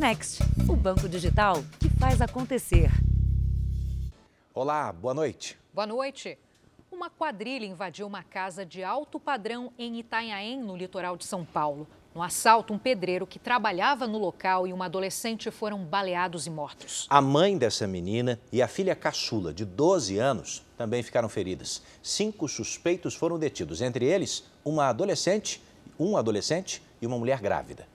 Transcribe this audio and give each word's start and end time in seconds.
Next, 0.00 0.42
o 0.66 0.74
banco 0.74 1.06
digital 1.06 1.62
que 1.78 1.90
faz 1.90 2.22
acontecer. 2.22 2.90
Olá, 4.54 4.90
boa 4.90 5.12
noite. 5.12 5.58
Boa 5.74 5.86
noite. 5.86 6.38
Uma 6.90 7.10
quadrilha 7.10 7.66
invadiu 7.66 8.06
uma 8.06 8.22
casa 8.22 8.64
de 8.64 8.82
alto 8.82 9.20
padrão 9.20 9.70
em 9.78 9.98
Itanhaém, 9.98 10.58
no 10.58 10.74
litoral 10.74 11.18
de 11.18 11.26
São 11.26 11.44
Paulo. 11.44 11.86
No 12.14 12.22
assalto, 12.22 12.72
um 12.72 12.78
pedreiro 12.78 13.26
que 13.26 13.38
trabalhava 13.38 14.06
no 14.06 14.16
local 14.16 14.66
e 14.66 14.72
uma 14.72 14.86
adolescente 14.86 15.50
foram 15.50 15.84
baleados 15.84 16.46
e 16.46 16.50
mortos. 16.50 17.06
A 17.10 17.20
mãe 17.20 17.58
dessa 17.58 17.86
menina 17.86 18.40
e 18.50 18.62
a 18.62 18.68
filha 18.68 18.96
caçula, 18.96 19.52
de 19.52 19.66
12 19.66 20.16
anos, 20.16 20.64
também 20.78 21.02
ficaram 21.02 21.28
feridas. 21.28 21.82
Cinco 22.02 22.48
suspeitos 22.48 23.14
foram 23.14 23.38
detidos, 23.38 23.82
entre 23.82 24.06
eles 24.06 24.44
uma 24.64 24.86
adolescente, 24.86 25.62
um 25.98 26.16
adolescente 26.16 26.82
e 27.02 27.06
uma 27.06 27.18
mulher 27.18 27.42
grávida. 27.42 27.86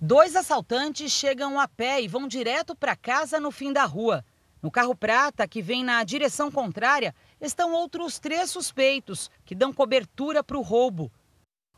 Dois 0.00 0.34
assaltantes 0.36 1.12
chegam 1.12 1.58
a 1.58 1.68
pé 1.68 2.02
e 2.02 2.08
vão 2.08 2.26
direto 2.26 2.74
para 2.74 2.96
casa 2.96 3.38
no 3.38 3.50
fim 3.50 3.72
da 3.72 3.84
rua. 3.84 4.24
No 4.60 4.70
carro 4.70 4.94
prata, 4.94 5.46
que 5.46 5.62
vem 5.62 5.84
na 5.84 6.02
direção 6.04 6.50
contrária, 6.50 7.14
estão 7.40 7.72
outros 7.72 8.18
três 8.18 8.50
suspeitos 8.50 9.30
que 9.44 9.54
dão 9.54 9.72
cobertura 9.72 10.42
para 10.42 10.58
o 10.58 10.62
roubo. 10.62 11.12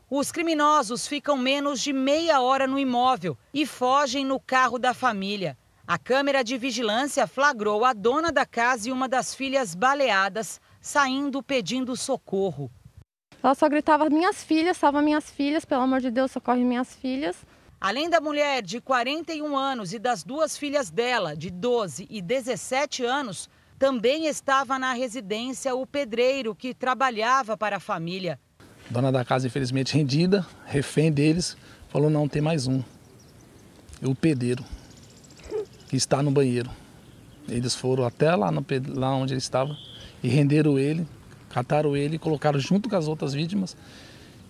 Os 0.09 0.31
criminosos 0.31 1.05
ficam 1.05 1.37
menos 1.37 1.81
de 1.81 1.91
meia 1.91 2.41
hora 2.41 2.65
no 2.65 2.79
imóvel 2.79 3.37
e 3.53 3.65
fogem 3.65 4.25
no 4.25 4.39
carro 4.39 4.79
da 4.79 4.93
família. 4.93 5.57
A 5.85 5.97
câmera 5.97 6.43
de 6.43 6.57
vigilância 6.57 7.27
flagrou 7.27 7.85
a 7.85 7.93
dona 7.93 8.31
da 8.31 8.45
casa 8.45 8.89
e 8.89 8.91
uma 8.91 9.07
das 9.07 9.35
filhas 9.35 9.75
baleadas 9.75 10.59
saindo 10.81 11.43
pedindo 11.43 11.95
socorro. 11.95 12.71
Ela 13.41 13.55
só 13.55 13.69
gritava: 13.69 14.09
Minhas 14.09 14.43
filhas, 14.43 14.75
salva 14.75 15.01
minhas 15.01 15.29
filhas, 15.29 15.63
pelo 15.63 15.81
amor 15.83 16.01
de 16.01 16.11
Deus, 16.11 16.31
socorre 16.31 16.63
minhas 16.63 16.93
filhas. 16.95 17.45
Além 17.79 18.09
da 18.09 18.19
mulher 18.19 18.63
de 18.63 18.81
41 18.81 19.55
anos 19.55 19.93
e 19.93 19.99
das 19.99 20.23
duas 20.23 20.57
filhas 20.57 20.89
dela, 20.89 21.35
de 21.35 21.51
12 21.51 22.07
e 22.09 22.21
17 22.23 23.05
anos, 23.05 23.47
também 23.77 24.25
estava 24.25 24.79
na 24.79 24.93
residência 24.93 25.75
o 25.75 25.85
pedreiro 25.85 26.55
que 26.55 26.73
trabalhava 26.73 27.55
para 27.55 27.77
a 27.77 27.79
família. 27.79 28.39
Dona 28.89 29.11
da 29.11 29.23
casa, 29.23 29.45
infelizmente, 29.45 29.93
rendida, 29.93 30.45
refém 30.65 31.11
deles, 31.11 31.55
falou: 31.89 32.09
não, 32.09 32.27
tem 32.27 32.41
mais 32.41 32.65
um. 32.65 32.81
O 34.01 34.15
pedreiro, 34.15 34.63
que 35.87 35.95
está 35.95 36.23
no 36.23 36.31
banheiro. 36.31 36.71
Eles 37.47 37.75
foram 37.75 38.05
até 38.05 38.35
lá, 38.35 38.51
no, 38.51 38.65
lá 38.95 39.15
onde 39.15 39.33
ele 39.33 39.39
estava 39.39 39.77
e 40.23 40.27
renderam 40.27 40.79
ele, 40.79 41.07
cataram 41.49 41.95
ele 41.95 42.15
e 42.15 42.19
colocaram 42.19 42.59
junto 42.59 42.89
com 42.89 42.95
as 42.95 43.07
outras 43.07 43.33
vítimas. 43.33 43.77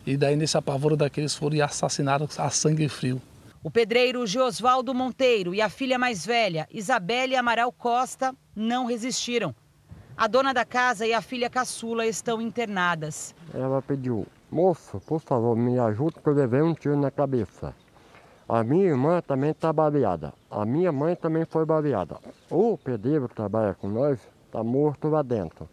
E 0.08 0.16
daí, 0.16 0.38
nesse 0.38 0.58
apavoro 0.58 0.96
daqueles, 0.96 1.36
foram 1.36 1.58
e 1.58 1.62
assassinaram 1.62 2.30
a 2.38 2.50
sangue 2.50 2.88
frio. 2.88 3.22
O 3.62 3.70
pedreiro 3.70 4.26
Geosvaldo 4.26 4.94
Monteiro 4.94 5.54
e 5.54 5.62
a 5.62 5.68
filha 5.68 6.00
mais 6.00 6.26
velha, 6.26 6.66
Isabelle 6.72 7.36
Amaral 7.36 7.74
Costa, 7.74 8.34
não 8.56 8.86
resistiram. 8.86 9.54
A 10.16 10.26
dona 10.26 10.54
da 10.54 10.64
casa 10.64 11.06
e 11.06 11.14
a 11.14 11.22
filha 11.22 11.50
caçula 11.50 12.06
estão 12.06 12.42
internadas. 12.42 13.36
Ela 13.54 13.82
pediu, 13.82 14.26
moço, 14.50 15.02
por 15.06 15.20
favor, 15.20 15.58
me 15.58 15.78
ajude 15.78 16.16
que 16.24 16.30
eu 16.30 16.34
levei 16.34 16.62
um 16.62 16.74
tiro 16.74 16.96
na 16.96 17.12
cabeça. 17.12 17.76
A 18.48 18.64
minha 18.64 18.86
irmã 18.86 19.22
também 19.22 19.52
está 19.52 19.74
baleada. 19.74 20.34
A 20.50 20.66
minha 20.66 20.94
mãe 20.94 21.18
também 21.18 21.44
foi 21.44 21.66
baleada. 21.66 22.18
O 22.50 22.78
pedreiro 22.78 23.28
que 23.28 23.36
trabalha 23.36 23.74
com 23.74 23.90
nós 23.90 24.18
está 24.46 24.64
morto 24.64 25.10
lá 25.10 25.22
dentro. 25.22 25.68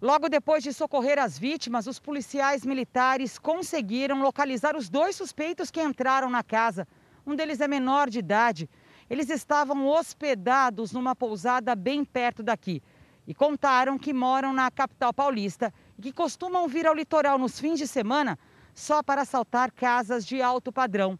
Logo 0.00 0.28
depois 0.28 0.62
de 0.62 0.74
socorrer 0.74 1.18
as 1.18 1.38
vítimas, 1.38 1.86
os 1.86 1.98
policiais 1.98 2.66
militares 2.66 3.38
conseguiram 3.38 4.20
localizar 4.20 4.76
os 4.76 4.90
dois 4.90 5.16
suspeitos 5.16 5.70
que 5.70 5.82
entraram 5.82 6.28
na 6.28 6.42
casa. 6.42 6.86
Um 7.26 7.34
deles 7.34 7.62
é 7.62 7.66
menor 7.66 8.10
de 8.10 8.18
idade. 8.18 8.68
Eles 9.08 9.30
estavam 9.30 9.86
hospedados 9.86 10.92
numa 10.92 11.16
pousada 11.16 11.74
bem 11.74 12.04
perto 12.04 12.42
daqui 12.42 12.82
e 13.26 13.34
contaram 13.34 13.98
que 13.98 14.12
moram 14.12 14.52
na 14.52 14.70
capital 14.70 15.14
paulista 15.14 15.72
e 15.98 16.02
que 16.02 16.12
costumam 16.12 16.68
vir 16.68 16.86
ao 16.86 16.94
litoral 16.94 17.38
nos 17.38 17.58
fins 17.58 17.78
de 17.78 17.86
semana 17.86 18.38
só 18.74 19.02
para 19.02 19.22
assaltar 19.22 19.72
casas 19.72 20.26
de 20.26 20.42
alto 20.42 20.70
padrão. 20.70 21.18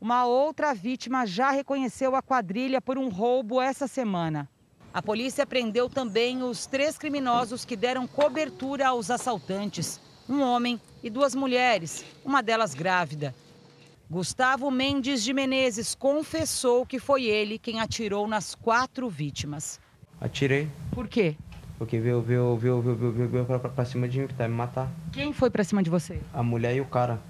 Uma 0.00 0.24
outra 0.24 0.72
vítima 0.72 1.26
já 1.26 1.50
reconheceu 1.50 2.16
a 2.16 2.22
quadrilha 2.22 2.80
por 2.80 2.96
um 2.96 3.08
roubo 3.08 3.60
essa 3.60 3.86
semana. 3.86 4.48
A 4.94 5.02
polícia 5.02 5.44
prendeu 5.44 5.88
também 5.88 6.40
os 6.44 6.66
três 6.66 6.96
criminosos 6.96 7.64
que 7.64 7.74
deram 7.74 8.06
cobertura 8.06 8.86
aos 8.86 9.10
assaltantes: 9.10 10.00
um 10.28 10.40
homem 10.40 10.80
e 11.02 11.10
duas 11.10 11.34
mulheres, 11.34 12.04
uma 12.24 12.40
delas 12.40 12.74
grávida. 12.74 13.34
Gustavo 14.08 14.70
Mendes 14.70 15.24
de 15.24 15.34
Menezes 15.34 15.96
confessou 15.96 16.86
que 16.86 17.00
foi 17.00 17.24
ele 17.24 17.58
quem 17.58 17.80
atirou 17.80 18.28
nas 18.28 18.54
quatro 18.54 19.08
vítimas. 19.08 19.80
Atirei. 20.20 20.70
Por 20.92 21.08
quê? 21.08 21.34
Porque 21.76 21.98
veio, 21.98 22.22
veio, 22.22 22.56
veio, 22.56 22.80
veio, 22.80 22.96
veio, 22.96 23.12
veio, 23.12 23.28
veio 23.28 23.44
pra, 23.46 23.58
pra 23.58 23.84
cima 23.84 24.08
de 24.08 24.20
mim, 24.20 24.28
que 24.28 24.34
tá 24.34 24.46
me 24.46 24.54
matar. 24.54 24.88
Quem 25.10 25.32
foi 25.32 25.50
pra 25.50 25.64
cima 25.64 25.82
de 25.82 25.90
você? 25.90 26.20
A 26.32 26.40
mulher 26.40 26.76
e 26.76 26.80
o 26.80 26.84
cara. 26.84 27.20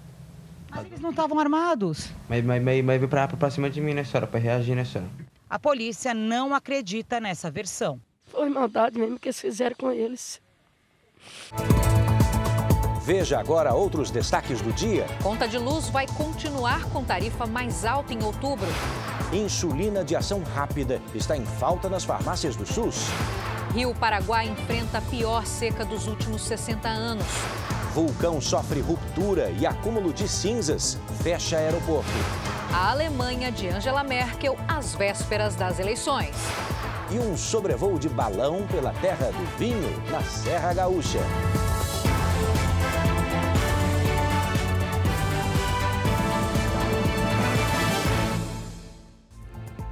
Mas 0.71 0.85
eles 0.85 1.01
não 1.01 1.11
estavam 1.11 1.39
armados. 1.39 2.11
Mas, 2.29 2.45
mas, 2.45 2.63
mas, 2.63 2.85
mas 2.85 2.99
veio 2.99 3.09
pra, 3.09 3.27
pra 3.27 3.51
cima 3.51 3.71
de 3.71 3.81
mim, 3.81 3.95
né, 3.95 4.05
senhora? 4.05 4.27
Pra 4.27 4.39
reagir, 4.39 4.75
né, 4.75 4.85
senhora? 4.85 5.09
A 5.55 5.59
polícia 5.61 6.13
não 6.13 6.53
acredita 6.53 7.21
nessa 7.21 7.49
versão. 7.49 8.01
Foi 8.25 8.49
maldade 8.49 8.99
mesmo 8.99 9.21
que 9.21 9.29
eles 9.29 9.41
fizeram 9.41 9.77
com 9.77 9.93
eles. 9.93 10.43
Veja 13.05 13.39
agora 13.39 13.73
outros 13.73 14.11
destaques 14.11 14.61
do 14.61 14.73
dia. 14.73 15.07
Conta 15.23 15.47
de 15.47 15.57
luz 15.57 15.89
vai 15.91 16.09
continuar 16.09 16.85
com 16.91 17.05
tarifa 17.05 17.47
mais 17.47 17.85
alta 17.85 18.13
em 18.13 18.21
outubro. 18.25 18.67
Insulina 19.33 20.03
de 20.03 20.17
ação 20.17 20.43
rápida 20.43 21.01
está 21.15 21.37
em 21.37 21.47
falta 21.47 21.89
nas 21.89 22.03
farmácias 22.03 22.57
do 22.57 22.67
SUS. 22.67 23.07
Rio 23.73 23.95
Paraguai 23.95 24.49
enfrenta 24.49 24.99
a 24.99 25.03
pior 25.03 25.47
seca 25.47 25.85
dos 25.85 26.09
últimos 26.09 26.43
60 26.43 26.89
anos. 26.89 27.27
Vulcão 27.95 28.41
sofre 28.41 28.81
ruptura 28.81 29.51
e 29.53 29.65
acúmulo 29.65 30.13
de 30.13 30.27
cinzas 30.27 30.99
fecha 31.23 31.59
aeroporto. 31.59 32.11
A 32.77 32.91
Alemanha 32.91 33.53
de 33.53 33.69
Angela 33.69 34.03
Merkel 34.03 34.59
às 34.67 34.97
vésperas 34.97 35.55
das 35.55 35.79
eleições. 35.79 36.35
E 37.09 37.21
um 37.21 37.37
sobrevoo 37.37 38.01
de 38.01 38.09
balão 38.09 38.67
pela 38.67 38.93
terra 38.95 39.27
do 39.31 39.57
vinho 39.57 40.03
na 40.11 40.21
Serra 40.21 40.75
Gaúcha. 40.75 41.21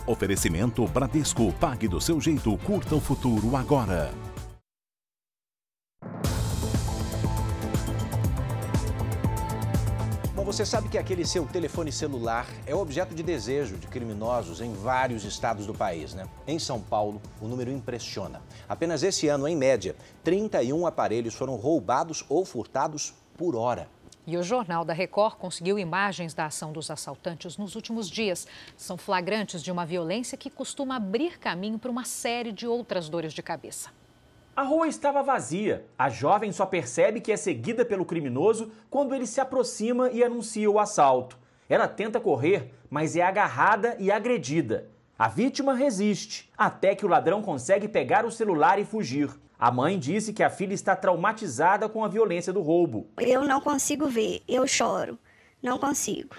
Oferecimento 0.04 0.84
Bradesco. 0.88 1.52
Pague 1.52 1.86
do 1.86 2.00
seu 2.00 2.20
jeito. 2.20 2.58
Curta 2.58 2.96
o 2.96 3.00
futuro 3.00 3.54
agora. 3.54 4.12
Você 10.52 10.66
sabe 10.66 10.90
que 10.90 10.98
aquele 10.98 11.24
seu 11.24 11.46
telefone 11.46 11.90
celular 11.90 12.46
é 12.66 12.74
objeto 12.74 13.14
de 13.14 13.22
desejo 13.22 13.78
de 13.78 13.86
criminosos 13.86 14.60
em 14.60 14.70
vários 14.74 15.24
estados 15.24 15.66
do 15.66 15.72
país, 15.72 16.12
né? 16.12 16.28
Em 16.46 16.58
São 16.58 16.78
Paulo, 16.78 17.22
o 17.40 17.48
número 17.48 17.70
impressiona. 17.70 18.42
Apenas 18.68 19.02
esse 19.02 19.28
ano, 19.28 19.48
em 19.48 19.56
média, 19.56 19.96
31 20.22 20.86
aparelhos 20.86 21.32
foram 21.32 21.56
roubados 21.56 22.22
ou 22.28 22.44
furtados 22.44 23.14
por 23.34 23.56
hora. 23.56 23.88
E 24.26 24.36
o 24.36 24.42
Jornal 24.42 24.84
da 24.84 24.92
Record 24.92 25.36
conseguiu 25.36 25.78
imagens 25.78 26.34
da 26.34 26.44
ação 26.44 26.70
dos 26.70 26.90
assaltantes 26.90 27.56
nos 27.56 27.74
últimos 27.74 28.06
dias. 28.10 28.46
São 28.76 28.98
flagrantes 28.98 29.62
de 29.62 29.72
uma 29.72 29.86
violência 29.86 30.36
que 30.36 30.50
costuma 30.50 30.96
abrir 30.96 31.38
caminho 31.38 31.78
para 31.78 31.90
uma 31.90 32.04
série 32.04 32.52
de 32.52 32.66
outras 32.66 33.08
dores 33.08 33.32
de 33.32 33.42
cabeça. 33.42 33.88
A 34.54 34.62
rua 34.62 34.86
estava 34.86 35.22
vazia. 35.22 35.86
A 35.98 36.10
jovem 36.10 36.52
só 36.52 36.66
percebe 36.66 37.22
que 37.22 37.32
é 37.32 37.36
seguida 37.38 37.86
pelo 37.86 38.04
criminoso 38.04 38.70
quando 38.90 39.14
ele 39.14 39.26
se 39.26 39.40
aproxima 39.40 40.10
e 40.10 40.22
anuncia 40.22 40.70
o 40.70 40.78
assalto. 40.78 41.38
Ela 41.70 41.88
tenta 41.88 42.20
correr, 42.20 42.70
mas 42.90 43.16
é 43.16 43.22
agarrada 43.22 43.96
e 43.98 44.10
agredida. 44.12 44.90
A 45.18 45.26
vítima 45.26 45.72
resiste, 45.72 46.50
até 46.56 46.94
que 46.94 47.06
o 47.06 47.08
ladrão 47.08 47.40
consegue 47.40 47.88
pegar 47.88 48.26
o 48.26 48.30
celular 48.30 48.78
e 48.78 48.84
fugir. 48.84 49.30
A 49.58 49.70
mãe 49.70 49.98
disse 49.98 50.34
que 50.34 50.42
a 50.42 50.50
filha 50.50 50.74
está 50.74 50.94
traumatizada 50.94 51.88
com 51.88 52.04
a 52.04 52.08
violência 52.08 52.52
do 52.52 52.60
roubo. 52.60 53.06
Eu 53.18 53.44
não 53.44 53.60
consigo 53.60 54.06
ver, 54.06 54.42
eu 54.46 54.66
choro, 54.66 55.18
não 55.62 55.78
consigo. 55.78 56.36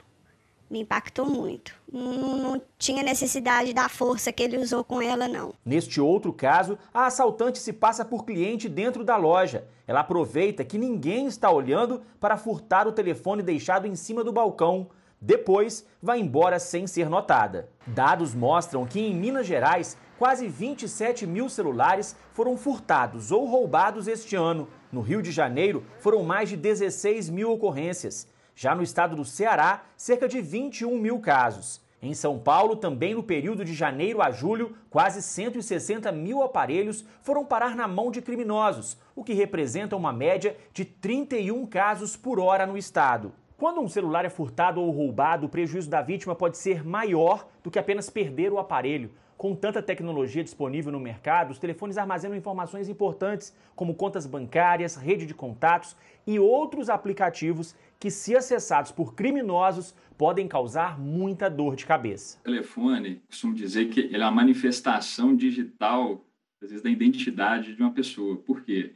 Me 0.74 0.80
impactou 0.80 1.30
muito. 1.30 1.75
Não, 1.88 2.36
não, 2.36 2.62
tinha 2.80 3.04
necessidade 3.04 3.75
da 3.75 3.88
força 3.88 4.34
que 4.34 4.42
ele 4.42 4.58
usou 4.58 4.84
com 4.84 5.00
ela, 5.00 5.28
não. 5.28 5.54
Neste 5.64 6.02
outro 6.02 6.34
caso, 6.34 6.80
a 6.92 7.06
assaltante 7.06 7.60
se 7.60 7.72
passa 7.72 8.04
por 8.04 8.25
cliente 8.25 8.68
dentro 8.68 9.04
da 9.04 9.16
loja. 9.16 9.68
Ela 9.86 10.00
aproveita 10.00 10.66
que 10.66 10.80
ninguém 10.80 11.28
está 11.28 11.52
olhando 11.52 12.02
para 12.20 12.38
furtar 12.38 12.88
o 12.88 12.92
telefone 12.92 13.44
deixado 13.44 13.86
em 13.86 13.96
cima 13.96 14.24
do 14.24 14.34
balcão. 14.34 14.88
Depois, 15.22 15.86
vai 16.02 16.20
embora 16.20 16.58
sem 16.58 16.88
ser 16.88 17.08
notada. 17.08 17.69
Dados 17.86 18.34
mostram 18.34 18.84
que 18.84 19.00
em 19.00 19.14
Minas 19.14 19.46
Gerais, 19.46 19.96
quase 20.18 20.48
27 20.48 21.28
mil 21.28 21.50
celulares 21.50 22.16
foram 22.34 22.58
furtados 22.58 23.31
ou 23.31 23.46
roubados 23.46 24.08
este 24.08 24.36
ano. 24.36 24.68
No 24.92 25.02
Rio 25.02 25.22
de 25.22 25.31
Janeiro, 25.31 25.84
foram 26.00 26.24
mais 26.24 26.50
de 26.50 26.58
16 26.58 27.30
mil 27.30 27.52
ocorrências. 27.52 28.28
Já 28.56 28.76
no 28.76 28.84
estado 28.84 29.16
do 29.16 29.26
Ceará, 29.26 29.84
cerca 29.98 30.28
de 30.28 30.40
21 30.42 30.98
mil 30.98 31.20
casos. 31.20 31.82
Em 32.02 32.14
São 32.14 32.38
Paulo, 32.38 32.76
também 32.76 33.16
no 33.16 33.24
período 33.24 33.64
de 33.64 33.74
janeiro 33.74 34.22
a 34.22 34.30
julho, 34.30 34.76
quase 34.90 35.22
160 35.22 36.12
mil 36.12 36.44
aparelhos 36.44 37.06
foram 37.22 37.46
parar 37.46 37.76
na 37.76 37.88
mão 37.88 38.12
de 38.12 38.22
criminosos, 38.22 38.98
o 39.16 39.24
que 39.24 39.34
representa 39.34 39.96
uma 39.96 40.12
média 40.12 40.56
de 40.74 40.84
31 40.84 41.66
casos 41.66 42.18
por 42.18 42.40
hora 42.40 42.66
no 42.66 42.78
estado. 42.78 43.32
Quando 43.58 43.80
um 43.80 43.88
celular 43.88 44.26
é 44.26 44.30
furtado 44.30 44.82
ou 44.82 44.92
roubado, 44.92 45.46
o 45.46 45.50
prejuízo 45.50 45.90
da 45.90 46.02
vítima 46.02 46.36
pode 46.36 46.58
ser 46.58 46.86
maior 46.86 47.48
do 47.64 47.72
que 47.72 47.80
apenas 47.80 48.10
perder 48.10 48.52
o 48.52 48.60
aparelho. 48.60 49.12
Com 49.38 49.56
tanta 49.56 49.82
tecnologia 49.82 50.44
disponível 50.44 50.92
no 50.92 51.00
mercado, 51.00 51.52
os 51.52 51.60
telefones 51.60 51.98
armazenam 51.98 52.36
informações 52.36 52.88
importantes, 52.88 53.54
como 53.76 53.96
contas 53.96 54.26
bancárias, 54.26 54.96
rede 54.96 55.26
de 55.26 55.34
contatos 55.34 55.96
e 56.26 56.40
outros 56.40 56.90
aplicativos 56.90 57.76
que, 58.04 58.12
se 58.12 58.36
acessados 58.36 58.92
por 58.92 59.16
criminosos, 59.16 59.96
podem 60.18 60.46
causar 60.46 61.00
muita 61.00 61.50
dor 61.50 61.74
de 61.74 61.86
cabeça. 61.86 62.38
O 62.42 62.44
telefone, 62.44 63.22
costumo 63.30 63.54
dizer 63.54 63.86
que 63.86 64.02
ele 64.02 64.18
é 64.18 64.26
uma 64.26 64.30
manifestação 64.30 65.34
digital, 65.34 66.22
às 66.62 66.70
vezes, 66.70 66.84
da 66.84 66.90
identidade 66.90 67.74
de 67.74 67.82
uma 67.82 67.94
pessoa. 67.94 68.36
Por 68.36 68.62
quê? 68.62 68.94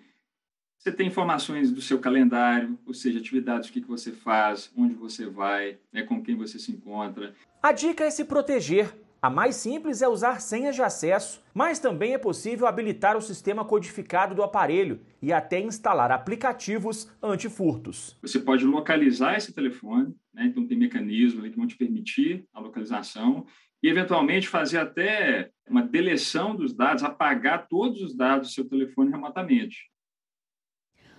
Você 0.77 0.91
tem 0.91 1.07
informações 1.07 1.71
do 1.71 1.81
seu 1.81 1.99
calendário, 1.99 2.77
ou 2.85 2.93
seja, 2.93 3.17
atividades, 3.17 3.69
o 3.69 3.71
que 3.71 3.79
você 3.79 4.11
faz, 4.11 4.69
onde 4.75 4.93
você 4.93 5.25
vai, 5.25 5.77
né, 5.93 6.03
com 6.03 6.21
quem 6.21 6.35
você 6.35 6.59
se 6.59 6.73
encontra. 6.73 7.33
A 7.63 7.71
dica 7.71 8.03
é 8.03 8.09
se 8.09 8.25
proteger. 8.25 8.93
A 9.19 9.31
mais 9.31 9.55
simples 9.55 10.03
é 10.03 10.07
usar 10.07 10.39
senhas 10.39 10.75
de 10.75 10.81
acesso, 10.83 11.43
mas 11.53 11.79
também 11.79 12.13
é 12.13 12.17
possível 12.19 12.67
habilitar 12.67 13.17
o 13.17 13.21
sistema 13.21 13.65
codificado 13.65 14.35
do 14.35 14.43
aparelho 14.43 15.01
e 15.19 15.33
até 15.33 15.59
instalar 15.59 16.11
aplicativos 16.11 17.11
antifurtos. 17.21 18.15
Você 18.21 18.39
pode 18.39 18.63
localizar 18.63 19.35
esse 19.35 19.53
telefone, 19.53 20.13
né? 20.31 20.45
então 20.45 20.67
tem 20.67 20.77
mecanismos 20.77 21.49
que 21.49 21.57
vão 21.57 21.65
te 21.65 21.75
permitir 21.75 22.45
a 22.53 22.59
localização 22.59 23.47
e 23.81 23.89
eventualmente 23.89 24.47
fazer 24.47 24.77
até 24.77 25.49
uma 25.67 25.81
deleção 25.81 26.55
dos 26.55 26.73
dados, 26.73 27.03
apagar 27.03 27.67
todos 27.67 28.01
os 28.01 28.15
dados 28.15 28.49
do 28.49 28.53
seu 28.53 28.69
telefone 28.69 29.09
remotamente. 29.09 29.89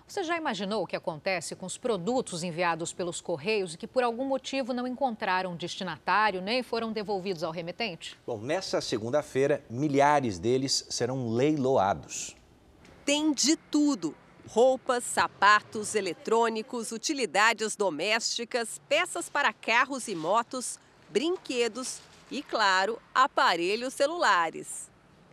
Você 0.08 0.24
já 0.24 0.38
imaginou 0.38 0.82
o 0.82 0.86
que 0.86 0.96
acontece 0.96 1.54
com 1.54 1.66
os 1.66 1.76
produtos 1.76 2.42
enviados 2.42 2.94
pelos 2.94 3.20
Correios 3.20 3.74
e 3.74 3.76
que 3.76 3.86
por 3.86 4.02
algum 4.02 4.24
motivo 4.24 4.72
não 4.72 4.86
encontraram 4.86 5.54
destinatário 5.54 6.40
nem 6.40 6.62
foram 6.62 6.90
devolvidos 6.90 7.42
ao 7.42 7.52
remetente? 7.52 8.18
Bom, 8.26 8.38
nessa 8.38 8.80
segunda-feira, 8.80 9.62
milhares 9.68 10.38
deles 10.38 10.86
serão 10.88 11.28
leiloados. 11.34 12.34
Tem 13.04 13.34
de 13.34 13.54
tudo: 13.54 14.14
roupas, 14.48 15.04
sapatos, 15.04 15.94
eletrônicos, 15.94 16.90
utilidades 16.90 17.76
domésticas, 17.76 18.80
peças 18.88 19.28
para 19.28 19.52
carros 19.52 20.08
e 20.08 20.14
motos, 20.14 20.80
brinquedos 21.10 22.00
e, 22.30 22.42
claro, 22.42 22.98
aparelhos 23.14 23.92
celulares 23.92 24.87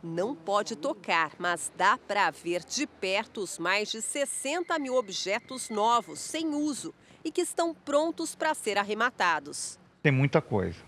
não 0.05 0.35
pode 0.35 0.75
tocar, 0.75 1.31
mas 1.39 1.71
dá 1.75 1.97
para 1.97 2.29
ver 2.29 2.63
de 2.63 2.85
perto 2.85 3.41
os 3.41 3.57
mais 3.57 3.91
de 3.91 4.01
60 4.01 4.77
mil 4.79 4.95
objetos 4.95 5.69
novos, 5.69 6.19
sem 6.19 6.53
uso 6.53 6.93
e 7.23 7.31
que 7.31 7.41
estão 7.41 7.73
prontos 7.73 8.35
para 8.35 8.53
ser 8.53 8.77
arrematados. 8.77 9.79
Tem 10.03 10.11
muita 10.11 10.41
coisa, 10.41 10.79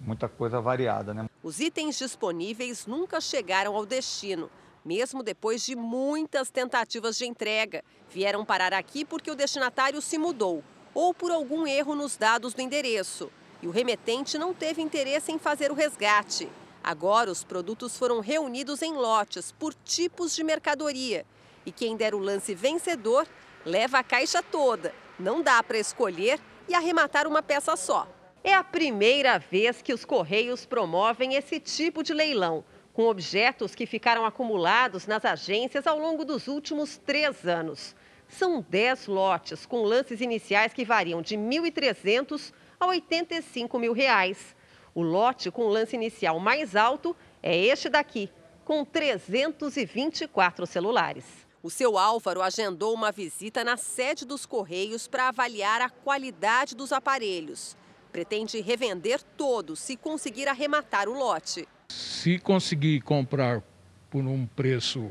muita 0.00 0.28
coisa 0.28 0.60
variada, 0.60 1.12
né? 1.12 1.26
Os 1.42 1.60
itens 1.60 1.98
disponíveis 1.98 2.86
nunca 2.86 3.20
chegaram 3.20 3.76
ao 3.76 3.84
destino, 3.84 4.50
mesmo 4.82 5.22
depois 5.22 5.64
de 5.64 5.76
muitas 5.76 6.50
tentativas 6.50 7.18
de 7.18 7.26
entrega. 7.26 7.84
Vieram 8.10 8.44
parar 8.44 8.72
aqui 8.72 9.04
porque 9.04 9.30
o 9.30 9.34
destinatário 9.34 10.00
se 10.00 10.16
mudou 10.16 10.64
ou 10.94 11.12
por 11.12 11.30
algum 11.30 11.66
erro 11.66 11.94
nos 11.94 12.16
dados 12.16 12.54
do 12.54 12.62
endereço. 12.62 13.30
E 13.60 13.66
o 13.66 13.70
remetente 13.70 14.38
não 14.38 14.54
teve 14.54 14.80
interesse 14.80 15.32
em 15.32 15.38
fazer 15.38 15.70
o 15.70 15.74
resgate. 15.74 16.48
Agora, 16.84 17.30
os 17.30 17.42
produtos 17.42 17.96
foram 17.96 18.20
reunidos 18.20 18.82
em 18.82 18.92
lotes 18.92 19.50
por 19.50 19.72
tipos 19.72 20.36
de 20.36 20.44
mercadoria. 20.44 21.24
E 21.64 21.72
quem 21.72 21.96
der 21.96 22.14
o 22.14 22.18
lance 22.18 22.54
vencedor 22.54 23.26
leva 23.64 24.00
a 24.00 24.04
caixa 24.04 24.42
toda. 24.42 24.94
Não 25.18 25.42
dá 25.42 25.62
para 25.62 25.78
escolher 25.78 26.38
e 26.68 26.74
arrematar 26.74 27.26
uma 27.26 27.42
peça 27.42 27.74
só. 27.74 28.06
É 28.42 28.52
a 28.52 28.62
primeira 28.62 29.38
vez 29.38 29.80
que 29.80 29.94
os 29.94 30.04
Correios 30.04 30.66
promovem 30.66 31.34
esse 31.34 31.58
tipo 31.58 32.02
de 32.02 32.12
leilão, 32.12 32.62
com 32.92 33.06
objetos 33.06 33.74
que 33.74 33.86
ficaram 33.86 34.26
acumulados 34.26 35.06
nas 35.06 35.24
agências 35.24 35.86
ao 35.86 35.98
longo 35.98 36.22
dos 36.22 36.48
últimos 36.48 36.98
três 36.98 37.46
anos. 37.46 37.96
São 38.28 38.62
10 38.68 39.06
lotes, 39.06 39.64
com 39.64 39.84
lances 39.84 40.20
iniciais 40.20 40.74
que 40.74 40.84
variam 40.84 41.22
de 41.22 41.34
R$ 41.34 41.42
1.300 41.42 42.52
a 42.78 42.86
85 42.88 43.78
mil 43.78 43.94
reais. 43.94 44.54
O 44.94 45.02
lote 45.02 45.50
com 45.50 45.62
o 45.62 45.68
lance 45.68 45.96
inicial 45.96 46.38
mais 46.38 46.76
alto 46.76 47.16
é 47.42 47.56
este 47.56 47.88
daqui, 47.88 48.30
com 48.64 48.84
324 48.84 50.66
celulares. 50.66 51.24
O 51.62 51.70
seu 51.70 51.98
Álvaro 51.98 52.40
agendou 52.40 52.94
uma 52.94 53.10
visita 53.10 53.64
na 53.64 53.76
sede 53.76 54.24
dos 54.24 54.46
Correios 54.46 55.08
para 55.08 55.28
avaliar 55.28 55.80
a 55.80 55.90
qualidade 55.90 56.76
dos 56.76 56.92
aparelhos. 56.92 57.76
Pretende 58.12 58.60
revender 58.60 59.20
todos 59.36 59.80
se 59.80 59.96
conseguir 59.96 60.46
arrematar 60.46 61.08
o 61.08 61.18
lote. 61.18 61.66
Se 61.88 62.38
conseguir 62.38 63.00
comprar 63.00 63.62
por 64.08 64.22
um 64.24 64.46
preço 64.46 65.10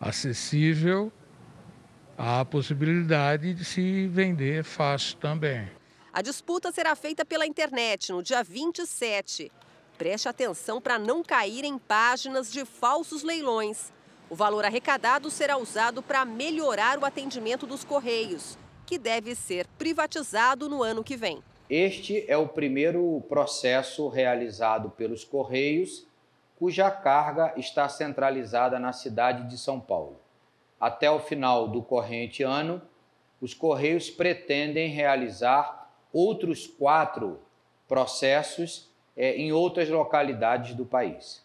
acessível, 0.00 1.12
há 2.18 2.40
a 2.40 2.44
possibilidade 2.44 3.54
de 3.54 3.64
se 3.64 4.08
vender 4.08 4.64
fácil 4.64 5.16
também. 5.18 5.68
A 6.14 6.22
disputa 6.22 6.70
será 6.70 6.94
feita 6.94 7.24
pela 7.24 7.44
internet 7.44 8.12
no 8.12 8.22
dia 8.22 8.40
27. 8.44 9.50
Preste 9.98 10.28
atenção 10.28 10.80
para 10.80 10.96
não 10.96 11.24
cair 11.24 11.64
em 11.64 11.76
páginas 11.76 12.52
de 12.52 12.64
falsos 12.64 13.24
leilões. 13.24 13.92
O 14.30 14.36
valor 14.36 14.64
arrecadado 14.64 15.28
será 15.28 15.56
usado 15.56 16.04
para 16.04 16.24
melhorar 16.24 17.00
o 17.00 17.04
atendimento 17.04 17.66
dos 17.66 17.82
Correios, 17.82 18.56
que 18.86 18.96
deve 18.96 19.34
ser 19.34 19.66
privatizado 19.76 20.68
no 20.68 20.84
ano 20.84 21.02
que 21.02 21.16
vem. 21.16 21.42
Este 21.68 22.24
é 22.28 22.36
o 22.36 22.46
primeiro 22.46 23.20
processo 23.28 24.06
realizado 24.06 24.90
pelos 24.90 25.24
Correios, 25.24 26.06
cuja 26.56 26.92
carga 26.92 27.52
está 27.56 27.88
centralizada 27.88 28.78
na 28.78 28.92
cidade 28.92 29.50
de 29.50 29.58
São 29.58 29.80
Paulo. 29.80 30.20
Até 30.80 31.10
o 31.10 31.18
final 31.18 31.66
do 31.66 31.82
corrente 31.82 32.44
ano, 32.44 32.80
os 33.40 33.52
Correios 33.52 34.10
pretendem 34.10 34.90
realizar 34.90 35.83
outros 36.14 36.66
quatro 36.66 37.40
processos 37.88 38.88
é, 39.16 39.36
em 39.36 39.52
outras 39.52 39.88
localidades 39.90 40.74
do 40.74 40.86
país. 40.86 41.42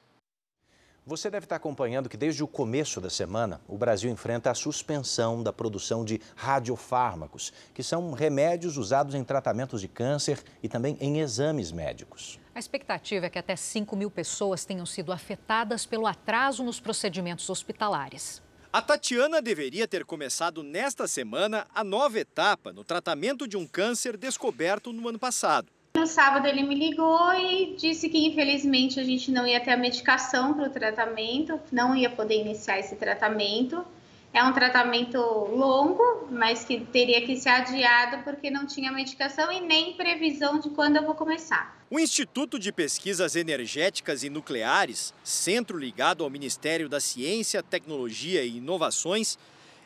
Você 1.06 1.28
deve 1.28 1.48
estar 1.48 1.56
acompanhando 1.56 2.08
que 2.08 2.16
desde 2.16 2.44
o 2.44 2.48
começo 2.48 3.02
da 3.02 3.10
semana 3.10 3.60
o 3.68 3.76
Brasil 3.76 4.12
enfrenta 4.12 4.52
a 4.52 4.54
suspensão 4.54 5.42
da 5.42 5.52
produção 5.52 6.06
de 6.06 6.22
radiofármacos, 6.36 7.52
que 7.74 7.82
são 7.82 8.12
remédios 8.12 8.78
usados 8.78 9.16
em 9.16 9.24
tratamentos 9.24 9.82
de 9.82 9.88
câncer 9.88 10.44
e 10.62 10.70
também 10.70 10.96
em 11.02 11.20
exames 11.20 11.72
médicos. 11.72 12.40
A 12.54 12.60
expectativa 12.60 13.26
é 13.26 13.30
que 13.30 13.40
até 13.40 13.56
5 13.56 13.96
mil 13.96 14.12
pessoas 14.12 14.66
tenham 14.66 14.86
sido 14.86 15.12
afetadas 15.12 15.84
pelo 15.84 16.06
atraso 16.06 16.64
nos 16.64 16.80
procedimentos 16.80 17.50
hospitalares. 17.50 18.40
A 18.72 18.84
Tatiana 18.84 19.42
deveria 19.42 19.88
ter 19.88 20.06
começado 20.06 20.62
nesta 20.62 21.08
semana 21.08 21.66
a 21.74 21.84
nova 21.84 22.20
etapa 22.20 22.72
no 22.72 22.84
tratamento 22.84 23.48
de 23.48 23.58
um 23.58 23.66
câncer 23.66 24.16
descoberto 24.16 24.94
no 24.94 25.10
ano 25.10 25.18
passado. 25.18 25.70
No 25.96 26.06
sábado 26.06 26.46
ele 26.46 26.62
me 26.62 26.76
ligou 26.76 27.34
e 27.34 27.76
disse 27.76 28.08
que 28.10 28.28
infelizmente 28.28 29.00
a 29.00 29.04
gente 29.04 29.32
não 29.32 29.48
ia 29.48 29.60
ter 29.60 29.72
a 29.72 29.78
medicação 29.78 30.54
para 30.54 30.68
o 30.68 30.70
tratamento, 30.70 31.60
não 31.72 31.96
ia 31.96 32.12
poder 32.12 32.42
iniciar 32.42 32.78
esse 32.78 32.96
tratamento. 32.96 33.84
É 34.32 34.44
um 34.44 34.54
tratamento 34.54 35.18
longo, 35.18 36.28
mas 36.30 36.64
que 36.64 36.86
teria 36.86 37.26
que 37.26 37.36
ser 37.36 37.50
adiado 37.50 38.24
porque 38.24 38.52
não 38.52 38.68
tinha 38.68 38.92
medicação 38.92 39.52
e 39.52 39.60
nem 39.60 39.94
previsão 39.94 40.60
de 40.60 40.70
quando 40.70 40.98
eu 40.98 41.04
vou 41.04 41.16
começar. 41.16 41.80
O 41.90 42.00
Instituto 42.00 42.60
de 42.60 42.72
Pesquisas 42.72 43.36
Energéticas 43.36 44.24
e 44.24 44.30
Nucleares, 44.30 45.12
centro 45.24 45.80
ligado 45.80 46.24
ao 46.24 46.30
Ministério 46.30 46.88
da 46.88 47.00
Ciência, 47.00 47.64
Tecnologia 47.64 48.44
e 48.44 48.58
Inovações, 48.58 49.40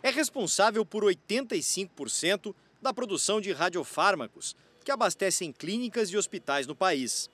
é 0.03 0.09
responsável 0.09 0.85
por 0.85 1.05
85% 1.05 2.53
da 2.81 2.93
produção 2.93 3.39
de 3.39 3.53
radiofármacos 3.53 4.53
que 4.83 4.91
abastecem 4.91 5.53
clínicas 5.53 6.09
e 6.09 6.17
hospitais 6.17 6.67
no 6.67 6.75
país. 6.75 7.29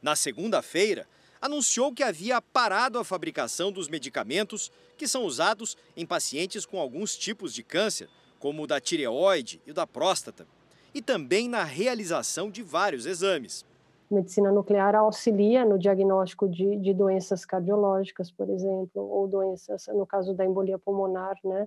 Na 0.00 0.14
segunda-feira, 0.14 1.08
anunciou 1.40 1.92
que 1.92 2.04
havia 2.04 2.40
parado 2.40 3.00
a 3.00 3.04
fabricação 3.04 3.72
dos 3.72 3.88
medicamentos 3.88 4.70
que 5.02 5.08
são 5.08 5.24
usados 5.24 5.76
em 5.96 6.06
pacientes 6.06 6.64
com 6.64 6.78
alguns 6.78 7.16
tipos 7.16 7.52
de 7.52 7.64
câncer, 7.64 8.08
como 8.38 8.62
o 8.62 8.66
da 8.68 8.80
tireoide 8.80 9.60
e 9.66 9.72
o 9.72 9.74
da 9.74 9.84
próstata, 9.84 10.46
e 10.94 11.02
também 11.02 11.48
na 11.48 11.64
realização 11.64 12.48
de 12.48 12.62
vários 12.62 13.04
exames. 13.04 13.64
Medicina 14.08 14.52
nuclear 14.52 14.94
auxilia 14.94 15.64
no 15.64 15.76
diagnóstico 15.76 16.48
de, 16.48 16.76
de 16.76 16.94
doenças 16.94 17.44
cardiológicas, 17.44 18.30
por 18.30 18.48
exemplo, 18.48 19.02
ou 19.02 19.26
doenças, 19.26 19.88
no 19.88 20.06
caso 20.06 20.34
da 20.34 20.46
embolia 20.46 20.78
pulmonar, 20.78 21.34
né? 21.44 21.66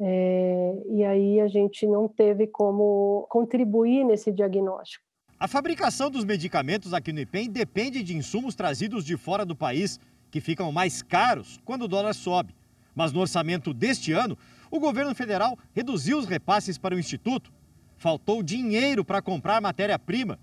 É, 0.00 0.82
e 0.88 1.04
aí 1.04 1.40
a 1.40 1.46
gente 1.46 1.86
não 1.86 2.08
teve 2.08 2.48
como 2.48 3.28
contribuir 3.30 4.02
nesse 4.02 4.32
diagnóstico. 4.32 5.04
A 5.38 5.46
fabricação 5.46 6.10
dos 6.10 6.24
medicamentos 6.24 6.92
aqui 6.92 7.12
no 7.12 7.20
IPEM 7.20 7.48
depende 7.48 8.02
de 8.02 8.16
insumos 8.16 8.56
trazidos 8.56 9.04
de 9.04 9.16
fora 9.16 9.44
do 9.44 9.54
país, 9.54 10.00
que 10.32 10.40
ficam 10.40 10.72
mais 10.72 11.00
caros 11.00 11.60
quando 11.64 11.82
o 11.82 11.88
dólar 11.88 12.12
sobe. 12.12 12.55
Mas 12.96 13.12
no 13.12 13.20
orçamento 13.20 13.74
deste 13.74 14.10
ano, 14.12 14.38
o 14.70 14.80
governo 14.80 15.14
federal 15.14 15.56
reduziu 15.74 16.18
os 16.18 16.24
repasses 16.24 16.78
para 16.78 16.94
o 16.94 16.98
Instituto. 16.98 17.52
Faltou 17.98 18.42
dinheiro 18.42 19.04
para 19.04 19.20
comprar 19.20 19.60
matéria-prima. 19.60 20.40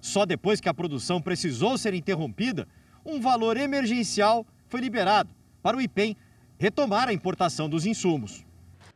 Só 0.00 0.24
depois 0.24 0.60
que 0.60 0.68
a 0.68 0.74
produção 0.74 1.20
precisou 1.20 1.76
ser 1.76 1.92
interrompida, 1.92 2.68
um 3.04 3.20
valor 3.20 3.56
emergencial 3.56 4.46
foi 4.68 4.80
liberado 4.80 5.30
para 5.60 5.76
o 5.76 5.80
IPEM 5.80 6.16
retomar 6.58 7.08
a 7.08 7.12
importação 7.12 7.68
dos 7.68 7.84
insumos. 7.84 8.44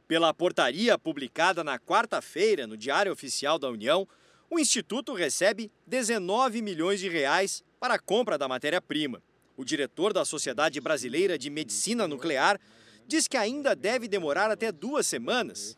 Pela 0.07 0.33
portaria 0.33 0.97
publicada 0.97 1.63
na 1.65 1.79
quarta-feira 1.79 2.67
no 2.67 2.77
Diário 2.77 3.13
Oficial 3.13 3.59
da 3.59 3.69
União, 3.69 4.07
o 4.49 4.59
Instituto 4.59 5.15
recebe 5.15 5.71
19 5.87 6.63
milhões 6.63 7.01
de 7.01 7.09
reais 7.09 7.63
para 7.79 7.95
a 7.95 7.99
compra 7.99 8.39
da 8.39 8.49
matéria-prima. 8.49 9.23
O 9.57 9.65
diretor 9.65 10.13
da 10.13 10.25
Sociedade 10.25 10.81
Brasileira 10.81 11.39
de 11.39 11.51
Medicina 11.51 12.09
Nuclear 12.09 12.59
diz 13.11 13.27
que 13.27 13.37
ainda 13.37 13.75
deve 13.75 14.07
demorar 14.07 14.53
até 14.53 14.71
duas 14.71 15.05
semanas, 15.05 15.77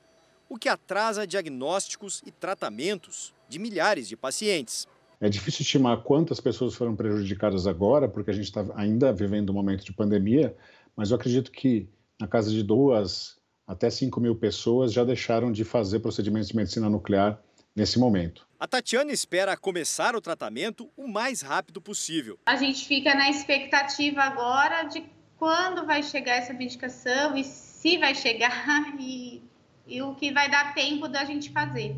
o 0.50 0.58
que 0.58 0.68
atrasa 0.68 1.26
diagnósticos 1.26 2.22
e 2.26 2.30
tratamentos 2.30 3.32
de 3.48 3.58
milhares 3.58 4.06
de 4.06 4.16
pacientes. 4.16 4.86
É 5.18 5.30
difícil 5.30 5.62
estimar 5.62 6.02
quantas 6.02 6.40
pessoas 6.40 6.74
foram 6.74 6.94
prejudicadas 6.94 7.66
agora, 7.66 8.06
porque 8.06 8.30
a 8.30 8.34
gente 8.34 8.44
está 8.44 8.66
ainda 8.74 9.12
vivendo 9.12 9.48
um 9.48 9.54
momento 9.54 9.82
de 9.82 9.94
pandemia, 9.94 10.54
mas 10.94 11.10
eu 11.10 11.16
acredito 11.16 11.50
que 11.50 11.88
na 12.20 12.28
casa 12.28 12.50
de 12.50 12.62
duas 12.62 13.38
até 13.66 13.88
5 13.88 14.20
mil 14.20 14.36
pessoas 14.36 14.92
já 14.92 15.02
deixaram 15.02 15.50
de 15.50 15.64
fazer 15.64 16.00
procedimentos 16.00 16.48
de 16.48 16.56
medicina 16.56 16.90
nuclear 16.90 17.40
nesse 17.74 17.98
momento. 17.98 18.46
A 18.60 18.66
Tatiana 18.66 19.10
espera 19.10 19.56
começar 19.56 20.14
o 20.14 20.20
tratamento 20.20 20.90
o 20.96 21.08
mais 21.08 21.40
rápido 21.40 21.80
possível. 21.80 22.38
A 22.44 22.56
gente 22.56 22.84
fica 22.84 23.14
na 23.14 23.30
expectativa 23.30 24.20
agora 24.20 24.82
de 24.82 25.02
quando 25.42 25.84
vai 25.84 26.04
chegar 26.04 26.36
essa 26.36 26.52
medicação 26.52 27.36
e 27.36 27.42
se 27.42 27.98
vai 27.98 28.14
chegar 28.14 28.94
e, 28.96 29.42
e 29.88 30.00
o 30.00 30.14
que 30.14 30.30
vai 30.30 30.48
dar 30.48 30.72
tempo 30.72 31.08
da 31.08 31.24
gente 31.24 31.50
fazer. 31.50 31.96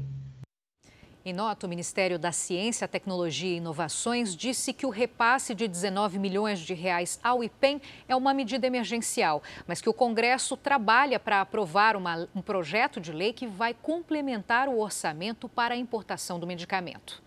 Em 1.22 1.34
nota, 1.34 1.66
o 1.66 1.68
Ministério 1.68 2.18
da 2.18 2.32
Ciência, 2.32 2.88
Tecnologia 2.88 3.50
e 3.50 3.56
Inovações 3.56 4.34
disse 4.34 4.72
que 4.72 4.86
o 4.86 4.88
repasse 4.88 5.54
de 5.54 5.68
19 5.68 6.18
milhões 6.18 6.58
de 6.58 6.72
reais 6.72 7.20
ao 7.22 7.44
IPEM 7.44 7.82
é 8.08 8.16
uma 8.16 8.32
medida 8.32 8.66
emergencial, 8.66 9.42
mas 9.66 9.82
que 9.82 9.90
o 9.90 9.94
Congresso 9.94 10.56
trabalha 10.56 11.20
para 11.20 11.42
aprovar 11.42 11.96
uma, 11.96 12.26
um 12.34 12.40
projeto 12.40 12.98
de 12.98 13.12
lei 13.12 13.34
que 13.34 13.46
vai 13.46 13.74
complementar 13.74 14.70
o 14.70 14.78
orçamento 14.78 15.50
para 15.50 15.74
a 15.74 15.76
importação 15.76 16.40
do 16.40 16.46
medicamento. 16.46 17.23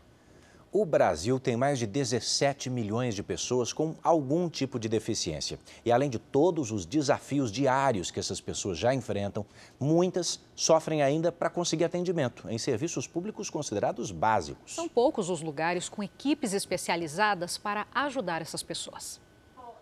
O 0.79 0.86
Brasil 0.86 1.39
tem 1.39 1.57
mais 1.57 1.79
de 1.79 1.88
17 1.88 2.69
milhões 2.69 3.15
de 3.15 3.24
pessoas 3.24 3.74
com 3.74 3.96
algum 4.03 4.48
tipo 4.48 4.77
de 4.77 4.88
deficiência. 4.88 5.57
E 5.84 5.91
além 5.91 6.07
de 6.07 6.19
todos 6.19 6.69
os 6.69 6.86
desafios 6.86 7.51
diários 7.51 8.12
que 8.12 8.19
essas 8.19 8.39
pessoas 8.39 8.77
já 8.77 8.93
enfrentam, 8.93 9.43
muitas 9.79 10.39
sofrem 10.55 11.01
ainda 11.01 11.31
para 11.31 11.50
conseguir 11.50 11.84
atendimento 11.84 12.48
em 12.48 12.60
serviços 12.60 13.07
públicos 13.07 13.50
considerados 13.50 14.12
básicos. 14.12 14.75
São 14.75 14.88
poucos 14.88 15.31
os 15.31 15.41
lugares 15.41 15.89
com 15.89 16.03
equipes 16.03 16.53
especializadas 16.53 17.57
para 17.57 17.88
ajudar 17.91 18.43
essas 18.43 18.62
pessoas. 18.62 19.19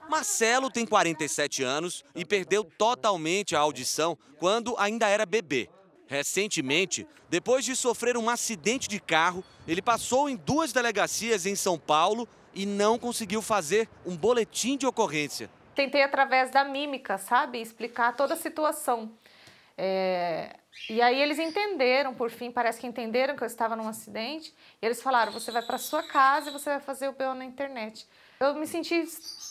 Marcelo 0.10 0.72
tem 0.72 0.86
47 0.86 1.62
anos 1.62 2.06
e 2.16 2.24
perdeu 2.24 2.64
totalmente 2.64 3.54
a 3.54 3.60
audição 3.60 4.18
quando 4.40 4.74
ainda 4.78 5.10
era 5.10 5.26
bebê. 5.26 5.68
Recentemente, 6.08 7.08
depois 7.30 7.66
de 7.66 7.76
sofrer 7.76 8.18
um 8.18 8.30
acidente 8.30 8.88
de 8.88 9.00
carro, 9.00 9.44
ele 9.68 9.82
passou 9.82 10.30
em 10.30 10.36
duas 10.36 10.72
delegacias 10.72 11.46
em 11.46 11.56
São 11.56 11.78
Paulo 11.80 12.28
e 12.54 12.66
não 12.66 12.98
conseguiu 12.98 13.42
fazer 13.42 13.90
um 14.06 14.16
boletim 14.16 14.78
de 14.78 14.86
ocorrência. 14.86 15.50
Tentei, 15.76 16.04
através 16.04 16.52
da 16.52 16.64
mímica, 16.64 17.18
sabe, 17.18 17.60
explicar 17.62 18.16
toda 18.16 18.34
a 18.34 18.38
situação. 18.38 19.12
É... 19.78 20.56
E 20.90 21.02
aí 21.02 21.22
eles 21.22 21.40
entenderam, 21.40 22.14
por 22.14 22.30
fim, 22.30 22.52
parece 22.52 22.80
que 22.80 22.88
entenderam 22.88 23.36
que 23.36 23.44
eu 23.44 23.48
estava 23.48 23.76
num 23.76 23.88
acidente. 23.88 24.54
E 24.82 24.86
eles 24.86 25.02
falaram: 25.02 25.32
você 25.32 25.52
vai 25.52 25.62
para 25.62 25.78
sua 25.78 26.04
casa 26.04 26.50
e 26.50 26.54
você 26.54 26.70
vai 26.70 26.80
fazer 26.80 27.08
o 27.08 27.14
BO 27.14 27.34
na 27.34 27.46
internet. 27.46 28.06
Eu 28.40 28.54
me 28.56 28.68
senti 28.68 29.06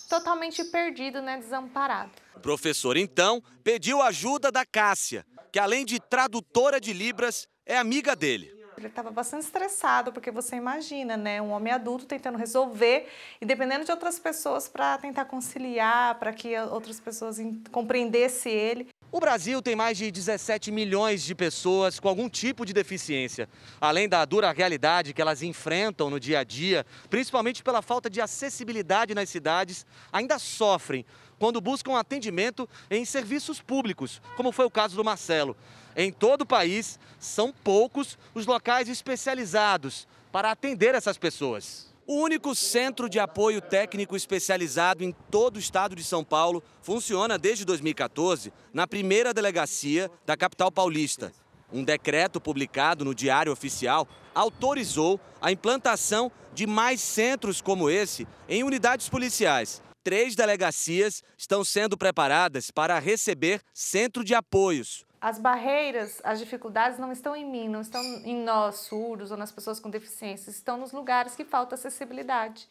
totalmente 0.08 0.62
perdido, 0.64 1.22
né, 1.22 1.38
desamparado. 1.38 2.10
O 2.36 2.40
professor, 2.40 2.96
então, 2.96 3.42
pediu 3.62 4.02
ajuda 4.02 4.52
da 4.52 4.64
Cássia, 4.66 5.24
que 5.54 5.58
além 5.60 5.84
de 5.84 6.00
tradutora 6.00 6.80
de 6.80 6.92
Libras, 6.92 7.46
é 7.64 7.78
amiga 7.78 8.16
dele. 8.16 8.52
Ele 8.76 8.88
estava 8.88 9.12
bastante 9.12 9.44
estressado, 9.44 10.12
porque 10.12 10.28
você 10.32 10.56
imagina, 10.56 11.16
né? 11.16 11.40
Um 11.40 11.52
homem 11.52 11.72
adulto 11.72 12.06
tentando 12.06 12.36
resolver 12.36 13.06
e 13.40 13.46
dependendo 13.46 13.84
de 13.84 13.92
outras 13.92 14.18
pessoas 14.18 14.68
para 14.68 14.98
tentar 14.98 15.26
conciliar, 15.26 16.18
para 16.18 16.32
que 16.32 16.58
outras 16.58 16.98
pessoas 16.98 17.38
compreendessem 17.70 18.52
ele. 18.52 18.88
O 19.14 19.20
Brasil 19.20 19.62
tem 19.62 19.76
mais 19.76 19.96
de 19.96 20.10
17 20.10 20.72
milhões 20.72 21.22
de 21.22 21.36
pessoas 21.36 22.00
com 22.00 22.08
algum 22.08 22.28
tipo 22.28 22.66
de 22.66 22.72
deficiência. 22.72 23.48
Além 23.80 24.08
da 24.08 24.24
dura 24.24 24.50
realidade 24.50 25.14
que 25.14 25.22
elas 25.22 25.40
enfrentam 25.40 26.10
no 26.10 26.18
dia 26.18 26.40
a 26.40 26.42
dia, 26.42 26.84
principalmente 27.08 27.62
pela 27.62 27.80
falta 27.80 28.10
de 28.10 28.20
acessibilidade 28.20 29.14
nas 29.14 29.28
cidades, 29.28 29.86
ainda 30.12 30.36
sofrem 30.36 31.06
quando 31.38 31.60
buscam 31.60 31.96
atendimento 31.96 32.68
em 32.90 33.04
serviços 33.04 33.60
públicos, 33.60 34.20
como 34.36 34.50
foi 34.50 34.64
o 34.64 34.70
caso 34.70 34.96
do 34.96 35.04
Marcelo. 35.04 35.56
Em 35.94 36.10
todo 36.10 36.40
o 36.40 36.46
país, 36.46 36.98
são 37.20 37.52
poucos 37.52 38.18
os 38.34 38.46
locais 38.46 38.88
especializados 38.88 40.08
para 40.32 40.50
atender 40.50 40.92
essas 40.92 41.16
pessoas. 41.16 41.93
O 42.06 42.16
único 42.16 42.54
centro 42.54 43.08
de 43.08 43.18
apoio 43.18 43.62
técnico 43.62 44.14
especializado 44.14 45.02
em 45.02 45.10
todo 45.30 45.56
o 45.56 45.58
estado 45.58 45.96
de 45.96 46.04
São 46.04 46.22
Paulo 46.22 46.62
funciona 46.82 47.38
desde 47.38 47.64
2014 47.64 48.52
na 48.74 48.86
primeira 48.86 49.32
delegacia 49.32 50.10
da 50.26 50.36
capital 50.36 50.70
paulista. 50.70 51.32
Um 51.72 51.82
decreto 51.82 52.42
publicado 52.42 53.06
no 53.06 53.14
Diário 53.14 53.50
Oficial 53.50 54.06
autorizou 54.34 55.18
a 55.40 55.50
implantação 55.50 56.30
de 56.52 56.66
mais 56.66 57.00
centros 57.00 57.62
como 57.62 57.88
esse 57.88 58.28
em 58.50 58.62
unidades 58.62 59.08
policiais. 59.08 59.82
Três 60.02 60.34
delegacias 60.34 61.22
estão 61.38 61.64
sendo 61.64 61.96
preparadas 61.96 62.70
para 62.70 62.98
receber 62.98 63.62
centro 63.72 64.22
de 64.22 64.34
apoios 64.34 65.06
as 65.24 65.38
barreiras, 65.38 66.20
as 66.22 66.38
dificuldades 66.38 66.98
não 66.98 67.10
estão 67.10 67.34
em 67.34 67.50
mim, 67.50 67.66
não 67.66 67.80
estão 67.80 68.02
em 68.26 68.44
nós, 68.44 68.80
surdos 68.80 69.30
ou 69.30 69.38
nas 69.38 69.50
pessoas 69.50 69.80
com 69.80 69.88
deficiência, 69.88 70.50
estão 70.50 70.76
nos 70.76 70.92
lugares 70.92 71.34
que 71.34 71.46
falta 71.46 71.76
acessibilidade. 71.76 72.68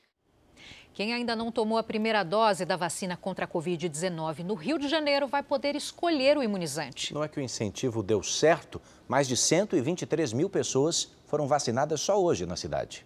Quem 0.93 1.15
ainda 1.15 1.36
não 1.36 1.51
tomou 1.51 1.79
a 1.79 1.83
primeira 1.83 2.22
dose 2.22 2.63
da 2.63 2.75
vacina 2.75 3.17
contra 3.17 3.45
a 3.45 3.48
Covid-19 3.48 4.43
no 4.43 4.53
Rio 4.53 4.77
de 4.77 4.88
Janeiro 4.88 5.25
vai 5.25 5.41
poder 5.41 5.75
escolher 5.75 6.38
o 6.38 6.43
imunizante. 6.43 7.12
Não 7.12 7.24
é 7.24 7.27
que 7.27 7.39
o 7.39 7.41
incentivo 7.41 8.03
deu 8.03 8.22
certo? 8.22 8.79
Mais 9.07 9.27
de 9.27 9.36
123 9.36 10.31
mil 10.31 10.48
pessoas 10.48 11.12
foram 11.25 11.48
vacinadas 11.48 12.01
só 12.01 12.22
hoje 12.22 12.45
na 12.45 12.55
cidade. 12.55 13.03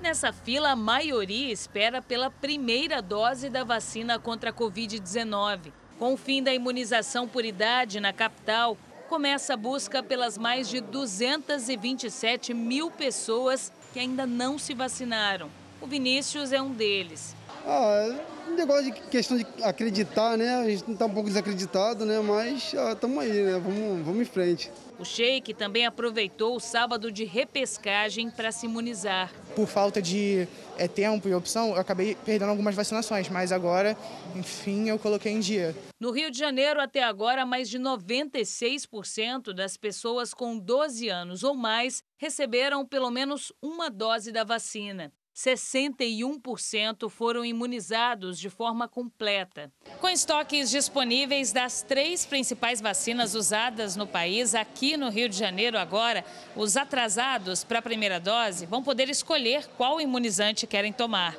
Nessa 0.00 0.32
fila, 0.32 0.70
a 0.70 0.76
maioria 0.76 1.52
espera 1.52 2.00
pela 2.00 2.30
primeira 2.30 3.02
dose 3.02 3.50
da 3.50 3.64
vacina 3.64 4.20
contra 4.20 4.50
a 4.50 4.52
Covid-19. 4.52 5.72
Com 5.98 6.12
o 6.12 6.16
fim 6.16 6.42
da 6.42 6.52
imunização 6.52 7.26
por 7.26 7.44
idade 7.44 8.00
na 8.00 8.12
capital, 8.12 8.76
começa 9.08 9.54
a 9.54 9.56
busca 9.56 10.02
pelas 10.02 10.36
mais 10.36 10.68
de 10.68 10.80
227 10.80 12.52
mil 12.52 12.90
pessoas 12.90 13.72
que 13.92 13.98
ainda 13.98 14.26
não 14.26 14.58
se 14.58 14.74
vacinaram. 14.74 15.48
O 15.80 15.86
Vinícius 15.86 16.52
é 16.52 16.60
um 16.60 16.70
deles. 16.70 17.34
Ah, 17.64 18.14
um 18.48 18.54
negócio 18.54 18.84
de 18.84 18.92
questão 18.92 19.38
de 19.38 19.46
acreditar, 19.62 20.36
né? 20.36 20.56
A 20.56 20.68
gente 20.68 20.92
está 20.92 21.06
um 21.06 21.10
pouco 21.10 21.28
desacreditado, 21.28 22.04
né? 22.04 22.20
Mas 22.20 22.74
estamos 22.74 23.18
ah, 23.18 23.22
aí, 23.22 23.32
né? 23.32 23.58
Vamos, 23.58 24.04
vamos 24.04 24.20
em 24.20 24.24
frente. 24.24 24.70
O 24.98 25.04
Sheik 25.04 25.54
também 25.54 25.86
aproveitou 25.86 26.56
o 26.56 26.60
sábado 26.60 27.10
de 27.10 27.24
repescagem 27.24 28.30
para 28.30 28.52
se 28.52 28.66
imunizar. 28.66 29.32
Por 29.56 29.66
falta 29.66 30.02
de 30.02 30.46
é, 30.76 30.86
tempo 30.86 31.26
e 31.26 31.34
opção, 31.34 31.70
eu 31.70 31.80
acabei 31.80 32.14
perdendo 32.14 32.50
algumas 32.50 32.74
vacinações, 32.74 33.30
mas 33.30 33.50
agora, 33.50 33.96
enfim, 34.34 34.90
eu 34.90 34.98
coloquei 34.98 35.32
em 35.32 35.40
dia. 35.40 35.74
No 35.98 36.10
Rio 36.10 36.30
de 36.30 36.38
Janeiro, 36.38 36.78
até 36.78 37.02
agora, 37.02 37.46
mais 37.46 37.70
de 37.70 37.78
96% 37.78 39.54
das 39.54 39.78
pessoas 39.78 40.34
com 40.34 40.58
12 40.58 41.08
anos 41.08 41.42
ou 41.42 41.54
mais 41.54 42.02
receberam 42.18 42.84
pelo 42.84 43.10
menos 43.10 43.50
uma 43.62 43.88
dose 43.88 44.30
da 44.30 44.44
vacina. 44.44 45.10
61% 45.36 47.10
foram 47.10 47.44
imunizados 47.44 48.38
de 48.38 48.48
forma 48.48 48.88
completa. 48.88 49.70
Com 50.00 50.08
estoques 50.08 50.70
disponíveis 50.70 51.52
das 51.52 51.82
três 51.82 52.24
principais 52.24 52.80
vacinas 52.80 53.34
usadas 53.34 53.96
no 53.96 54.06
país, 54.06 54.54
aqui 54.54 54.96
no 54.96 55.10
Rio 55.10 55.28
de 55.28 55.36
Janeiro 55.36 55.78
agora, 55.78 56.24
os 56.56 56.74
atrasados 56.74 57.62
para 57.62 57.80
a 57.80 57.82
primeira 57.82 58.18
dose 58.18 58.64
vão 58.64 58.82
poder 58.82 59.10
escolher 59.10 59.66
qual 59.76 60.00
imunizante 60.00 60.66
querem 60.66 60.92
tomar. 60.92 61.36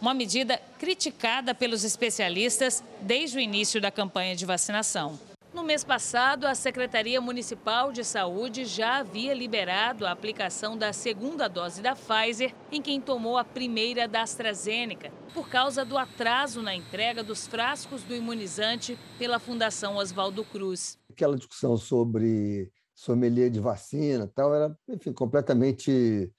Uma 0.00 0.14
medida 0.14 0.56
criticada 0.78 1.52
pelos 1.52 1.82
especialistas 1.82 2.84
desde 3.00 3.36
o 3.36 3.40
início 3.40 3.80
da 3.80 3.90
campanha 3.90 4.36
de 4.36 4.46
vacinação. 4.46 5.18
No 5.52 5.64
mês 5.64 5.82
passado, 5.82 6.46
a 6.46 6.54
Secretaria 6.54 7.20
Municipal 7.20 7.90
de 7.90 8.04
Saúde 8.04 8.64
já 8.64 8.98
havia 8.98 9.34
liberado 9.34 10.06
a 10.06 10.12
aplicação 10.12 10.78
da 10.78 10.92
segunda 10.92 11.48
dose 11.48 11.82
da 11.82 11.96
Pfizer 11.96 12.54
em 12.70 12.80
quem 12.80 13.00
tomou 13.00 13.36
a 13.36 13.44
primeira 13.44 14.06
da 14.06 14.22
AstraZeneca, 14.22 15.10
por 15.34 15.48
causa 15.48 15.84
do 15.84 15.98
atraso 15.98 16.62
na 16.62 16.72
entrega 16.72 17.24
dos 17.24 17.48
frascos 17.48 18.04
do 18.04 18.14
imunizante 18.14 18.96
pela 19.18 19.40
Fundação 19.40 19.96
Oswaldo 19.96 20.44
Cruz. 20.44 20.96
Aquela 21.10 21.36
discussão 21.36 21.76
sobre 21.76 22.70
sommelier 22.94 23.50
de 23.50 23.58
vacina 23.58 24.30
tal 24.32 24.54
era, 24.54 24.78
enfim, 24.88 25.12
completamente 25.12 26.32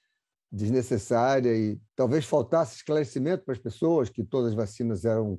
desnecessária 0.49 1.53
e 1.53 1.77
talvez 1.97 2.23
faltasse 2.23 2.77
esclarecimento 2.77 3.43
para 3.43 3.53
as 3.53 3.59
pessoas 3.59 4.09
que 4.09 4.23
todas 4.23 4.51
as 4.51 4.55
vacinas 4.55 5.03
eram 5.03 5.37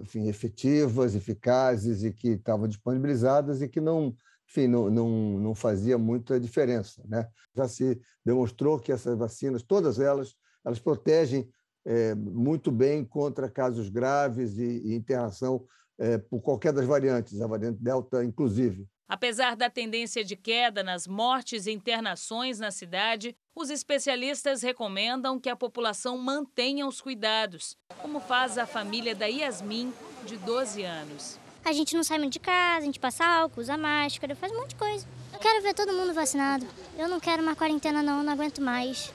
enfim, 0.00 0.28
efetivas, 0.28 1.14
eficazes 1.14 2.04
e 2.04 2.12
que 2.12 2.30
estavam 2.30 2.68
disponibilizadas 2.68 3.60
e 3.60 3.68
que 3.68 3.80
não, 3.80 4.14
enfim, 4.48 4.66
não, 4.66 4.90
não, 4.90 5.08
não 5.38 5.54
fazia 5.54 5.98
muita 5.98 6.38
diferença. 6.38 7.02
Né? 7.06 7.28
Já 7.56 7.68
se 7.68 8.00
demonstrou 8.24 8.78
que 8.78 8.92
essas 8.92 9.16
vacinas, 9.16 9.62
todas 9.62 9.98
elas, 9.98 10.34
elas 10.64 10.78
protegem 10.78 11.48
é, 11.84 12.14
muito 12.14 12.70
bem 12.70 13.04
contra 13.04 13.50
casos 13.50 13.88
graves 13.88 14.58
e, 14.58 14.82
e 14.84 14.94
internação 14.94 15.64
é, 15.98 16.18
por 16.18 16.40
qualquer 16.40 16.72
das 16.72 16.86
variantes, 16.86 17.40
a 17.40 17.46
variante 17.46 17.82
Delta 17.82 18.24
inclusive. 18.24 18.88
Apesar 19.10 19.56
da 19.56 19.68
tendência 19.68 20.22
de 20.22 20.36
queda 20.36 20.84
nas 20.84 21.04
mortes 21.04 21.66
e 21.66 21.72
internações 21.72 22.60
na 22.60 22.70
cidade, 22.70 23.36
os 23.52 23.68
especialistas 23.68 24.62
recomendam 24.62 25.40
que 25.40 25.48
a 25.48 25.56
população 25.56 26.16
mantenha 26.16 26.86
os 26.86 27.00
cuidados, 27.00 27.76
como 28.00 28.20
faz 28.20 28.56
a 28.56 28.66
família 28.66 29.12
da 29.12 29.26
Yasmin, 29.26 29.92
de 30.24 30.36
12 30.36 30.84
anos. 30.84 31.40
A 31.64 31.72
gente 31.72 31.96
não 31.96 32.04
sai 32.04 32.18
muito 32.18 32.34
de 32.34 32.38
casa, 32.38 32.82
a 32.82 32.86
gente 32.86 33.00
passa 33.00 33.26
álcool, 33.26 33.60
usa 33.60 33.76
máscara, 33.76 34.36
faz 34.36 34.52
um 34.52 34.60
monte 34.60 34.70
de 34.70 34.76
coisa. 34.76 35.04
Eu 35.32 35.40
quero 35.40 35.60
ver 35.60 35.74
todo 35.74 35.92
mundo 35.92 36.14
vacinado. 36.14 36.64
Eu 36.96 37.08
não 37.08 37.18
quero 37.18 37.42
uma 37.42 37.56
quarentena 37.56 38.04
não, 38.04 38.22
não 38.22 38.32
aguento 38.32 38.62
mais. 38.62 39.12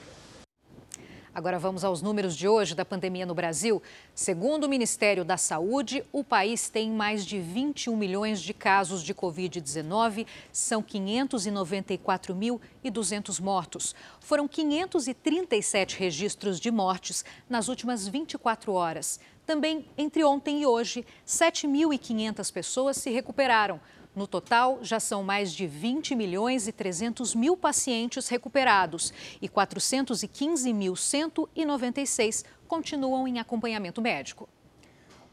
Agora 1.36 1.58
vamos 1.58 1.84
aos 1.84 2.00
números 2.00 2.34
de 2.34 2.48
hoje 2.48 2.74
da 2.74 2.82
pandemia 2.82 3.26
no 3.26 3.34
Brasil. 3.34 3.82
Segundo 4.14 4.64
o 4.64 4.68
Ministério 4.70 5.22
da 5.22 5.36
Saúde, 5.36 6.02
o 6.10 6.24
país 6.24 6.70
tem 6.70 6.90
mais 6.90 7.26
de 7.26 7.38
21 7.38 7.94
milhões 7.94 8.40
de 8.40 8.54
casos 8.54 9.02
de 9.02 9.14
Covid-19, 9.14 10.26
são 10.50 10.82
594.200 10.82 13.38
mortos. 13.38 13.94
Foram 14.18 14.48
537 14.48 15.98
registros 15.98 16.58
de 16.58 16.70
mortes 16.70 17.22
nas 17.50 17.68
últimas 17.68 18.08
24 18.08 18.72
horas. 18.72 19.20
Também 19.44 19.84
entre 19.98 20.24
ontem 20.24 20.62
e 20.62 20.66
hoje, 20.66 21.04
7.500 21.26 22.50
pessoas 22.50 22.96
se 22.96 23.10
recuperaram. 23.10 23.78
No 24.16 24.26
total, 24.26 24.78
já 24.80 24.98
são 24.98 25.22
mais 25.22 25.52
de 25.52 25.66
20 25.66 26.14
milhões 26.14 26.66
e 26.66 26.72
300 26.72 27.34
mil 27.34 27.54
pacientes 27.54 28.28
recuperados 28.28 29.12
e 29.42 29.46
415.196 29.46 32.42
continuam 32.66 33.28
em 33.28 33.38
acompanhamento 33.38 34.00
médico. 34.00 34.48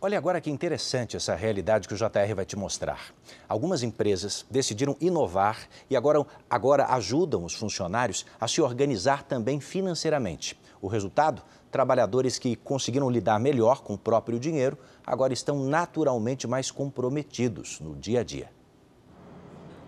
Olha 0.02 0.18
agora 0.18 0.42
que 0.42 0.50
interessante 0.50 1.16
essa 1.16 1.34
realidade 1.34 1.88
que 1.88 1.94
o 1.94 1.98
JR 1.98 2.36
vai 2.36 2.46
te 2.46 2.58
mostrar. 2.58 3.13
Algumas 3.48 3.84
empresas 3.84 4.46
decidiram 4.52 4.98
inovar 5.00 5.70
e 5.90 5.96
agora, 5.96 6.25
agora 6.50 6.88
ajudam 6.88 7.46
os 7.46 7.54
funcionários 7.54 8.25
a 8.38 8.50
se 8.50 8.62
organizar 8.62 9.24
também 9.24 9.62
financeiramente. 9.62 10.60
O 10.82 10.90
resultado? 10.90 11.42
Trabalhadores 11.72 12.38
que 12.38 12.58
conseguiram 12.58 13.10
lidar 13.10 13.40
melhor 13.40 13.82
com 13.82 13.94
o 13.94 13.98
próprio 13.98 14.38
dinheiro 14.38 14.78
agora 15.08 15.32
estão 15.32 15.63
naturalmente 15.63 16.46
mais 16.46 16.70
comprometidos 16.70 17.80
no 17.80 17.96
dia 17.96 18.20
a 18.20 18.24
dia. 18.25 18.50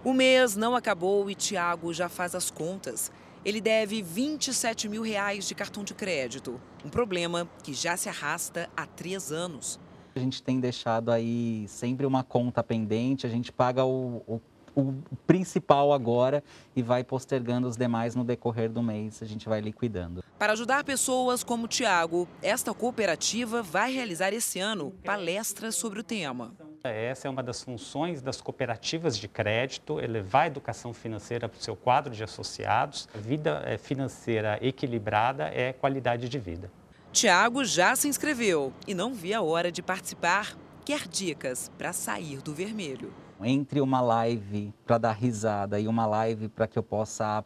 O 0.06 0.14
mês 0.14 0.56
não 0.56 0.76
acabou 0.76 1.32
e 1.32 1.34
Tiago 1.34 1.92
já 1.92 2.08
faz 2.08 2.36
as 2.36 2.52
contas. 2.52 3.12
Ele 3.44 3.60
deve 3.60 4.04
27 4.04 4.88
mil 4.88 5.02
reais 5.02 5.48
de 5.48 5.56
cartão 5.56 5.84
de 5.84 5.96
crédito. 5.96 6.62
Um 6.86 6.90
problema 6.90 7.50
que 7.64 7.74
já 7.74 7.98
se 7.98 8.08
arrasta 8.08 8.70
há 8.78 8.86
três 8.86 9.32
anos. 9.32 9.80
A 10.16 10.20
gente 10.20 10.44
tem 10.44 10.60
deixado 10.60 11.12
aí 11.12 11.66
sempre 11.68 12.06
uma 12.06 12.24
conta 12.24 12.64
pendente, 12.64 13.26
a 13.26 13.30
gente 13.32 13.52
paga 13.52 13.84
o, 13.84 14.22
o, 14.28 14.40
o 14.76 14.94
principal 15.26 15.94
agora 15.94 16.44
e 16.76 16.82
vai 16.82 17.04
postergando 17.04 17.68
os 17.68 17.78
demais 17.78 18.16
no 18.16 18.24
decorrer 18.24 18.70
do 18.70 18.84
mês, 18.84 19.22
a 19.24 19.26
gente 19.26 19.48
vai 19.48 19.62
liquidando. 19.62 20.24
Para 20.38 20.54
ajudar 20.54 20.84
pessoas 20.84 21.44
como 21.44 21.66
o 21.66 21.68
Tiago, 21.68 22.28
esta 22.42 22.74
cooperativa 22.74 23.64
vai 23.64 23.94
realizar 23.94 24.34
esse 24.34 24.60
ano 24.60 24.92
palestras 25.04 25.76
sobre 25.76 26.00
o 26.00 26.04
tema. 26.04 26.54
Essa 26.84 27.28
é 27.28 27.32
uma 27.32 27.42
das 27.42 27.64
funções 27.64 28.22
das 28.22 28.40
cooperativas 28.42 29.18
de 29.18 29.28
crédito, 29.28 30.00
elevar 30.00 30.44
a 30.44 30.48
educação 30.48 30.94
financeira 30.94 31.50
para 31.50 31.58
o 31.58 31.62
seu 31.62 31.76
quadro 31.76 32.14
de 32.14 32.24
associados. 32.24 33.08
A 33.16 33.18
vida 33.18 33.64
eh, 33.66 33.78
financeira 33.78 34.60
equilibrada 34.62 35.46
é 35.46 35.74
qualidade 35.74 36.30
de 36.30 36.38
vida. 36.38 36.72
Tiago 37.12 37.64
já 37.64 37.96
se 37.96 38.08
inscreveu 38.08 38.74
e 38.86 38.94
não 38.94 39.14
via 39.14 39.40
a 39.40 39.42
hora 39.42 39.72
de 39.72 39.82
participar. 39.82 40.56
Quer 40.84 41.08
dicas 41.08 41.72
para 41.78 41.92
sair 41.94 42.42
do 42.42 42.54
vermelho. 42.54 43.25
Entre 43.44 43.82
uma 43.82 44.02
live 44.02 44.74
para 44.86 44.98
dar 44.98 45.12
risada 45.12 45.80
e 45.80 45.88
uma 45.88 46.06
live 46.06 46.48
para 46.48 46.68
que 46.68 46.80
eu 46.80 46.84
possa 46.84 47.44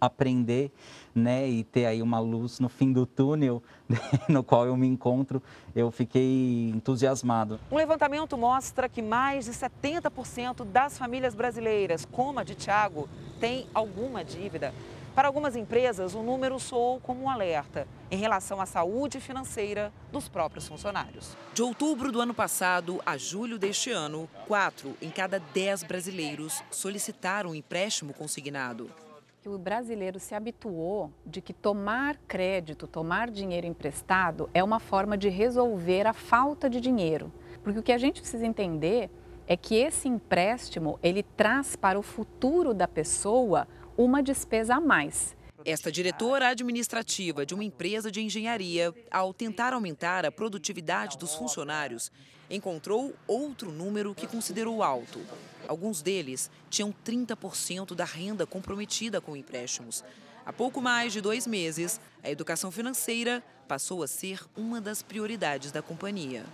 aprender 0.00 0.70
né, 1.14 1.48
e 1.48 1.64
ter 1.64 1.86
aí 1.86 2.02
uma 2.02 2.18
luz 2.18 2.60
no 2.60 2.68
fim 2.68 2.92
do 2.92 3.06
túnel 3.06 3.62
no 4.28 4.44
qual 4.44 4.66
eu 4.66 4.76
me 4.76 4.86
encontro, 4.86 5.42
eu 5.74 5.90
fiquei 5.90 6.70
entusiasmado. 6.74 7.58
Um 7.70 7.76
levantamento 7.76 8.36
mostra 8.36 8.88
que 8.88 9.02
mais 9.02 9.46
de 9.46 9.52
70% 9.52 10.64
das 10.64 10.98
famílias 10.98 11.34
brasileiras, 11.34 12.04
como 12.04 12.38
a 12.38 12.44
de 12.44 12.54
Tiago, 12.54 13.08
tem 13.40 13.66
alguma 13.74 14.24
dívida. 14.24 14.74
Para 15.20 15.28
algumas 15.28 15.54
empresas, 15.54 16.14
o 16.14 16.22
número 16.22 16.58
soou 16.58 16.98
como 16.98 17.24
um 17.24 17.28
alerta 17.28 17.86
em 18.10 18.16
relação 18.16 18.58
à 18.58 18.64
saúde 18.64 19.20
financeira 19.20 19.92
dos 20.10 20.30
próprios 20.30 20.66
funcionários. 20.66 21.36
De 21.52 21.62
outubro 21.62 22.10
do 22.10 22.22
ano 22.22 22.32
passado 22.32 23.02
a 23.04 23.18
julho 23.18 23.58
deste 23.58 23.90
ano, 23.90 24.26
quatro 24.48 24.96
em 24.98 25.10
cada 25.10 25.38
dez 25.38 25.82
brasileiros 25.82 26.62
solicitaram 26.70 27.50
um 27.50 27.54
empréstimo 27.54 28.14
consignado 28.14 28.90
o 29.44 29.58
brasileiro 29.58 30.18
se 30.18 30.34
habituou 30.34 31.10
de 31.24 31.40
que 31.40 31.52
tomar 31.52 32.16
crédito, 32.28 32.86
tomar 32.86 33.30
dinheiro 33.30 33.66
emprestado 33.66 34.48
é 34.54 34.62
uma 34.62 34.78
forma 34.78 35.18
de 35.18 35.28
resolver 35.28 36.06
a 36.06 36.12
falta 36.12 36.68
de 36.68 36.78
dinheiro. 36.78 37.32
Porque 37.62 37.78
o 37.78 37.82
que 37.82 37.92
a 37.92 37.98
gente 37.98 38.20
precisa 38.20 38.46
entender 38.46 39.10
é 39.46 39.56
que 39.56 39.74
esse 39.74 40.06
empréstimo, 40.06 40.98
ele 41.02 41.22
traz 41.22 41.74
para 41.74 41.98
o 41.98 42.02
futuro 42.02 42.72
da 42.72 42.86
pessoa 42.86 43.66
uma 44.04 44.22
despesa 44.22 44.76
a 44.76 44.80
mais. 44.80 45.36
Esta 45.62 45.92
diretora 45.92 46.48
administrativa 46.48 47.44
de 47.44 47.52
uma 47.52 47.62
empresa 47.62 48.10
de 48.10 48.22
engenharia, 48.22 48.94
ao 49.10 49.34
tentar 49.34 49.74
aumentar 49.74 50.24
a 50.24 50.32
produtividade 50.32 51.18
dos 51.18 51.34
funcionários, 51.34 52.10
encontrou 52.48 53.14
outro 53.26 53.70
número 53.70 54.14
que 54.14 54.26
considerou 54.26 54.82
alto. 54.82 55.20
Alguns 55.68 56.00
deles 56.00 56.50
tinham 56.70 56.94
30% 57.04 57.94
da 57.94 58.06
renda 58.06 58.46
comprometida 58.46 59.20
com 59.20 59.36
empréstimos. 59.36 60.02
Há 60.46 60.52
pouco 60.52 60.80
mais 60.80 61.12
de 61.12 61.20
dois 61.20 61.46
meses, 61.46 62.00
a 62.24 62.30
educação 62.30 62.70
financeira 62.70 63.44
passou 63.68 64.02
a 64.02 64.08
ser 64.08 64.40
uma 64.56 64.80
das 64.80 65.02
prioridades 65.02 65.70
da 65.70 65.82
companhia. 65.82 66.44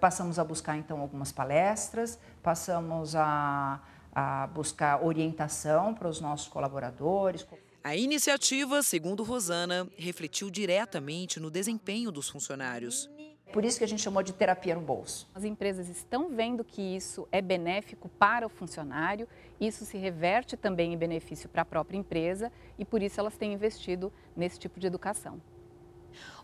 Passamos 0.00 0.36
a 0.36 0.44
buscar, 0.44 0.76
então, 0.76 1.00
algumas 1.00 1.30
palestras, 1.30 2.18
passamos 2.42 3.14
a, 3.14 3.80
a 4.18 4.48
buscar 4.48 5.04
orientação 5.04 5.94
para 5.94 6.08
os 6.08 6.20
nossos 6.20 6.48
colaboradores. 6.48 7.46
A 7.84 7.94
iniciativa, 7.94 8.82
segundo 8.82 9.22
Rosana, 9.22 9.88
refletiu 9.96 10.50
diretamente 10.50 11.38
no 11.38 11.48
desempenho 11.48 12.10
dos 12.10 12.28
funcionários. 12.28 13.08
Por 13.52 13.64
isso 13.64 13.78
que 13.78 13.84
a 13.84 13.86
gente 13.86 14.02
chamou 14.02 14.20
de 14.24 14.32
terapia 14.32 14.74
no 14.74 14.80
bolso. 14.80 15.28
As 15.32 15.44
empresas 15.44 15.88
estão 15.88 16.28
vendo 16.30 16.64
que 16.64 16.82
isso 16.82 17.28
é 17.30 17.40
benéfico 17.40 18.08
para 18.08 18.44
o 18.44 18.50
funcionário, 18.50 19.28
isso 19.60 19.84
se 19.84 19.96
reverte 19.96 20.56
também 20.56 20.92
em 20.92 20.98
benefício 20.98 21.48
para 21.48 21.62
a 21.62 21.64
própria 21.64 21.96
empresa 21.96 22.50
e 22.76 22.84
por 22.84 23.00
isso 23.00 23.20
elas 23.20 23.36
têm 23.36 23.52
investido 23.52 24.12
nesse 24.36 24.58
tipo 24.58 24.80
de 24.80 24.88
educação. 24.88 25.40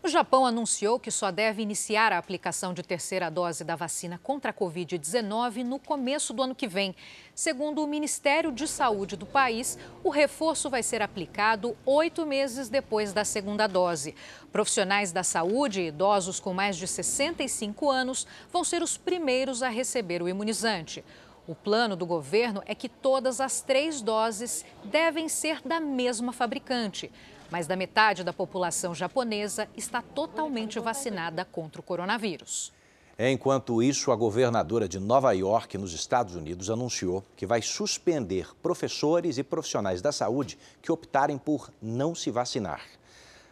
O 0.05 0.09
Japão 0.09 0.45
anunciou 0.45 1.01
que 1.01 1.11
só 1.11 1.31
deve 1.31 1.63
iniciar 1.63 2.13
a 2.13 2.19
aplicação 2.19 2.75
de 2.75 2.83
terceira 2.83 3.31
dose 3.31 3.65
da 3.65 3.75
vacina 3.75 4.21
contra 4.23 4.51
a 4.51 4.55
Covid-19 4.55 5.65
no 5.65 5.79
começo 5.79 6.35
do 6.35 6.43
ano 6.43 6.55
que 6.55 6.69
vem. 6.69 6.95
Segundo 7.35 7.83
o 7.83 7.87
Ministério 7.87 8.53
de 8.53 8.69
Saúde 8.69 9.17
do 9.17 9.25
país, 9.25 9.79
o 10.03 10.11
reforço 10.11 10.69
vai 10.69 10.83
ser 10.83 11.01
aplicado 11.01 11.75
oito 11.87 12.27
meses 12.27 12.69
depois 12.69 13.15
da 13.15 13.25
segunda 13.25 13.67
dose. 13.67 14.15
Profissionais 14.53 15.11
da 15.11 15.23
saúde 15.23 15.81
e 15.81 15.87
idosos 15.87 16.39
com 16.39 16.53
mais 16.53 16.77
de 16.77 16.87
65 16.87 17.91
anos 17.91 18.27
vão 18.53 18.63
ser 18.63 18.83
os 18.83 18.99
primeiros 18.99 19.63
a 19.63 19.71
receber 19.71 20.21
o 20.21 20.29
imunizante. 20.29 21.03
O 21.47 21.55
plano 21.55 21.97
do 21.97 22.05
governo 22.05 22.63
é 22.67 22.75
que 22.75 22.91
todas 22.91 23.41
as 23.41 23.63
três 23.63 24.03
doses 24.03 24.67
devem 24.85 25.31
ser 25.31 25.61
da 25.63 25.81
mesma 25.81 26.31
fabricante. 26.31 27.11
Mais 27.51 27.67
da 27.67 27.77
metade 27.77 28.25
da 28.25 28.33
população 28.33 28.95
japonesa 28.95 29.69
está 29.77 30.03
totalmente 30.03 30.79
vacinada 30.81 31.45
contra 31.45 31.81
o 31.81 31.85
coronavírus. 31.85 32.73
Enquanto 33.17 33.81
isso, 33.81 34.11
a 34.11 34.17
governadora 34.17 34.89
de 34.89 34.99
Nova 34.99 35.31
York, 35.31 35.79
nos 35.79 35.93
Estados 35.93 36.35
Unidos, 36.35 36.69
anunciou 36.69 37.25
que 37.37 37.47
vai 37.47 37.63
suspender 37.63 38.49
professores 38.61 39.39
e 39.39 39.45
profissionais 39.45 40.03
da 40.03 40.11
saúde 40.11 40.59
que 40.83 40.91
optarem 40.91 41.39
por 41.39 41.71
não 41.81 42.13
se 42.13 42.33
vacinar. 42.33 42.81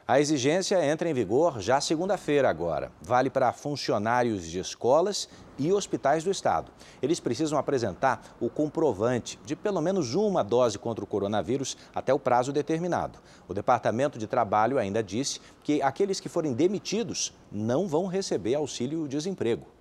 A 0.07 0.19
exigência 0.19 0.85
entra 0.85 1.09
em 1.09 1.15
vigor 1.15 1.61
já 1.61 1.81
segunda-feira 1.81 2.51
agora. 2.51 2.91
Vale 3.01 3.31
para 3.31 3.53
funcionários 3.53 4.45
de 4.51 4.59
escolas 4.59 5.29
e 5.57 5.73
hospitais 5.73 6.25
do 6.25 6.31
estado. 6.31 6.73
Eles 7.01 7.21
precisam 7.21 7.57
apresentar 7.57 8.21
o 8.41 8.51
comprovante 8.51 9.39
de 9.45 9.55
pelo 9.55 9.81
menos 9.81 10.17
uma 10.17 10.43
dose 10.43 10.77
contra 10.77 11.05
o 11.05 11.07
coronavírus 11.07 11.77
até 11.95 12.13
o 12.13 12.19
prazo 12.19 12.53
determinado. 12.53 13.21
O 13.47 13.55
Departamento 13.55 14.19
de 14.19 14.27
Trabalho 14.27 14.77
ainda 14.77 15.05
disse 15.05 15.41
que 15.63 15.81
aqueles 15.81 16.19
que 16.19 16.29
forem 16.29 16.53
demitidos 16.53 17.33
não 17.53 17.87
vão 17.87 18.09
receber 18.09 18.57
auxílio-desemprego. 18.57 19.72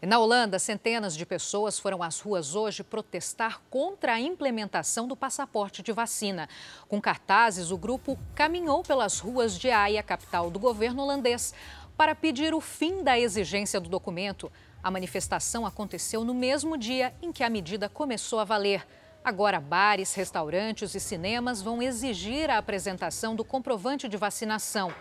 Na 0.00 0.20
Holanda, 0.20 0.60
centenas 0.60 1.16
de 1.16 1.26
pessoas 1.26 1.76
foram 1.76 2.04
às 2.04 2.20
ruas 2.20 2.54
hoje 2.54 2.84
protestar 2.84 3.60
contra 3.68 4.12
a 4.12 4.20
implementação 4.20 5.08
do 5.08 5.16
passaporte 5.16 5.82
de 5.82 5.90
vacina. 5.90 6.48
Com 6.86 7.00
cartazes, 7.00 7.72
o 7.72 7.76
grupo 7.76 8.16
caminhou 8.32 8.84
pelas 8.84 9.18
ruas 9.18 9.58
de 9.58 9.70
Haia, 9.72 10.00
capital 10.00 10.52
do 10.52 10.58
governo 10.60 11.02
holandês, 11.02 11.52
para 11.96 12.14
pedir 12.14 12.54
o 12.54 12.60
fim 12.60 13.02
da 13.02 13.18
exigência 13.18 13.80
do 13.80 13.88
documento. 13.88 14.52
A 14.84 14.88
manifestação 14.88 15.66
aconteceu 15.66 16.22
no 16.22 16.32
mesmo 16.32 16.78
dia 16.78 17.12
em 17.20 17.32
que 17.32 17.42
a 17.42 17.50
medida 17.50 17.88
começou 17.88 18.38
a 18.38 18.44
valer. 18.44 18.86
Agora, 19.24 19.58
bares, 19.58 20.14
restaurantes 20.14 20.94
e 20.94 21.00
cinemas 21.00 21.60
vão 21.60 21.82
exigir 21.82 22.48
a 22.50 22.58
apresentação 22.58 23.34
do 23.34 23.44
comprovante 23.44 24.08
de 24.08 24.16
vacinação. 24.16 24.94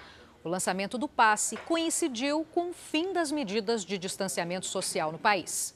O 0.48 0.50
lançamento 0.50 0.98
do 0.98 1.10
passe 1.10 1.58
coincidiu 1.58 2.48
com 2.54 2.70
o 2.70 2.74
fim 2.74 3.12
das 3.12 3.34
medidas 3.34 3.84
de 3.84 3.98
distanciamento 3.98 4.66
social 4.66 5.12
no 5.12 5.20
país. 5.20 5.76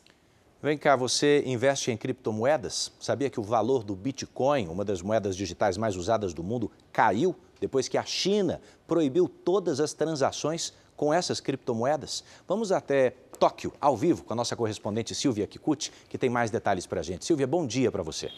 Vem 0.64 0.78
cá, 0.78 0.96
você 0.96 1.44
investe 1.46 1.92
em 1.92 1.98
criptomoedas? 1.98 2.90
Sabia 2.98 3.30
que 3.30 3.38
o 3.38 3.44
valor 3.44 3.84
do 3.84 3.94
Bitcoin, 3.98 4.70
uma 4.70 4.86
das 4.86 5.02
moedas 5.02 5.36
digitais 5.36 5.76
mais 5.76 5.98
usadas 5.98 6.34
do 6.34 6.42
mundo, 6.42 6.72
caiu 6.90 7.36
depois 7.60 7.90
que 7.90 7.98
a 7.98 8.04
China 8.06 8.62
proibiu 8.88 9.28
todas 9.28 9.82
as 9.82 9.92
transações 9.92 10.74
com 10.96 11.14
essas 11.14 11.42
criptomoedas? 11.42 12.24
Vamos 12.48 12.72
até 12.72 13.10
Tóquio, 13.38 13.74
ao 13.82 13.98
vivo, 13.98 14.24
com 14.24 14.32
a 14.32 14.38
nossa 14.38 14.56
correspondente 14.56 15.14
Silvia 15.14 15.48
Kikuchi, 15.48 15.92
que 16.08 16.18
tem 16.18 16.30
mais 16.30 16.50
detalhes 16.50 16.88
para 16.88 17.02
a 17.02 17.04
gente. 17.04 17.26
Silvia, 17.26 17.46
bom 17.46 17.68
dia 17.68 17.92
para 17.92 18.04
você. 18.04 18.32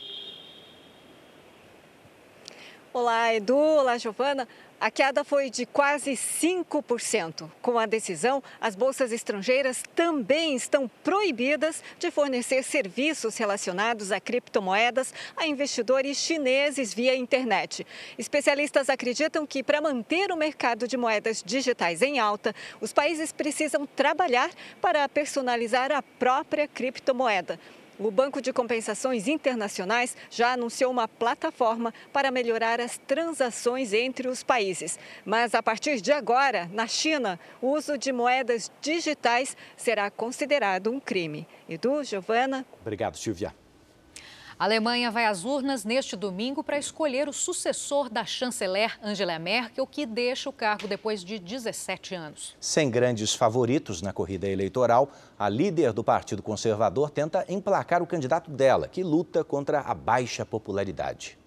Olá, 2.93 3.33
Edu. 3.33 3.57
Olá, 3.57 3.97
Giovana. 3.97 4.47
A 4.83 4.91
queda 4.91 5.23
foi 5.23 5.49
de 5.49 5.65
quase 5.65 6.11
5%. 6.11 7.49
Com 7.61 7.79
a 7.79 7.85
decisão, 7.85 8.43
as 8.59 8.75
bolsas 8.75 9.13
estrangeiras 9.13 9.81
também 9.95 10.57
estão 10.57 10.91
proibidas 11.01 11.81
de 11.97 12.11
fornecer 12.11 12.63
serviços 12.63 13.37
relacionados 13.37 14.11
a 14.11 14.19
criptomoedas 14.19 15.13
a 15.37 15.47
investidores 15.47 16.17
chineses 16.17 16.93
via 16.93 17.15
internet. 17.15 17.87
Especialistas 18.17 18.89
acreditam 18.89 19.47
que, 19.47 19.63
para 19.63 19.79
manter 19.79 20.33
o 20.33 20.35
mercado 20.35 20.85
de 20.85 20.97
moedas 20.97 21.41
digitais 21.41 22.01
em 22.01 22.19
alta, 22.19 22.53
os 22.81 22.91
países 22.91 23.31
precisam 23.31 23.85
trabalhar 23.85 24.49
para 24.81 25.07
personalizar 25.07 25.93
a 25.93 26.03
própria 26.03 26.67
criptomoeda. 26.67 27.57
O 27.99 28.09
Banco 28.09 28.41
de 28.41 28.51
Compensações 28.51 29.27
Internacionais 29.27 30.17
já 30.29 30.53
anunciou 30.53 30.91
uma 30.91 31.07
plataforma 31.07 31.93
para 32.11 32.31
melhorar 32.31 32.81
as 32.81 32.97
transações 32.97 33.93
entre 33.93 34.27
os 34.27 34.43
países. 34.43 34.97
Mas 35.23 35.53
a 35.53 35.61
partir 35.61 36.01
de 36.01 36.11
agora, 36.11 36.69
na 36.73 36.87
China, 36.87 37.39
o 37.61 37.69
uso 37.69 37.97
de 37.97 38.11
moedas 38.11 38.71
digitais 38.81 39.55
será 39.77 40.09
considerado 40.09 40.91
um 40.91 40.99
crime. 40.99 41.47
Edu, 41.69 42.03
Giovana. 42.03 42.65
Obrigado, 42.81 43.17
Silvia. 43.17 43.53
A 44.57 44.65
Alemanha 44.65 45.09
vai 45.09 45.25
às 45.25 45.43
urnas 45.43 45.83
neste 45.83 46.15
domingo 46.15 46.63
para 46.63 46.77
escolher 46.77 47.27
o 47.27 47.33
sucessor 47.33 48.07
da 48.07 48.23
chanceler 48.23 48.97
Angela 49.01 49.39
Merkel, 49.39 49.87
que 49.87 50.05
deixa 50.05 50.47
o 50.47 50.53
cargo 50.53 50.87
depois 50.87 51.23
de 51.23 51.39
17 51.39 52.13
anos. 52.13 52.55
Sem 52.59 52.89
grandes 52.89 53.33
favoritos 53.33 54.01
na 54.01 54.13
corrida 54.13 54.47
eleitoral, 54.47 55.11
a 55.39 55.49
líder 55.49 55.91
do 55.91 56.03
Partido 56.03 56.43
Conservador 56.43 57.09
tenta 57.09 57.43
emplacar 57.49 58.03
o 58.03 58.07
candidato 58.07 58.51
dela, 58.51 58.87
que 58.87 59.03
luta 59.03 59.43
contra 59.43 59.79
a 59.81 59.93
baixa 59.93 60.45
popularidade. 60.45 61.37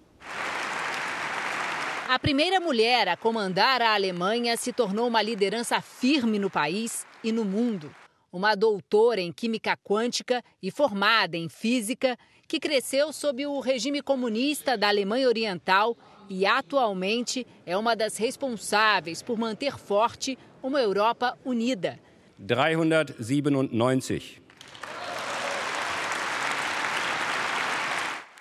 A 2.09 2.19
primeira 2.19 2.59
mulher 2.59 3.07
a 3.07 3.17
comandar 3.17 3.81
a 3.81 3.93
Alemanha 3.93 4.55
se 4.57 4.73
tornou 4.73 5.07
uma 5.07 5.21
liderança 5.21 5.81
firme 5.81 6.39
no 6.39 6.49
país 6.49 7.05
e 7.23 7.31
no 7.31 7.45
mundo. 7.45 7.93
Uma 8.31 8.55
doutora 8.55 9.21
em 9.21 9.31
química 9.31 9.77
quântica 9.77 10.43
e 10.61 10.69
formada 10.69 11.37
em 11.37 11.49
física 11.49 12.17
que 12.47 12.59
cresceu 12.59 13.11
sob 13.11 13.45
o 13.45 13.59
regime 13.59 14.01
comunista 14.01 14.77
da 14.77 14.87
Alemanha 14.87 15.27
Oriental 15.27 15.97
e 16.29 16.45
atualmente 16.45 17.45
é 17.65 17.75
uma 17.77 17.95
das 17.95 18.17
responsáveis 18.17 19.21
por 19.21 19.37
manter 19.37 19.77
forte 19.77 20.37
uma 20.63 20.81
Europa 20.81 21.37
unida. 21.43 21.99
397. 22.45 24.46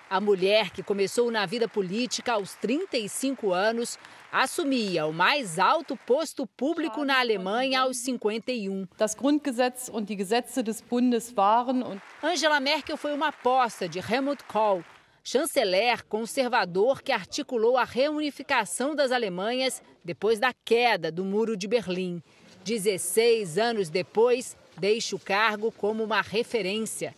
A 0.08 0.20
mulher 0.20 0.70
que 0.70 0.84
começou 0.84 1.32
na 1.32 1.44
vida 1.46 1.66
política 1.66 2.34
aos 2.34 2.54
35 2.54 3.52
anos 3.52 3.98
assumia 4.30 5.04
o 5.04 5.12
mais 5.12 5.58
alto 5.58 5.96
posto 5.96 6.46
público 6.46 7.04
na 7.04 7.18
Alemanha 7.18 7.80
aos 7.80 7.96
51. 7.96 8.86
Das 8.96 9.16
Grundgesetz 9.16 9.88
und 9.88 10.08
die 10.08 10.16
Gesetze 10.16 10.62
des 10.62 10.80
Bundes 10.80 11.36
waren 11.36 11.82
und 11.82 12.00
Angela 12.22 12.60
Merkel 12.60 12.96
foi 12.96 13.12
uma 13.14 13.28
aposta 13.28 13.88
de 13.88 13.98
Helmut 13.98 14.44
Kohl, 14.44 14.84
chanceler 15.24 16.04
conservador 16.04 17.02
que 17.02 17.10
articulou 17.10 17.76
a 17.76 17.82
reunificação 17.82 18.94
das 18.94 19.10
Alemanhas 19.10 19.82
depois 20.04 20.38
da 20.38 20.52
queda 20.64 21.10
do 21.10 21.24
Muro 21.24 21.56
de 21.56 21.66
Berlim. 21.66 22.22
16 22.64 23.58
anos 23.58 23.88
depois, 23.88 24.56
deixa 24.78 25.16
o 25.16 25.18
cargo 25.18 25.72
como 25.72 26.04
uma 26.04 26.20
referência, 26.20 27.12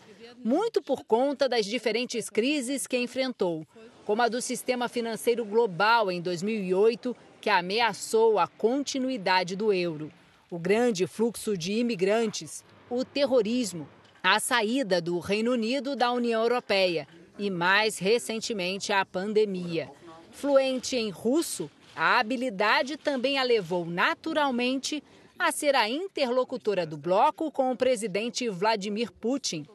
muito 0.44 0.80
por 0.80 1.04
conta 1.04 1.48
das 1.48 1.66
diferentes 1.66 2.30
crises 2.30 2.86
que 2.86 2.96
enfrentou 2.96 3.66
como 4.08 4.22
a 4.22 4.28
do 4.28 4.40
sistema 4.40 4.88
financeiro 4.88 5.44
global 5.44 6.10
em 6.10 6.18
2008, 6.22 7.14
que 7.42 7.50
ameaçou 7.50 8.38
a 8.38 8.46
continuidade 8.46 9.54
do 9.54 9.70
euro, 9.70 10.10
o 10.50 10.58
grande 10.58 11.06
fluxo 11.06 11.58
de 11.58 11.74
imigrantes, 11.74 12.64
o 12.88 13.04
terrorismo, 13.04 13.86
a 14.22 14.40
saída 14.40 14.98
do 14.98 15.18
Reino 15.18 15.52
Unido 15.52 15.94
da 15.94 16.10
União 16.10 16.40
Europeia 16.42 17.06
e, 17.38 17.50
mais 17.50 17.98
recentemente, 17.98 18.94
a 18.94 19.04
pandemia. 19.04 19.90
Fluente 20.30 20.96
em 20.96 21.10
russo, 21.10 21.70
a 21.94 22.18
habilidade 22.18 22.96
também 22.96 23.38
a 23.38 23.42
levou 23.42 23.84
naturalmente 23.84 25.04
a 25.38 25.52
ser 25.52 25.76
a 25.76 25.86
interlocutora 25.86 26.86
do 26.86 26.96
bloco 26.96 27.50
com 27.52 27.70
o 27.70 27.76
presidente 27.76 28.48
Vladimir 28.48 29.12
Putin 29.12 29.66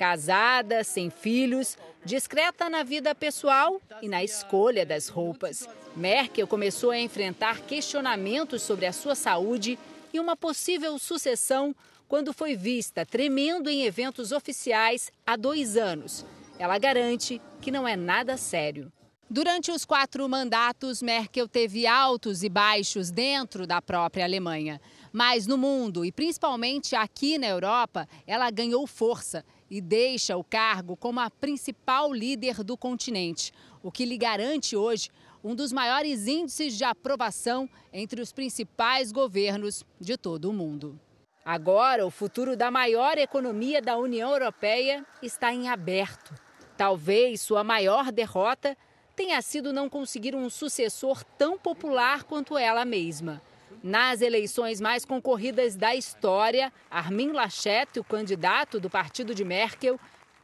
Casada, 0.00 0.82
sem 0.82 1.10
filhos, 1.10 1.76
discreta 2.02 2.70
na 2.70 2.82
vida 2.82 3.14
pessoal 3.14 3.78
e 4.00 4.08
na 4.08 4.24
escolha 4.24 4.86
das 4.86 5.08
roupas. 5.08 5.68
Merkel 5.94 6.46
começou 6.46 6.90
a 6.90 6.98
enfrentar 6.98 7.60
questionamentos 7.60 8.62
sobre 8.62 8.86
a 8.86 8.94
sua 8.94 9.14
saúde 9.14 9.78
e 10.10 10.18
uma 10.18 10.34
possível 10.34 10.98
sucessão 10.98 11.76
quando 12.08 12.32
foi 12.32 12.56
vista 12.56 13.04
tremendo 13.04 13.68
em 13.68 13.82
eventos 13.82 14.32
oficiais 14.32 15.12
há 15.26 15.36
dois 15.36 15.76
anos. 15.76 16.24
Ela 16.58 16.78
garante 16.78 17.38
que 17.60 17.70
não 17.70 17.86
é 17.86 17.94
nada 17.94 18.38
sério. 18.38 18.90
Durante 19.28 19.70
os 19.70 19.84
quatro 19.84 20.26
mandatos, 20.28 21.02
Merkel 21.02 21.46
teve 21.46 21.86
altos 21.86 22.42
e 22.42 22.48
baixos 22.48 23.10
dentro 23.10 23.66
da 23.66 23.82
própria 23.82 24.24
Alemanha. 24.24 24.80
Mas 25.12 25.46
no 25.46 25.58
mundo, 25.58 26.04
e 26.04 26.12
principalmente 26.12 26.94
aqui 26.94 27.36
na 27.36 27.48
Europa, 27.48 28.08
ela 28.26 28.50
ganhou 28.50 28.86
força 28.86 29.44
e 29.68 29.80
deixa 29.80 30.36
o 30.36 30.44
cargo 30.44 30.96
como 30.96 31.20
a 31.20 31.30
principal 31.30 32.12
líder 32.12 32.62
do 32.62 32.76
continente, 32.76 33.52
o 33.82 33.90
que 33.90 34.04
lhe 34.04 34.16
garante 34.16 34.76
hoje 34.76 35.10
um 35.42 35.54
dos 35.54 35.72
maiores 35.72 36.26
índices 36.26 36.76
de 36.76 36.84
aprovação 36.84 37.68
entre 37.92 38.20
os 38.20 38.32
principais 38.32 39.10
governos 39.10 39.84
de 39.98 40.16
todo 40.16 40.50
o 40.50 40.52
mundo. 40.52 41.00
Agora, 41.44 42.06
o 42.06 42.10
futuro 42.10 42.56
da 42.56 42.70
maior 42.70 43.16
economia 43.16 43.80
da 43.80 43.96
União 43.96 44.30
Europeia 44.30 45.04
está 45.22 45.52
em 45.52 45.68
aberto. 45.68 46.34
Talvez 46.76 47.40
sua 47.40 47.64
maior 47.64 48.12
derrota 48.12 48.76
tenha 49.16 49.40
sido 49.42 49.72
não 49.72 49.88
conseguir 49.88 50.34
um 50.36 50.48
sucessor 50.48 51.24
tão 51.38 51.58
popular 51.58 52.24
quanto 52.24 52.56
ela 52.56 52.84
mesma. 52.84 53.42
Nas 53.82 54.20
eleições 54.20 54.80
mais 54.80 55.04
concorridas 55.04 55.74
da 55.74 55.94
história, 55.94 56.72
Armin 56.90 57.32
Laschet, 57.32 57.98
o 57.98 58.04
candidato 58.04 58.78
do 58.78 58.90
partido 58.90 59.34
de 59.34 59.44
Merkel, 59.44 59.98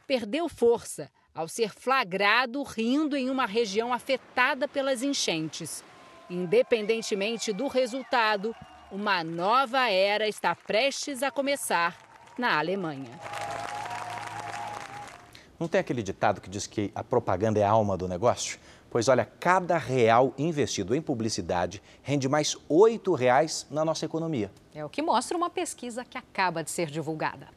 perdeu 0.07 0.49
força 0.49 1.09
ao 1.35 1.47
ser 1.47 1.69
flagrado 1.69 2.63
rindo 2.63 3.15
em 3.15 3.29
uma 3.29 3.45
região 3.45 3.93
afetada 3.93 4.67
pelas 4.67 5.03
enchentes. 5.03 5.83
Independentemente 6.29 7.53
do 7.53 7.67
resultado, 7.67 8.55
Uma 8.89 9.21
nova 9.21 9.89
era 9.89 10.29
está 10.29 10.55
prestes 10.55 11.21
a 11.21 11.29
começar 11.29 11.97
na 12.37 12.57
Alemanha. 12.57 13.19
Não 15.59 15.67
tem 15.67 15.81
aquele 15.81 16.01
ditado 16.01 16.39
que 16.39 16.49
diz 16.49 16.65
que 16.65 16.89
a 16.95 17.03
propaganda 17.03 17.59
é 17.59 17.63
a 17.63 17.69
alma 17.69 17.97
do 17.97 18.07
negócio? 18.07 18.57
Pois 18.97 19.07
olha, 19.09 19.29
cada 19.39 19.77
real 19.77 20.33
investido 20.39 20.95
em 20.95 21.01
publicidade 21.03 21.83
rende 22.01 22.27
mais 22.27 22.55
R$ 22.67 22.99
reais 23.15 23.67
na 23.69 23.85
nossa 23.85 24.05
economia. 24.05 24.51
É 24.73 24.83
o 24.83 24.89
que 24.89 25.03
mostra 25.03 25.37
uma 25.37 25.51
pesquisa 25.51 26.03
que 26.03 26.17
acaba 26.17 26.63
de 26.63 26.71
ser 26.71 26.89
divulgada. 26.89 27.49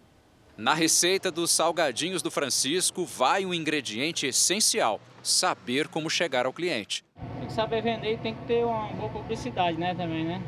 Na 0.55 0.75
receita 0.75 1.31
dos 1.31 1.51
salgadinhos 1.51 2.21
do 2.21 2.31
Francisco 2.31 3.07
vai 3.07 3.47
um 3.47 3.55
ingrediente 3.55 4.27
essencial: 4.27 5.01
saber 5.23 5.89
como 5.89 6.11
chegar 6.11 6.45
ao 6.45 6.53
cliente. 6.53 7.03
Tem 7.39 7.47
que 7.47 7.55
saber 7.55 7.81
vender 7.81 8.13
e 8.13 8.19
tem 8.19 8.35
que 8.35 8.45
ter 8.45 8.63
uma 8.63 8.89
boa 8.89 9.09
publicidade, 9.09 9.79
né, 9.79 9.95
também, 9.95 10.27
né? 10.27 10.43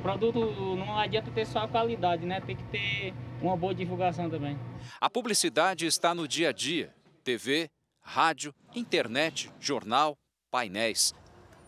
O 0.00 0.02
produto 0.02 0.40
não 0.74 0.98
adianta 0.98 1.30
ter 1.30 1.46
só 1.46 1.60
a 1.60 1.68
qualidade, 1.68 2.26
né? 2.26 2.40
Tem 2.40 2.56
que 2.56 2.64
ter 2.64 3.14
uma 3.40 3.56
boa 3.56 3.72
divulgação 3.72 4.28
também. 4.28 4.58
A 5.00 5.08
publicidade 5.08 5.86
está 5.86 6.12
no 6.12 6.26
dia 6.26 6.48
a 6.48 6.52
dia: 6.52 6.92
TV, 7.22 7.70
rádio, 8.02 8.54
internet, 8.74 9.50
jornal, 9.60 10.18
painéis. 10.50 11.14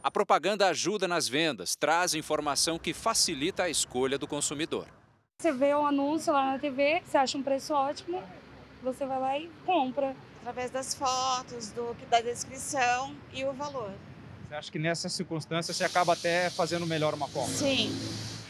A 0.03 0.11
propaganda 0.11 0.69
ajuda 0.69 1.09
nas 1.09 1.27
vendas, 1.27 1.75
traz 1.75 2.15
informação 2.15 2.79
que 2.79 2.93
facilita 2.93 3.63
a 3.63 3.71
escolha 3.71 4.19
do 4.19 4.27
consumidor. 4.27 4.87
Você 5.41 5.53
vê 5.53 5.73
o 5.75 5.87
anúncio 5.87 6.33
lá 6.33 6.53
na 6.53 6.59
TV, 6.59 7.03
você 7.05 7.17
acha 7.17 7.39
um 7.39 7.43
preço 7.43 7.73
ótimo, 7.73 8.23
você 8.83 9.07
vai 9.07 9.19
lá 9.19 9.39
e 9.39 9.51
compra. 9.65 10.15
Através 10.41 10.71
das 10.71 10.95
fotos, 10.95 11.71
do, 11.71 11.97
da 12.11 12.21
descrição 12.21 13.17
e 13.33 13.47
o 13.47 13.53
valor. 13.55 13.91
Você 14.47 14.55
acha 14.55 14.71
que 14.71 14.79
nessa 14.79 15.09
circunstância 15.09 15.73
você 15.73 15.85
acaba 15.85 16.13
até 16.13 16.51
fazendo 16.51 16.87
melhor 16.87 17.15
uma 17.15 17.27
compra? 17.29 17.55
Sim. 17.55 17.91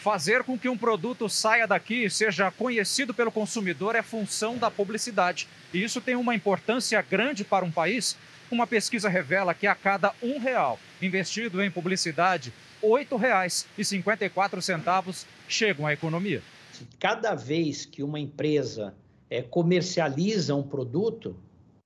Fazer 0.01 0.43
com 0.43 0.59
que 0.59 0.69
um 0.69 0.77
produto 0.77 1.29
saia 1.29 1.69
daqui 1.69 2.05
e 2.05 2.11
seja 2.11 2.51
conhecido 2.51 3.15
pelo 3.15 3.31
consumidor 3.31 3.95
é 3.95 4.03
função 4.03 4.59
da 4.59 4.73
publicidade. 4.73 5.49
E 5.75 5.83
isso 5.83 6.01
tem 6.01 6.15
uma 6.15 6.37
importância 6.37 7.03
grande 7.03 7.43
para 7.43 7.65
um 7.65 7.71
país. 7.71 8.17
Uma 8.49 8.65
pesquisa 8.65 9.09
revela 9.09 9.53
que 9.53 9.67
a 9.67 9.75
cada 9.75 10.15
um 10.23 10.39
real 10.39 10.79
investido 11.03 11.61
em 11.61 11.69
publicidade, 11.71 12.53
R$ 12.81 12.89
8,54 12.89 15.27
chegam 15.49 15.85
à 15.85 15.93
economia. 15.93 16.41
Cada 17.01 17.35
vez 17.35 17.85
que 17.85 18.05
uma 18.05 18.21
empresa 18.21 18.95
é, 19.29 19.43
comercializa 19.43 20.55
um 20.55 20.63
produto, 20.63 21.37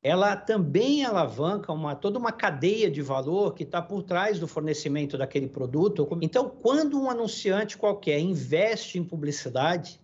ela 0.03 0.37
também 0.37 1.03
alavanca 1.05 1.73
uma, 1.73 1.95
toda 1.95 2.19
uma 2.19 2.33
cadeia 2.33 2.91
de 2.91 3.01
valor 3.01 3.55
que 3.55 3.63
está 3.63 3.81
por 3.81 4.03
trás 4.03 4.39
do 4.39 4.47
fornecimento 4.47 5.17
daquele 5.17 5.49
produto. 5.49 6.07
Então, 6.21 6.51
quando 6.51 7.01
um 7.01 7.09
anunciante 7.09 7.79
qualquer 7.79 8.21
investe 8.21 8.99
em 8.99 9.05
publicidade, 9.05 9.99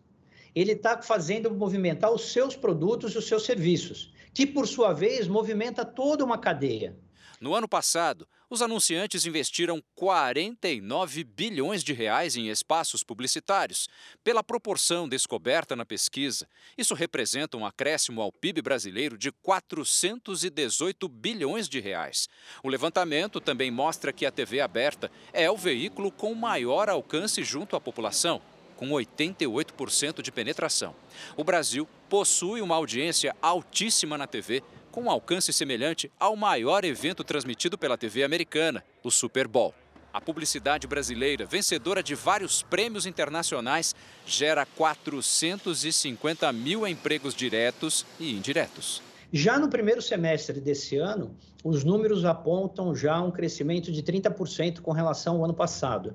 ele 0.55 0.73
está 0.73 1.03
fazendo 1.03 1.51
movimentar 1.51 2.13
os 2.13 2.33
seus 2.33 2.55
produtos 2.55 3.15
e 3.15 3.19
os 3.19 3.27
seus 3.27 3.45
serviços, 3.45 4.13
que, 4.33 4.47
por 4.47 4.69
sua 4.69 4.93
vez, 4.93 5.27
movimenta 5.27 5.85
toda 5.85 6.25
uma 6.25 6.39
cadeia. 6.39 6.97
No 7.41 7.55
ano 7.55 7.69
passado, 7.69 8.27
os 8.49 8.63
anunciantes 8.63 9.27
investiram 9.27 9.83
49 9.97 11.25
bilhões 11.25 11.83
de 11.83 11.93
reais 11.93 12.37
em 12.37 12.49
espaços 12.49 13.03
publicitários. 13.03 13.89
Pela 14.23 14.45
proporção 14.45 15.09
descoberta 15.09 15.75
na 15.75 15.85
pesquisa, 15.85 16.47
isso 16.79 16.95
representa 16.95 17.57
um 17.57 17.67
acréscimo 17.67 18.23
ao 18.23 18.31
PIB 18.31 18.63
brasileiro 18.63 19.19
de 19.19 19.33
418 19.33 21.09
bilhões 21.09 21.69
de 21.69 21.81
reais. 21.81 22.29
O 22.63 22.69
levantamento 22.69 23.41
também 23.41 23.71
mostra 23.71 24.13
que 24.13 24.25
a 24.25 24.31
TV 24.31 24.61
aberta 24.61 25.11
é 25.33 25.51
o 25.51 25.57
veículo 25.57 26.13
com 26.13 26.33
maior 26.35 26.89
alcance 26.89 27.43
junto 27.43 27.75
à 27.75 27.81
população 27.81 28.41
com 28.77 28.89
88% 28.91 30.23
de 30.23 30.33
penetração. 30.33 30.95
O 31.37 31.45
Brasil 31.45 31.89
possui 32.09 32.61
uma 32.61 32.75
audiência 32.75 33.35
altíssima 33.41 34.19
na 34.19 34.27
TV, 34.27 34.63
com 34.91 35.03
um 35.03 35.11
alcance 35.11 35.53
semelhante 35.53 36.11
ao 36.21 36.37
maior 36.37 36.85
evento 36.85 37.25
transmitido 37.25 37.77
pela 37.77 37.99
TV 37.99 38.23
americana, 38.23 38.85
o 39.03 39.11
Super 39.11 39.49
Bowl. 39.49 39.75
A 40.13 40.21
publicidade 40.21 40.87
brasileira, 40.87 41.45
vencedora 41.45 42.01
de 42.01 42.15
vários 42.15 42.63
prêmios 42.63 43.05
internacionais, 43.05 43.97
gera 44.25 44.65
450 44.65 46.53
mil 46.53 46.87
empregos 46.87 47.35
diretos 47.35 48.07
e 48.21 48.33
indiretos. 48.33 49.03
Já 49.33 49.59
no 49.59 49.69
primeiro 49.69 50.01
semestre 50.01 50.61
desse 50.61 50.97
ano, 50.97 51.37
os 51.65 51.83
números 51.83 52.25
apontam 52.25 52.95
já 52.95 53.21
um 53.21 53.33
crescimento 53.33 53.91
de 53.91 54.01
30% 54.05 54.81
com 54.81 54.93
relação 54.93 55.39
ao 55.39 55.45
ano 55.47 55.55
passado, 55.55 56.15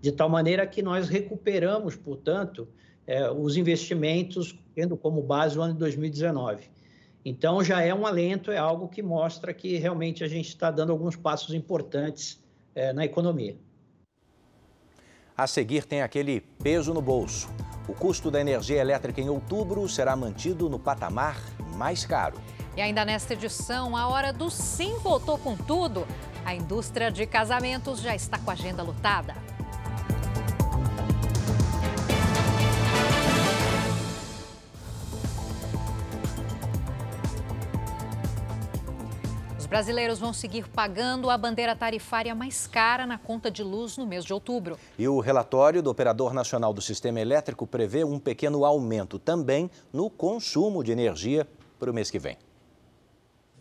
de 0.00 0.12
tal 0.12 0.28
maneira 0.28 0.66
que 0.66 0.82
nós 0.82 1.08
recuperamos, 1.08 1.96
portanto, 1.96 2.68
eh, 3.06 3.30
os 3.30 3.56
investimentos, 3.56 4.58
tendo 4.74 4.96
como 4.96 5.22
base 5.22 5.58
o 5.58 5.62
ano 5.62 5.74
de 5.74 5.78
2019. 5.80 6.70
Então, 7.24 7.62
já 7.62 7.82
é 7.82 7.94
um 7.94 8.06
alento, 8.06 8.50
é 8.50 8.56
algo 8.56 8.88
que 8.88 9.02
mostra 9.02 9.52
que 9.52 9.76
realmente 9.76 10.24
a 10.24 10.28
gente 10.28 10.48
está 10.48 10.70
dando 10.70 10.90
alguns 10.90 11.16
passos 11.16 11.54
importantes 11.54 12.42
é, 12.74 12.92
na 12.92 13.04
economia. 13.04 13.56
A 15.36 15.46
seguir, 15.46 15.84
tem 15.84 16.02
aquele 16.02 16.40
peso 16.62 16.94
no 16.94 17.02
bolso. 17.02 17.48
O 17.88 17.94
custo 17.94 18.30
da 18.30 18.40
energia 18.40 18.80
elétrica 18.80 19.20
em 19.20 19.28
outubro 19.28 19.88
será 19.88 20.14
mantido 20.14 20.68
no 20.68 20.78
patamar 20.78 21.36
mais 21.76 22.06
caro. 22.06 22.40
E 22.76 22.80
ainda 22.80 23.04
nesta 23.04 23.34
edição, 23.34 23.96
a 23.96 24.08
hora 24.08 24.32
do 24.32 24.50
sim 24.50 24.98
voltou 24.98 25.36
com 25.36 25.56
tudo. 25.56 26.06
A 26.44 26.54
indústria 26.54 27.10
de 27.10 27.26
casamentos 27.26 28.00
já 28.00 28.14
está 28.14 28.38
com 28.38 28.50
a 28.50 28.54
agenda 28.54 28.82
lotada. 28.82 29.34
Brasileiros 39.70 40.18
vão 40.18 40.32
seguir 40.32 40.68
pagando 40.68 41.30
a 41.30 41.38
bandeira 41.38 41.76
tarifária 41.76 42.34
mais 42.34 42.66
cara 42.66 43.06
na 43.06 43.16
conta 43.16 43.48
de 43.48 43.62
luz 43.62 43.96
no 43.96 44.04
mês 44.04 44.24
de 44.24 44.32
outubro. 44.32 44.76
E 44.98 45.06
o 45.06 45.20
relatório 45.20 45.80
do 45.80 45.88
Operador 45.88 46.34
Nacional 46.34 46.74
do 46.74 46.82
Sistema 46.82 47.20
Elétrico 47.20 47.68
prevê 47.68 48.02
um 48.02 48.18
pequeno 48.18 48.64
aumento 48.64 49.16
também 49.16 49.70
no 49.92 50.10
consumo 50.10 50.82
de 50.82 50.90
energia 50.90 51.46
para 51.78 51.88
o 51.88 51.94
mês 51.94 52.10
que 52.10 52.18
vem. 52.18 52.36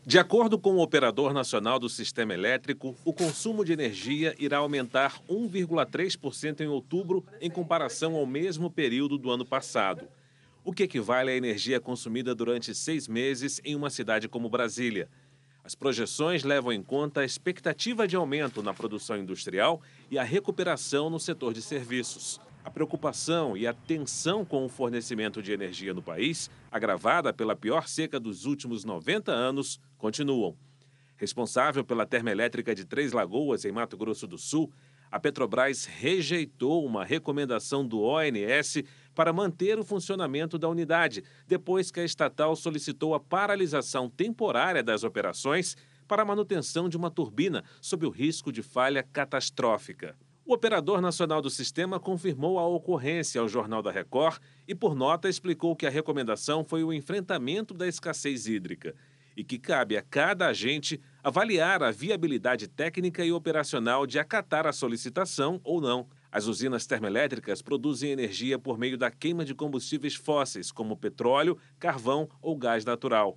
De 0.04 0.18
acordo 0.18 0.58
com 0.58 0.72
o 0.72 0.82
Operador 0.82 1.32
Nacional 1.32 1.78
do 1.78 1.88
Sistema 1.88 2.34
Elétrico, 2.34 2.96
o 3.06 3.14
consumo 3.14 3.64
de 3.64 3.74
energia 3.74 4.34
irá 4.40 4.58
aumentar 4.58 5.22
1,3% 5.30 6.62
em 6.62 6.68
outubro 6.68 7.24
em 7.40 7.52
comparação 7.52 8.16
ao 8.16 8.26
mesmo 8.26 8.72
período 8.72 9.16
do 9.16 9.30
ano 9.30 9.46
passado. 9.46 10.08
O 10.66 10.74
que 10.74 10.84
equivale 10.84 11.30
à 11.30 11.36
energia 11.36 11.80
consumida 11.80 12.34
durante 12.34 12.74
seis 12.74 13.08
meses 13.08 13.62
em 13.64 13.76
uma 13.76 13.92
cidade 13.92 14.28
como 14.28 14.50
Brasília. 14.50 15.08
As 15.70 15.76
projeções 15.76 16.44
levam 16.44 16.74
em 16.74 16.82
conta 16.82 17.22
a 17.22 17.24
expectativa 17.24 18.08
de 18.08 18.16
aumento 18.16 18.64
na 18.64 18.74
produção 18.74 19.16
industrial 19.16 19.80
e 20.10 20.18
a 20.18 20.24
recuperação 20.24 21.12
no 21.12 21.20
setor 21.20 21.54
de 21.54 21.62
serviços. 21.62 22.42
A 22.66 22.72
preocupação 22.72 23.56
e 23.56 23.68
a 23.68 23.74
tensão 23.74 24.44
com 24.44 24.66
o 24.66 24.68
fornecimento 24.68 25.44
de 25.44 25.52
energia 25.52 25.94
no 25.94 26.02
país, 26.02 26.50
agravada 26.72 27.32
pela 27.32 27.56
pior 27.56 27.88
seca 27.88 28.20
dos 28.20 28.46
últimos 28.46 28.84
90 28.84 29.32
anos, 29.32 29.80
continuam. 29.96 30.58
Responsável 31.16 31.84
pela 31.84 32.04
termoelétrica 32.04 32.74
de 32.74 32.84
Três 32.84 33.12
Lagoas, 33.12 33.64
em 33.64 33.72
Mato 33.72 33.96
Grosso 33.96 34.26
do 34.26 34.40
Sul, 34.40 34.74
a 35.12 35.20
Petrobras 35.20 35.86
rejeitou 35.86 36.84
uma 36.84 37.06
recomendação 37.06 37.86
do 37.86 38.02
ONS 38.02 38.84
para 39.20 39.34
manter 39.34 39.78
o 39.78 39.84
funcionamento 39.84 40.58
da 40.58 40.70
unidade, 40.70 41.26
depois 41.46 41.92
que 41.92 42.00
a 42.00 42.06
estatal 42.06 42.56
solicitou 42.56 43.14
a 43.14 43.20
paralisação 43.20 44.10
temporária 44.10 44.82
das 44.82 45.04
operações 45.04 45.76
para 46.08 46.22
a 46.22 46.26
manutenção 46.26 46.88
de 46.88 46.96
uma 46.96 47.12
turbina 47.12 47.66
sob 47.82 48.06
o 48.06 48.10
risco 48.10 48.50
de 48.50 48.64
falha 48.64 49.04
catastrófica. 49.04 50.16
O 50.46 50.54
operador 50.54 51.02
nacional 51.02 51.42
do 51.42 51.50
sistema 51.50 52.00
confirmou 52.00 52.58
a 52.60 52.66
ocorrência 52.66 53.42
ao 53.42 53.50
Jornal 53.50 53.82
da 53.82 53.92
Record 53.92 54.40
e, 54.66 54.74
por 54.74 54.96
nota, 54.96 55.28
explicou 55.28 55.76
que 55.76 55.86
a 55.86 55.90
recomendação 55.90 56.64
foi 56.64 56.82
o 56.86 56.94
enfrentamento 56.94 57.74
da 57.74 57.90
escassez 57.90 58.48
hídrica 58.48 58.96
e 59.36 59.44
que 59.44 59.60
cabe 59.60 59.98
a 59.98 60.02
cada 60.02 60.48
agente 60.48 60.98
avaliar 61.22 61.84
a 61.84 61.92
viabilidade 61.92 62.70
técnica 62.70 63.26
e 63.26 63.34
operacional 63.34 64.08
de 64.08 64.18
acatar 64.18 64.66
a 64.66 64.72
solicitação 64.72 65.60
ou 65.62 65.82
não. 65.82 66.08
As 66.32 66.46
usinas 66.46 66.86
termoelétricas 66.86 67.60
produzem 67.62 68.12
energia 68.12 68.60
por 68.60 68.78
meio 68.78 68.98
da 68.98 69.10
queima 69.10 69.44
de 69.44 69.56
combustíveis 69.56 70.14
fósseis, 70.14 70.72
como 70.72 70.96
petróleo, 70.96 71.58
carvão 71.80 72.30
ou 72.40 72.56
gás 72.56 72.86
natural. 72.86 73.36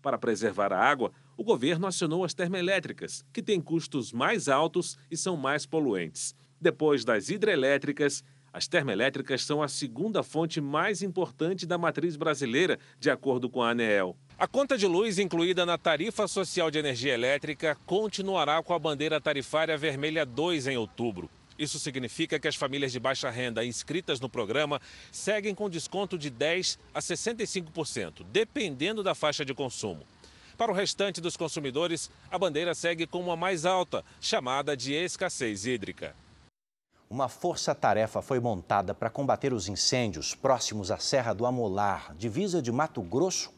Para 0.00 0.16
preservar 0.16 0.72
a 0.72 0.78
água, 0.78 1.12
o 1.36 1.44
governo 1.44 1.86
acionou 1.86 2.24
as 2.24 2.32
termoelétricas, 2.32 3.24
que 3.30 3.42
têm 3.42 3.60
custos 3.60 4.10
mais 4.10 4.48
altos 4.48 4.96
e 5.10 5.16
são 5.18 5.36
mais 5.36 5.66
poluentes. 5.66 6.34
Depois 6.58 7.04
das 7.04 7.28
hidrelétricas, 7.28 8.24
as 8.50 8.66
termoelétricas 8.66 9.44
são 9.44 9.62
a 9.62 9.68
segunda 9.68 10.22
fonte 10.22 10.62
mais 10.62 11.02
importante 11.02 11.66
da 11.66 11.76
matriz 11.76 12.16
brasileira, 12.16 12.78
de 12.98 13.10
acordo 13.10 13.50
com 13.50 13.62
a 13.62 13.70
ANEEL. 13.70 14.16
A 14.38 14.46
conta 14.48 14.78
de 14.78 14.86
luz 14.86 15.18
incluída 15.18 15.66
na 15.66 15.76
tarifa 15.76 16.26
social 16.26 16.70
de 16.70 16.78
energia 16.78 17.12
elétrica 17.12 17.76
continuará 17.84 18.62
com 18.62 18.72
a 18.72 18.78
bandeira 18.78 19.20
tarifária 19.20 19.76
vermelha 19.76 20.24
2 20.24 20.66
em 20.68 20.78
outubro. 20.78 21.30
Isso 21.60 21.78
significa 21.78 22.40
que 22.40 22.48
as 22.48 22.56
famílias 22.56 22.90
de 22.90 22.98
baixa 22.98 23.28
renda 23.28 23.62
inscritas 23.62 24.18
no 24.18 24.30
programa 24.30 24.80
seguem 25.12 25.54
com 25.54 25.68
desconto 25.68 26.16
de 26.16 26.30
10% 26.30 26.78
a 26.94 27.00
65%, 27.00 28.24
dependendo 28.32 29.02
da 29.02 29.14
faixa 29.14 29.44
de 29.44 29.52
consumo. 29.52 30.00
Para 30.56 30.72
o 30.72 30.74
restante 30.74 31.20
dos 31.20 31.36
consumidores, 31.36 32.10
a 32.30 32.38
bandeira 32.38 32.74
segue 32.74 33.06
com 33.06 33.20
uma 33.20 33.36
mais 33.36 33.66
alta, 33.66 34.02
chamada 34.22 34.74
de 34.74 34.94
escassez 34.94 35.66
hídrica. 35.66 36.16
Uma 37.10 37.28
força-tarefa 37.28 38.22
foi 38.22 38.40
montada 38.40 38.94
para 38.94 39.10
combater 39.10 39.52
os 39.52 39.68
incêndios 39.68 40.34
próximos 40.34 40.90
à 40.90 40.96
Serra 40.96 41.34
do 41.34 41.44
Amolar, 41.44 42.14
divisa 42.16 42.62
de 42.62 42.72
Mato 42.72 43.02
Grosso 43.02 43.52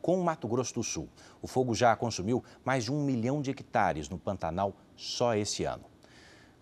com 0.00 0.16
Mato 0.22 0.46
Grosso 0.46 0.74
do 0.74 0.84
Sul. 0.84 1.08
O 1.40 1.48
fogo 1.48 1.74
já 1.74 1.96
consumiu 1.96 2.44
mais 2.64 2.84
de 2.84 2.92
um 2.92 3.02
milhão 3.02 3.42
de 3.42 3.50
hectares 3.50 4.08
no 4.08 4.18
Pantanal 4.18 4.76
só 4.96 5.34
esse 5.34 5.64
ano. 5.64 5.91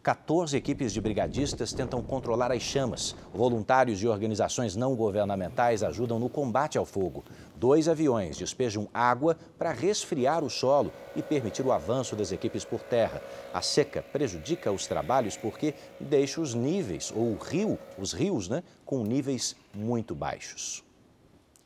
14 0.03 0.57
equipes 0.57 0.95
de 0.95 1.01
brigadistas 1.01 1.75
tentam 1.75 2.03
controlar 2.03 2.51
as 2.51 2.63
chamas. 2.63 3.15
Voluntários 3.35 4.03
e 4.03 4.09
organizações 4.09 4.75
não 4.75 4.97
governamentais 4.97 5.83
ajudam 5.83 6.19
no 6.19 6.31
combate 6.31 6.79
ao 6.79 6.87
fogo. 6.87 7.23
Dois 7.55 7.87
aviões 7.87 8.39
despejam 8.39 8.89
água 8.95 9.37
para 9.59 9.73
resfriar 9.73 10.43
o 10.43 10.49
solo 10.49 10.91
e 11.15 11.21
permitir 11.21 11.67
o 11.67 11.73
avanço 11.73 12.17
das 12.17 12.33
equipes 12.33 12.65
por 12.65 12.81
terra. 12.81 13.21
A 13.53 13.61
seca 13.61 14.01
prejudica 14.01 14.73
os 14.73 14.87
trabalhos 14.87 15.37
porque 15.37 15.75
deixa 16.01 16.41
os 16.41 16.55
níveis, 16.55 17.13
ou 17.15 17.33
o 17.33 17.37
rio, 17.37 17.79
os 17.99 18.15
rios, 18.15 18.49
né, 18.49 18.63
com 18.87 19.05
níveis 19.05 19.55
muito 19.75 20.15
baixos. 20.15 20.83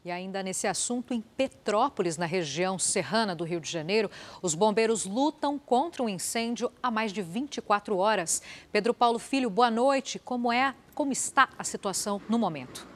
E 0.05 0.11
ainda 0.11 0.43
nesse 0.43 0.67
assunto, 0.67 1.15
em 1.15 1.23
Petrópolis, 1.23 2.19
na 2.19 2.27
região 2.27 2.79
serrana 2.79 3.35
do 3.35 3.43
Rio 3.43 3.59
de 3.59 3.71
Janeiro, 3.71 4.11
os 4.43 4.55
bombeiros 4.55 5.07
lutam 5.07 5.59
contra 5.59 6.03
um 6.03 6.09
incêndio 6.11 6.71
há 6.83 6.91
mais 6.91 7.11
de 7.11 7.23
24 7.23 7.97
horas. 7.97 8.43
Pedro 8.71 8.93
Paulo 8.93 9.19
Filho, 9.19 9.49
boa 9.49 9.71
noite. 9.71 10.19
Como 10.19 10.53
é, 10.53 10.75
como 10.95 11.11
está 11.11 11.49
a 11.59 11.65
situação 11.65 12.21
no 12.29 12.39
momento? 12.39 12.94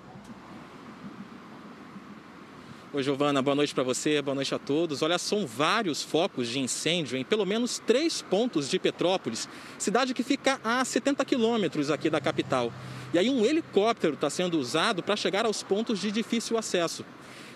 Oi, 2.90 3.02
Giovana, 3.02 3.42
boa 3.42 3.54
noite 3.54 3.74
para 3.74 3.84
você, 3.84 4.22
boa 4.22 4.34
noite 4.34 4.54
a 4.54 4.58
todos. 4.58 5.02
Olha, 5.02 5.18
são 5.18 5.46
vários 5.46 6.02
focos 6.02 6.48
de 6.48 6.58
incêndio 6.58 7.18
em 7.18 7.22
pelo 7.22 7.44
menos 7.44 7.78
três 7.86 8.22
pontos 8.22 8.66
de 8.66 8.78
Petrópolis, 8.78 9.46
cidade 9.78 10.14
que 10.14 10.22
fica 10.22 10.58
a 10.64 10.82
70 10.82 11.22
quilômetros 11.26 11.90
aqui 11.90 12.08
da 12.08 12.18
capital. 12.18 12.72
E 13.12 13.18
aí 13.18 13.28
um 13.28 13.44
helicóptero 13.44 14.14
está 14.14 14.30
sendo 14.30 14.58
usado 14.58 15.02
para 15.02 15.16
chegar 15.16 15.44
aos 15.44 15.62
pontos 15.62 16.00
de 16.00 16.10
difícil 16.10 16.56
acesso. 16.56 17.04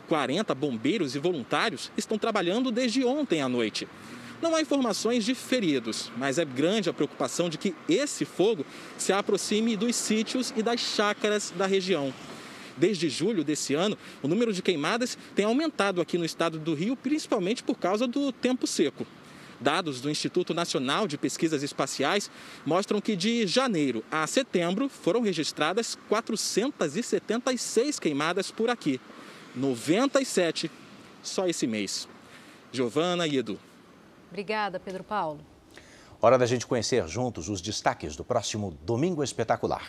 40 0.07 0.55
bombeiros 0.55 1.15
e 1.15 1.19
voluntários 1.19 1.91
estão 1.97 2.19
trabalhando 2.19 2.71
desde 2.71 3.03
ontem 3.03 3.41
à 3.41 3.49
noite. 3.49 3.89
Não 4.43 4.55
há 4.55 4.61
informações 4.61 5.25
de 5.25 5.35
feridos, 5.35 6.13
mas 6.15 6.37
é 6.37 6.45
grande 6.45 6.91
a 6.91 6.93
preocupação 6.93 7.49
de 7.49 7.57
que 7.57 7.75
esse 7.89 8.27
fogo 8.27 8.67
se 8.99 9.15
aproxime 9.15 9.79
dos 9.79 9.97
sítios 9.97 10.53
e 10.55 10.63
das 10.63 10.81
chácaras 10.81 11.55
da 11.57 11.65
região. 11.65 12.13
Desde 12.77 13.09
julho 13.09 13.45
desse 13.45 13.75
ano, 13.75 13.97
o 14.23 14.29
número 14.29 14.53
de 14.53 14.63
queimadas 14.63 15.19
tem 15.35 15.45
aumentado 15.45 16.01
aqui 16.01 16.17
no 16.17 16.25
estado 16.25 16.59
do 16.59 16.75
Rio, 16.75 16.97
principalmente 16.97 17.63
por 17.63 17.77
causa 17.77 18.07
do 18.07 18.33
tempo 18.33 18.67
seco. 18.67 19.07
Dados 19.61 20.01
do 20.01 20.11
Instituto 20.11 20.53
Nacional 20.53 21.07
de 21.07 21.17
Pesquisas 21.17 21.63
Espaciais 21.63 22.29
mostram 22.67 23.01
que 23.01 23.15
de 23.15 23.47
janeiro 23.47 24.05
a 24.11 24.27
setembro 24.27 24.89
foram 24.89 25.21
registradas 25.21 25.97
476 26.09 28.01
queimadas 28.01 28.51
por 28.51 28.69
aqui. 28.69 29.01
97 29.55 30.71
só 31.23 31.47
esse 31.47 31.67
mês. 31.67 32.09
Giovana 32.73 33.27
e 33.27 33.37
Edu. 33.37 33.59
Obrigada, 34.31 34.81
Pedro 34.81 35.05
Paulo. 35.05 35.41
Hora 36.21 36.39
da 36.39 36.47
gente 36.47 36.67
conhecer 36.67 37.07
juntos 37.07 37.49
os 37.49 37.61
destaques 37.61 38.17
do 38.17 38.25
próximo 38.25 38.77
Domingo 38.85 39.23
Espetacular. 39.23 39.87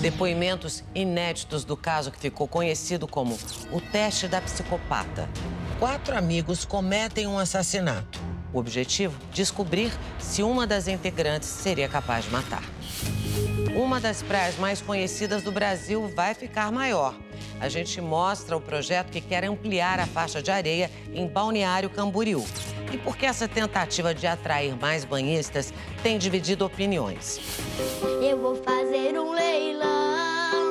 Depoimentos 0.00 0.82
inéditos 0.94 1.64
do 1.64 1.76
caso 1.76 2.10
que 2.10 2.18
ficou 2.18 2.48
conhecido 2.48 3.06
como 3.06 3.38
o 3.72 3.80
teste 3.80 4.28
da 4.28 4.40
psicopata. 4.40 5.28
Quatro 5.78 6.16
amigos 6.16 6.64
cometem 6.64 7.26
um 7.26 7.38
assassinato. 7.38 8.20
O 8.52 8.58
objetivo? 8.58 9.16
Descobrir 9.32 9.92
se 10.18 10.42
uma 10.42 10.66
das 10.66 10.88
integrantes 10.88 11.48
seria 11.48 11.88
capaz 11.88 12.24
de 12.24 12.30
matar. 12.30 12.62
Uma 13.76 14.00
das 14.00 14.22
praias 14.22 14.56
mais 14.58 14.82
conhecidas 14.82 15.42
do 15.42 15.52
Brasil 15.52 16.10
vai 16.14 16.34
ficar 16.34 16.72
maior. 16.72 17.14
A 17.60 17.68
gente 17.68 18.00
mostra 18.00 18.56
o 18.56 18.60
projeto 18.60 19.10
que 19.10 19.20
quer 19.20 19.44
ampliar 19.44 20.00
a 20.00 20.06
faixa 20.06 20.42
de 20.42 20.50
areia 20.50 20.90
em 21.12 21.26
Balneário 21.26 21.90
Camboriú. 21.90 22.44
E 22.92 22.98
por 22.98 23.16
que 23.16 23.26
essa 23.26 23.46
tentativa 23.46 24.12
de 24.12 24.26
atrair 24.26 24.76
mais 24.76 25.04
banhistas 25.04 25.72
tem 26.02 26.18
dividido 26.18 26.64
opiniões. 26.64 27.38
Eu 28.20 28.38
vou. 28.38 28.69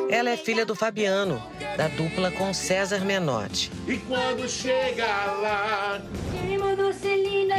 Ela 0.10 0.32
é 0.32 0.38
filha 0.38 0.66
do 0.66 0.76
Fabiano, 0.76 1.42
da 1.78 1.88
dupla 1.88 2.32
com 2.32 2.54
César 2.54 3.06
Menotti. 3.06 3.72
E 3.88 3.98
quando 3.98 4.50
chega 4.50 5.06
lá, 5.06 6.02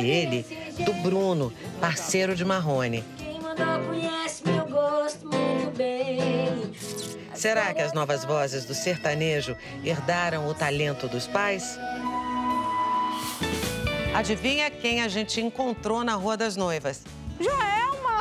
e 0.00 0.10
ele, 0.10 0.46
do 0.84 0.92
Bruno, 0.94 1.52
parceiro 1.80 2.34
de 2.34 2.44
Marrone. 2.44 3.04
Quem 3.16 3.40
mandou 3.40 3.86
conhece 3.86 4.42
meu 4.46 4.66
gosto 4.66 5.26
muito 5.26 5.76
bem. 5.76 6.72
Será 7.34 7.72
que 7.72 7.80
as 7.80 7.92
novas 7.92 8.24
vozes 8.24 8.64
do 8.64 8.74
sertanejo 8.74 9.56
herdaram 9.84 10.48
o 10.48 10.54
talento 10.54 11.06
dos 11.08 11.26
pais? 11.26 11.78
Adivinha 14.12 14.70
quem 14.70 15.02
a 15.02 15.08
gente 15.08 15.40
encontrou 15.40 16.02
na 16.02 16.14
Rua 16.16 16.36
das 16.36 16.56
Noivas? 16.56 17.04
Joelma, 17.38 17.79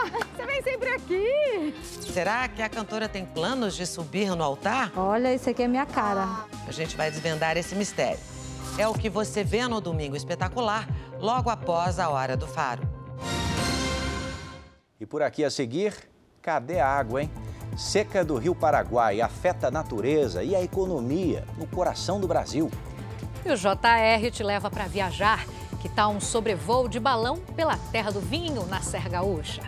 você 0.09 0.45
vem 0.45 0.61
sempre 0.61 0.89
aqui. 0.89 1.75
Será 2.11 2.47
que 2.47 2.61
a 2.61 2.69
cantora 2.69 3.07
tem 3.07 3.25
planos 3.25 3.75
de 3.75 3.85
subir 3.85 4.35
no 4.35 4.43
altar? 4.43 4.91
Olha, 4.95 5.33
isso 5.33 5.49
aqui 5.49 5.63
é 5.63 5.67
minha 5.67 5.85
cara. 5.85 6.45
A 6.67 6.71
gente 6.71 6.95
vai 6.95 7.09
desvendar 7.09 7.57
esse 7.57 7.75
mistério. 7.75 8.19
É 8.77 8.87
o 8.87 8.93
que 8.93 9.09
você 9.09 9.43
vê 9.43 9.67
no 9.67 9.81
Domingo 9.81 10.15
Espetacular, 10.15 10.87
logo 11.19 11.49
após 11.49 11.99
a 11.99 12.09
Hora 12.09 12.37
do 12.37 12.47
Faro. 12.47 12.81
E 14.99 15.05
por 15.05 15.21
aqui 15.21 15.43
a 15.43 15.49
seguir, 15.49 15.93
cadê 16.41 16.79
a 16.79 16.87
água, 16.87 17.23
hein? 17.23 17.31
Seca 17.77 18.25
do 18.25 18.37
Rio 18.37 18.53
Paraguai 18.53 19.21
afeta 19.21 19.67
a 19.67 19.71
natureza 19.71 20.43
e 20.43 20.55
a 20.55 20.61
economia 20.61 21.45
no 21.57 21.65
coração 21.67 22.19
do 22.19 22.27
Brasil. 22.27 22.69
E 23.45 23.51
o 23.51 23.55
JR 23.55 24.31
te 24.31 24.43
leva 24.43 24.69
para 24.69 24.85
viajar. 24.85 25.45
Que 25.81 25.87
tal 25.87 26.11
um 26.11 26.19
sobrevoo 26.19 26.89
de 26.89 26.99
balão 26.99 27.37
pela 27.55 27.77
terra 27.77 28.11
do 28.11 28.19
vinho 28.19 28.65
na 28.65 28.81
Serra 28.81 29.09
Gaúcha? 29.09 29.61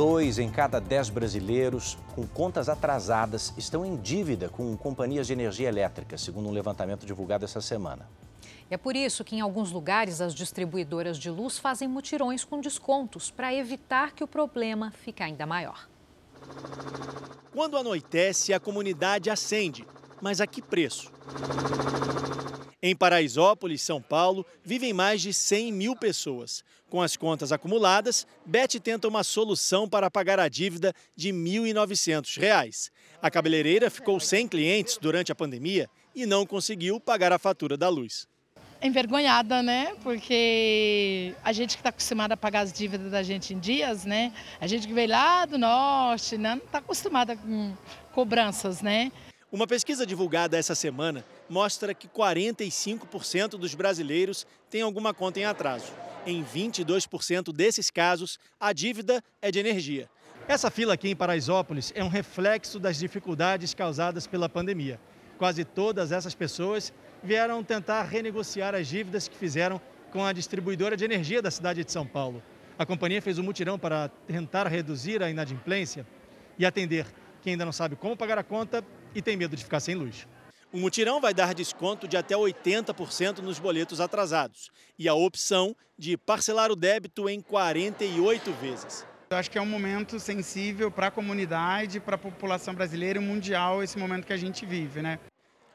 Dois 0.00 0.38
em 0.38 0.50
cada 0.50 0.80
dez 0.80 1.10
brasileiros 1.10 1.98
com 2.14 2.26
contas 2.26 2.70
atrasadas 2.70 3.52
estão 3.58 3.84
em 3.84 3.98
dívida 3.98 4.48
com 4.48 4.74
companhias 4.74 5.26
de 5.26 5.34
energia 5.34 5.68
elétrica, 5.68 6.16
segundo 6.16 6.48
um 6.48 6.52
levantamento 6.52 7.04
divulgado 7.04 7.44
essa 7.44 7.60
semana. 7.60 8.08
É 8.70 8.78
por 8.78 8.96
isso 8.96 9.22
que, 9.22 9.36
em 9.36 9.42
alguns 9.42 9.70
lugares, 9.70 10.22
as 10.22 10.34
distribuidoras 10.34 11.18
de 11.18 11.28
luz 11.28 11.58
fazem 11.58 11.86
mutirões 11.86 12.44
com 12.44 12.62
descontos 12.62 13.30
para 13.30 13.52
evitar 13.52 14.12
que 14.12 14.24
o 14.24 14.26
problema 14.26 14.90
fique 14.90 15.22
ainda 15.22 15.44
maior. 15.44 15.86
Quando 17.52 17.76
anoitece, 17.76 18.54
a 18.54 18.58
comunidade 18.58 19.28
acende. 19.28 19.86
Mas 20.18 20.40
a 20.40 20.46
que 20.46 20.62
preço? 20.62 21.12
Em 22.82 22.96
Paraisópolis, 22.96 23.82
São 23.82 24.00
Paulo, 24.00 24.46
vivem 24.64 24.94
mais 24.94 25.20
de 25.20 25.34
100 25.34 25.70
mil 25.70 25.94
pessoas. 25.94 26.64
Com 26.90 27.00
as 27.00 27.16
contas 27.16 27.52
acumuladas, 27.52 28.26
Beth 28.44 28.80
tenta 28.82 29.06
uma 29.06 29.22
solução 29.22 29.88
para 29.88 30.10
pagar 30.10 30.40
a 30.40 30.48
dívida 30.48 30.92
de 31.14 31.30
R$ 31.30 31.38
1.900. 31.38 32.90
A 33.22 33.30
cabeleireira 33.30 33.88
ficou 33.88 34.18
sem 34.18 34.48
clientes 34.48 34.98
durante 34.98 35.30
a 35.30 35.34
pandemia 35.34 35.88
e 36.12 36.26
não 36.26 36.44
conseguiu 36.44 36.98
pagar 36.98 37.32
a 37.32 37.38
fatura 37.38 37.76
da 37.76 37.88
luz. 37.88 38.26
Envergonhada, 38.82 39.62
né? 39.62 39.94
Porque 40.02 41.32
a 41.44 41.52
gente 41.52 41.76
que 41.76 41.80
está 41.80 41.90
acostumada 41.90 42.34
a 42.34 42.36
pagar 42.36 42.62
as 42.62 42.72
dívidas 42.72 43.12
da 43.12 43.22
gente 43.22 43.54
em 43.54 43.60
dias, 43.60 44.04
né? 44.04 44.32
A 44.60 44.66
gente 44.66 44.88
que 44.88 44.92
veio 44.92 45.10
lá 45.10 45.46
do 45.46 45.58
norte, 45.58 46.36
né? 46.36 46.56
não 46.56 46.64
está 46.64 46.78
acostumada 46.78 47.36
com 47.36 47.72
cobranças, 48.12 48.82
né? 48.82 49.12
Uma 49.52 49.66
pesquisa 49.66 50.04
divulgada 50.04 50.58
essa 50.58 50.74
semana 50.74 51.24
mostra 51.48 51.94
que 51.94 52.08
45% 52.08 53.50
dos 53.50 53.76
brasileiros 53.76 54.44
têm 54.68 54.82
alguma 54.82 55.14
conta 55.14 55.38
em 55.38 55.44
atraso. 55.44 55.92
Em 56.26 56.44
22% 56.44 57.50
desses 57.52 57.90
casos, 57.90 58.38
a 58.58 58.72
dívida 58.74 59.24
é 59.40 59.50
de 59.50 59.58
energia. 59.58 60.08
Essa 60.46 60.70
fila 60.70 60.94
aqui 60.94 61.08
em 61.08 61.16
Paraisópolis 61.16 61.92
é 61.94 62.04
um 62.04 62.08
reflexo 62.08 62.78
das 62.78 62.98
dificuldades 62.98 63.72
causadas 63.72 64.26
pela 64.26 64.48
pandemia. 64.48 65.00
Quase 65.38 65.64
todas 65.64 66.12
essas 66.12 66.34
pessoas 66.34 66.92
vieram 67.22 67.64
tentar 67.64 68.02
renegociar 68.02 68.74
as 68.74 68.86
dívidas 68.86 69.28
que 69.28 69.36
fizeram 69.36 69.80
com 70.12 70.24
a 70.24 70.32
distribuidora 70.32 70.96
de 70.96 71.04
energia 71.04 71.40
da 71.40 71.50
cidade 71.50 71.84
de 71.84 71.90
São 71.90 72.06
Paulo. 72.06 72.42
A 72.78 72.84
companhia 72.84 73.22
fez 73.22 73.38
um 73.38 73.42
mutirão 73.42 73.78
para 73.78 74.08
tentar 74.26 74.66
reduzir 74.66 75.22
a 75.22 75.30
inadimplência 75.30 76.06
e 76.58 76.66
atender 76.66 77.06
quem 77.40 77.52
ainda 77.52 77.64
não 77.64 77.72
sabe 77.72 77.96
como 77.96 78.16
pagar 78.16 78.38
a 78.38 78.42
conta 78.42 78.84
e 79.14 79.22
tem 79.22 79.36
medo 79.36 79.56
de 79.56 79.64
ficar 79.64 79.80
sem 79.80 79.94
luz. 79.94 80.26
O 80.72 80.78
mutirão 80.78 81.20
vai 81.20 81.34
dar 81.34 81.52
desconto 81.52 82.06
de 82.06 82.16
até 82.16 82.36
80% 82.36 83.38
nos 83.38 83.58
boletos 83.58 84.00
atrasados 84.00 84.70
e 84.96 85.08
a 85.08 85.14
opção 85.14 85.74
de 85.98 86.16
parcelar 86.16 86.70
o 86.70 86.76
débito 86.76 87.28
em 87.28 87.40
48 87.40 88.52
vezes. 88.52 89.04
Eu 89.30 89.36
acho 89.36 89.50
que 89.50 89.58
é 89.58 89.60
um 89.60 89.66
momento 89.66 90.20
sensível 90.20 90.88
para 90.88 91.08
a 91.08 91.10
comunidade, 91.10 91.98
para 91.98 92.14
a 92.14 92.18
população 92.18 92.72
brasileira 92.72 93.18
e 93.18 93.22
mundial, 93.22 93.82
esse 93.82 93.98
momento 93.98 94.24
que 94.24 94.32
a 94.32 94.36
gente 94.36 94.64
vive, 94.64 95.02
né? 95.02 95.18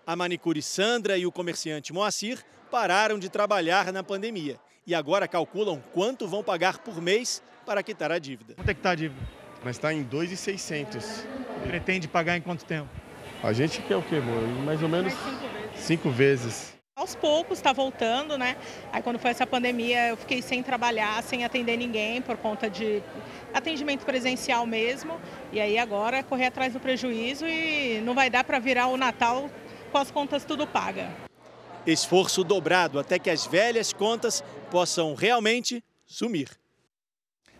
A 0.07 0.15
manicure 0.15 0.61
Sandra 0.61 1.17
e 1.17 1.25
o 1.25 1.31
comerciante 1.31 1.91
Moacir 1.91 2.41
pararam 2.71 3.19
de 3.19 3.27
trabalhar 3.27 3.91
na 3.91 4.01
pandemia 4.01 4.57
e 4.87 4.95
agora 4.95 5.27
calculam 5.27 5.83
quanto 5.91 6.25
vão 6.25 6.41
pagar 6.41 6.79
por 6.79 7.01
mês 7.01 7.43
para 7.65 7.83
quitar 7.83 8.13
a 8.13 8.19
dívida. 8.19 8.53
Quanto 8.55 8.69
é 8.69 8.73
que 8.73 8.79
está 8.79 8.91
a 8.91 8.95
dívida? 8.95 9.21
Mas 9.61 9.75
está 9.75 9.93
em 9.93 10.03
2,600. 10.03 11.25
Pretende 11.67 12.07
pagar 12.07 12.37
em 12.37 12.41
quanto 12.41 12.63
tempo? 12.63 13.04
A 13.43 13.53
gente 13.53 13.81
quer 13.81 13.95
o 13.95 14.01
quê, 14.01 14.15
amor? 14.15 14.41
Mais 14.63 14.81
ou 14.81 14.89
menos 14.89 15.13
cinco 15.13 15.29
vezes. 15.49 15.85
Cinco 15.85 16.09
vezes. 16.09 16.75
Aos 16.97 17.13
poucos 17.13 17.57
está 17.57 17.73
voltando, 17.73 18.37
né? 18.37 18.55
Aí 18.91 19.01
quando 19.03 19.19
foi 19.19 19.31
essa 19.31 19.45
pandemia 19.45 20.07
eu 20.07 20.17
fiquei 20.17 20.41
sem 20.41 20.63
trabalhar, 20.63 21.21
sem 21.23 21.43
atender 21.43 21.75
ninguém 21.75 22.21
por 22.21 22.37
conta 22.37 22.69
de 22.69 23.03
atendimento 23.53 24.05
presencial 24.05 24.65
mesmo. 24.65 25.19
E 25.51 25.59
aí 25.59 25.77
agora 25.77 26.23
correr 26.23 26.45
atrás 26.45 26.71
do 26.71 26.79
prejuízo 26.79 27.45
e 27.45 27.99
não 28.01 28.15
vai 28.15 28.29
dar 28.29 28.45
para 28.45 28.59
virar 28.59 28.87
o 28.87 28.95
Natal 28.95 29.49
com 29.91 29.97
as 29.97 30.09
contas 30.09 30.45
tudo 30.45 30.65
paga. 30.65 31.09
Esforço 31.85 32.43
dobrado 32.43 32.97
até 32.97 33.19
que 33.19 33.29
as 33.29 33.45
velhas 33.45 33.91
contas 33.91 34.41
possam 34.71 35.13
realmente 35.15 35.83
sumir. 36.05 36.49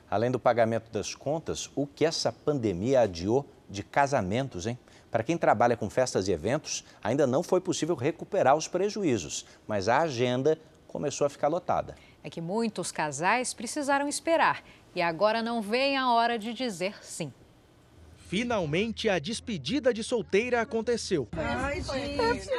Além 0.10 0.32
do 0.32 0.40
pagamento 0.40 0.90
das 0.90 1.14
contas, 1.14 1.70
o 1.76 1.86
que 1.86 2.06
essa 2.06 2.32
pandemia 2.32 3.02
adiou 3.02 3.46
de 3.70 3.84
casamentos, 3.84 4.66
hein? 4.66 4.80
Para 5.16 5.24
quem 5.24 5.38
trabalha 5.38 5.78
com 5.78 5.90
festas 5.90 6.28
e 6.28 6.34
eventos, 6.34 6.84
ainda 7.02 7.26
não 7.26 7.42
foi 7.42 7.62
possível 7.62 7.96
recuperar 7.96 8.54
os 8.54 8.68
prejuízos, 8.68 9.46
mas 9.66 9.88
a 9.88 10.00
agenda 10.00 10.60
começou 10.86 11.26
a 11.26 11.30
ficar 11.30 11.48
lotada. 11.48 11.96
É 12.22 12.30
que 12.30 12.42
muitos 12.42 12.92
casais 12.92 13.54
precisaram 13.54 14.10
esperar 14.10 14.62
e 14.94 15.02
agora 15.02 15.42
não 15.42 15.62
vem 15.62 15.96
a 15.96 16.12
hora 16.12 16.38
de 16.38 16.54
dizer 16.54 17.02
sim. 17.02 17.32
Finalmente 18.28 19.08
a 19.08 19.18
despedida 19.18 19.94
de 19.94 20.04
solteira 20.04 20.60
aconteceu. 20.60 21.30
Ai, 21.32 21.82
gente. 21.82 22.50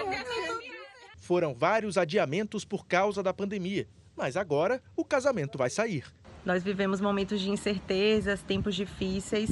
Foram 1.19 1.53
vários 1.53 1.99
adiamentos 1.99 2.65
por 2.65 2.87
causa 2.87 3.23
da 3.23 3.35
pandemia, 3.35 3.87
mas 4.17 4.35
agora 4.35 4.83
o 4.97 5.05
casamento 5.05 5.59
vai 5.59 5.69
sair. 5.69 6.07
Nós 6.43 6.63
vivemos 6.65 7.03
momentos 7.03 7.39
de 7.39 7.51
incertezas, 7.51 8.43
tempos 8.43 8.75
difíceis, 8.75 9.51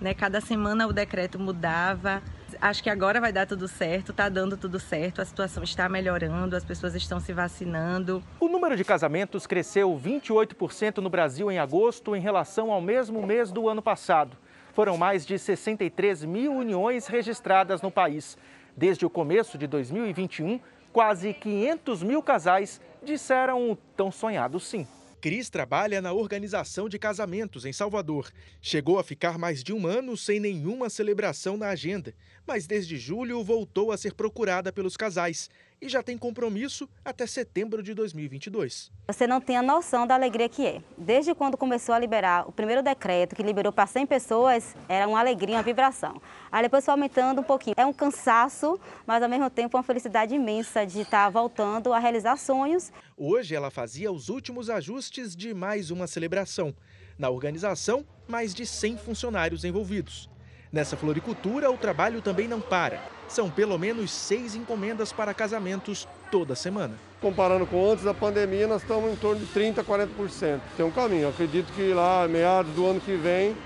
né? 0.00 0.14
Cada 0.14 0.40
semana 0.40 0.86
o 0.86 0.92
decreto 0.94 1.38
mudava. 1.38 2.22
Acho 2.60 2.82
que 2.82 2.90
agora 2.90 3.20
vai 3.20 3.32
dar 3.32 3.46
tudo 3.46 3.68
certo, 3.68 4.12
está 4.12 4.28
dando 4.28 4.56
tudo 4.56 4.78
certo, 4.80 5.20
a 5.20 5.24
situação 5.24 5.62
está 5.62 5.88
melhorando, 5.88 6.56
as 6.56 6.64
pessoas 6.64 6.94
estão 6.94 7.20
se 7.20 7.32
vacinando. 7.32 8.22
O 8.40 8.48
número 8.48 8.76
de 8.76 8.84
casamentos 8.84 9.46
cresceu 9.46 9.98
28% 9.98 10.98
no 10.98 11.10
Brasil 11.10 11.50
em 11.50 11.58
agosto 11.58 12.14
em 12.16 12.20
relação 12.20 12.70
ao 12.70 12.80
mesmo 12.80 13.26
mês 13.26 13.50
do 13.50 13.68
ano 13.68 13.82
passado. 13.82 14.36
Foram 14.72 14.96
mais 14.96 15.24
de 15.24 15.38
63 15.38 16.24
mil 16.24 16.52
uniões 16.52 17.06
registradas 17.06 17.82
no 17.82 17.90
país. 17.90 18.36
Desde 18.76 19.06
o 19.06 19.10
começo 19.10 19.56
de 19.56 19.66
2021, 19.66 20.60
quase 20.92 21.32
500 21.32 22.02
mil 22.02 22.22
casais 22.22 22.80
disseram 23.02 23.70
o 23.70 23.76
tão 23.96 24.10
sonhado 24.10 24.60
sim. 24.60 24.86
Cris 25.26 25.50
trabalha 25.50 26.00
na 26.00 26.12
organização 26.12 26.88
de 26.88 27.00
casamentos 27.00 27.64
em 27.64 27.72
Salvador. 27.72 28.30
Chegou 28.62 28.96
a 28.96 29.02
ficar 29.02 29.36
mais 29.36 29.60
de 29.60 29.72
um 29.72 29.84
ano 29.84 30.16
sem 30.16 30.38
nenhuma 30.38 30.88
celebração 30.88 31.56
na 31.56 31.70
agenda, 31.70 32.14
mas 32.46 32.64
desde 32.64 32.96
julho 32.96 33.42
voltou 33.42 33.90
a 33.90 33.96
ser 33.96 34.14
procurada 34.14 34.72
pelos 34.72 34.96
casais 34.96 35.50
e 35.80 35.88
já 35.88 36.02
tem 36.02 36.16
compromisso 36.16 36.88
até 37.04 37.26
setembro 37.26 37.82
de 37.82 37.94
2022. 37.94 38.90
Você 39.06 39.26
não 39.26 39.40
tem 39.40 39.56
a 39.56 39.62
noção 39.62 40.06
da 40.06 40.14
alegria 40.14 40.48
que 40.48 40.66
é. 40.66 40.82
Desde 40.96 41.34
quando 41.34 41.56
começou 41.56 41.94
a 41.94 41.98
liberar 41.98 42.48
o 42.48 42.52
primeiro 42.52 42.82
decreto, 42.82 43.34
que 43.34 43.42
liberou 43.42 43.72
para 43.72 43.86
100 43.86 44.06
pessoas, 44.06 44.74
era 44.88 45.06
uma 45.06 45.20
alegria, 45.20 45.56
uma 45.56 45.62
vibração. 45.62 46.20
Aí 46.50 46.62
depois 46.62 46.84
foi 46.84 46.92
aumentando 46.92 47.40
um 47.40 47.44
pouquinho. 47.44 47.74
É 47.76 47.84
um 47.84 47.92
cansaço, 47.92 48.80
mas 49.06 49.22
ao 49.22 49.28
mesmo 49.28 49.50
tempo 49.50 49.76
uma 49.76 49.82
felicidade 49.82 50.34
imensa 50.34 50.86
de 50.86 51.00
estar 51.00 51.28
voltando 51.30 51.92
a 51.92 51.98
realizar 51.98 52.36
sonhos. 52.36 52.92
Hoje 53.16 53.54
ela 53.54 53.70
fazia 53.70 54.10
os 54.10 54.28
últimos 54.28 54.70
ajustes 54.70 55.36
de 55.36 55.54
mais 55.54 55.90
uma 55.90 56.06
celebração. 56.06 56.74
Na 57.18 57.30
organização, 57.30 58.06
mais 58.28 58.54
de 58.54 58.66
100 58.66 58.98
funcionários 58.98 59.64
envolvidos. 59.64 60.28
Nessa 60.72 60.96
floricultura, 60.96 61.70
o 61.70 61.78
trabalho 61.78 62.20
também 62.20 62.48
não 62.48 62.60
para. 62.60 63.00
São 63.28 63.48
pelo 63.50 63.78
menos 63.78 64.10
seis 64.10 64.54
encomendas 64.54 65.12
para 65.12 65.32
casamentos 65.32 66.06
toda 66.30 66.54
semana. 66.54 66.94
Comparando 67.20 67.66
com 67.66 67.90
antes 67.90 68.04
da 68.04 68.12
pandemia, 68.12 68.66
nós 68.66 68.82
estamos 68.82 69.12
em 69.12 69.16
torno 69.16 69.40
de 69.40 69.46
30% 69.46 69.78
a 69.78 69.84
40%. 69.84 70.60
Tem 70.76 70.84
um 70.84 70.90
caminho. 70.90 71.22
Eu 71.22 71.28
acredito 71.30 71.72
que 71.72 71.92
lá, 71.92 72.26
meados 72.28 72.72
do 72.74 72.86
ano 72.86 73.00
que 73.00 73.14
vem, 73.14 73.56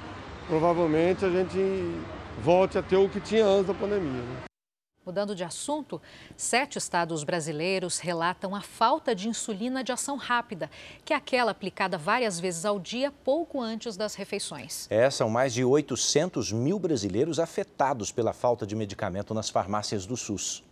provavelmente 0.46 1.24
a 1.24 1.30
gente 1.30 1.94
volte 2.42 2.78
a 2.78 2.82
ter 2.82 2.96
o 2.96 3.09
que 3.09 3.20
tinha 3.20 3.44
antes 3.44 3.66
da 3.66 3.74
pandemia. 3.74 4.11
Né? 4.11 4.49
Mudando 5.11 5.34
de 5.34 5.42
assunto, 5.42 6.00
sete 6.36 6.78
estados 6.78 7.24
brasileiros 7.24 7.98
relatam 7.98 8.54
a 8.54 8.61
falta 8.61 9.12
de 9.12 9.28
insulina 9.28 9.82
de 9.82 9.90
ação 9.90 10.16
rápida, 10.16 10.70
que 11.04 11.12
é 11.12 11.16
aquela 11.16 11.50
aplicada 11.50 11.98
várias 11.98 12.38
vezes 12.38 12.64
ao 12.64 12.78
dia, 12.78 13.11
pouco 13.24 13.61
antes 13.61 13.96
das 13.96 14.14
refeições. 14.14 14.86
É, 14.88 15.11
são 15.11 15.28
mais 15.28 15.52
de 15.52 15.64
800 15.64 16.52
mil 16.52 16.78
brasileiros 16.78 17.40
afetados 17.40 18.12
pela 18.12 18.32
falta 18.32 18.64
de 18.64 18.76
medicamento 18.76 19.34
nas 19.34 19.50
farmácias 19.50 20.06
do 20.06 20.16
SUS. 20.16 20.62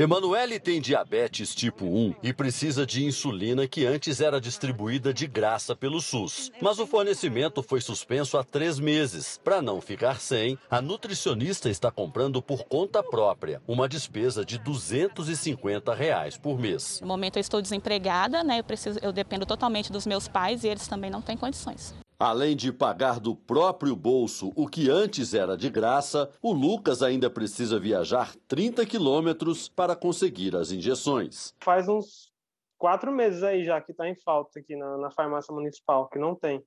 Emanuele 0.00 0.60
tem 0.60 0.80
diabetes 0.80 1.52
tipo 1.52 1.84
1 1.84 2.14
e 2.22 2.32
precisa 2.32 2.86
de 2.86 3.04
insulina 3.04 3.66
que 3.66 3.84
antes 3.84 4.20
era 4.20 4.40
distribuída 4.40 5.12
de 5.12 5.26
graça 5.26 5.74
pelo 5.74 6.00
SUS. 6.00 6.52
Mas 6.62 6.78
o 6.78 6.86
fornecimento 6.86 7.64
foi 7.64 7.80
suspenso 7.80 8.38
há 8.38 8.44
três 8.44 8.78
meses. 8.78 9.40
Para 9.42 9.60
não 9.60 9.80
ficar 9.80 10.20
sem, 10.20 10.56
a 10.70 10.80
nutricionista 10.80 11.68
está 11.68 11.90
comprando 11.90 12.40
por 12.40 12.62
conta 12.62 13.02
própria, 13.02 13.60
uma 13.66 13.88
despesa 13.88 14.44
de 14.44 14.56
250 14.58 15.92
reais 15.92 16.36
por 16.36 16.60
mês. 16.60 17.00
No 17.00 17.08
momento 17.08 17.38
eu 17.38 17.40
estou 17.40 17.60
desempregada, 17.60 18.44
né? 18.44 18.60
Eu, 18.60 18.64
preciso, 18.64 19.00
eu 19.02 19.10
dependo 19.10 19.44
totalmente 19.44 19.90
dos 19.90 20.06
meus 20.06 20.28
pais 20.28 20.62
e 20.62 20.68
eles 20.68 20.86
também 20.86 21.10
não 21.10 21.20
têm 21.20 21.36
condições. 21.36 21.92
Além 22.20 22.56
de 22.56 22.72
pagar 22.72 23.20
do 23.20 23.36
próprio 23.36 23.94
bolso 23.94 24.52
o 24.56 24.66
que 24.66 24.90
antes 24.90 25.34
era 25.34 25.56
de 25.56 25.70
graça, 25.70 26.28
o 26.42 26.52
Lucas 26.52 27.00
ainda 27.00 27.30
precisa 27.30 27.78
viajar 27.78 28.34
30 28.48 28.84
quilômetros 28.86 29.68
para 29.68 29.94
conseguir 29.94 30.56
as 30.56 30.72
injeções. 30.72 31.54
Faz 31.60 31.88
uns 31.88 32.32
quatro 32.76 33.12
meses 33.12 33.44
aí 33.44 33.64
já 33.64 33.80
que 33.80 33.92
está 33.92 34.08
em 34.08 34.16
falta 34.16 34.58
aqui 34.58 34.74
na, 34.74 34.98
na 34.98 35.10
farmácia 35.12 35.54
municipal, 35.54 36.08
que 36.08 36.18
não 36.18 36.34
tem 36.34 36.60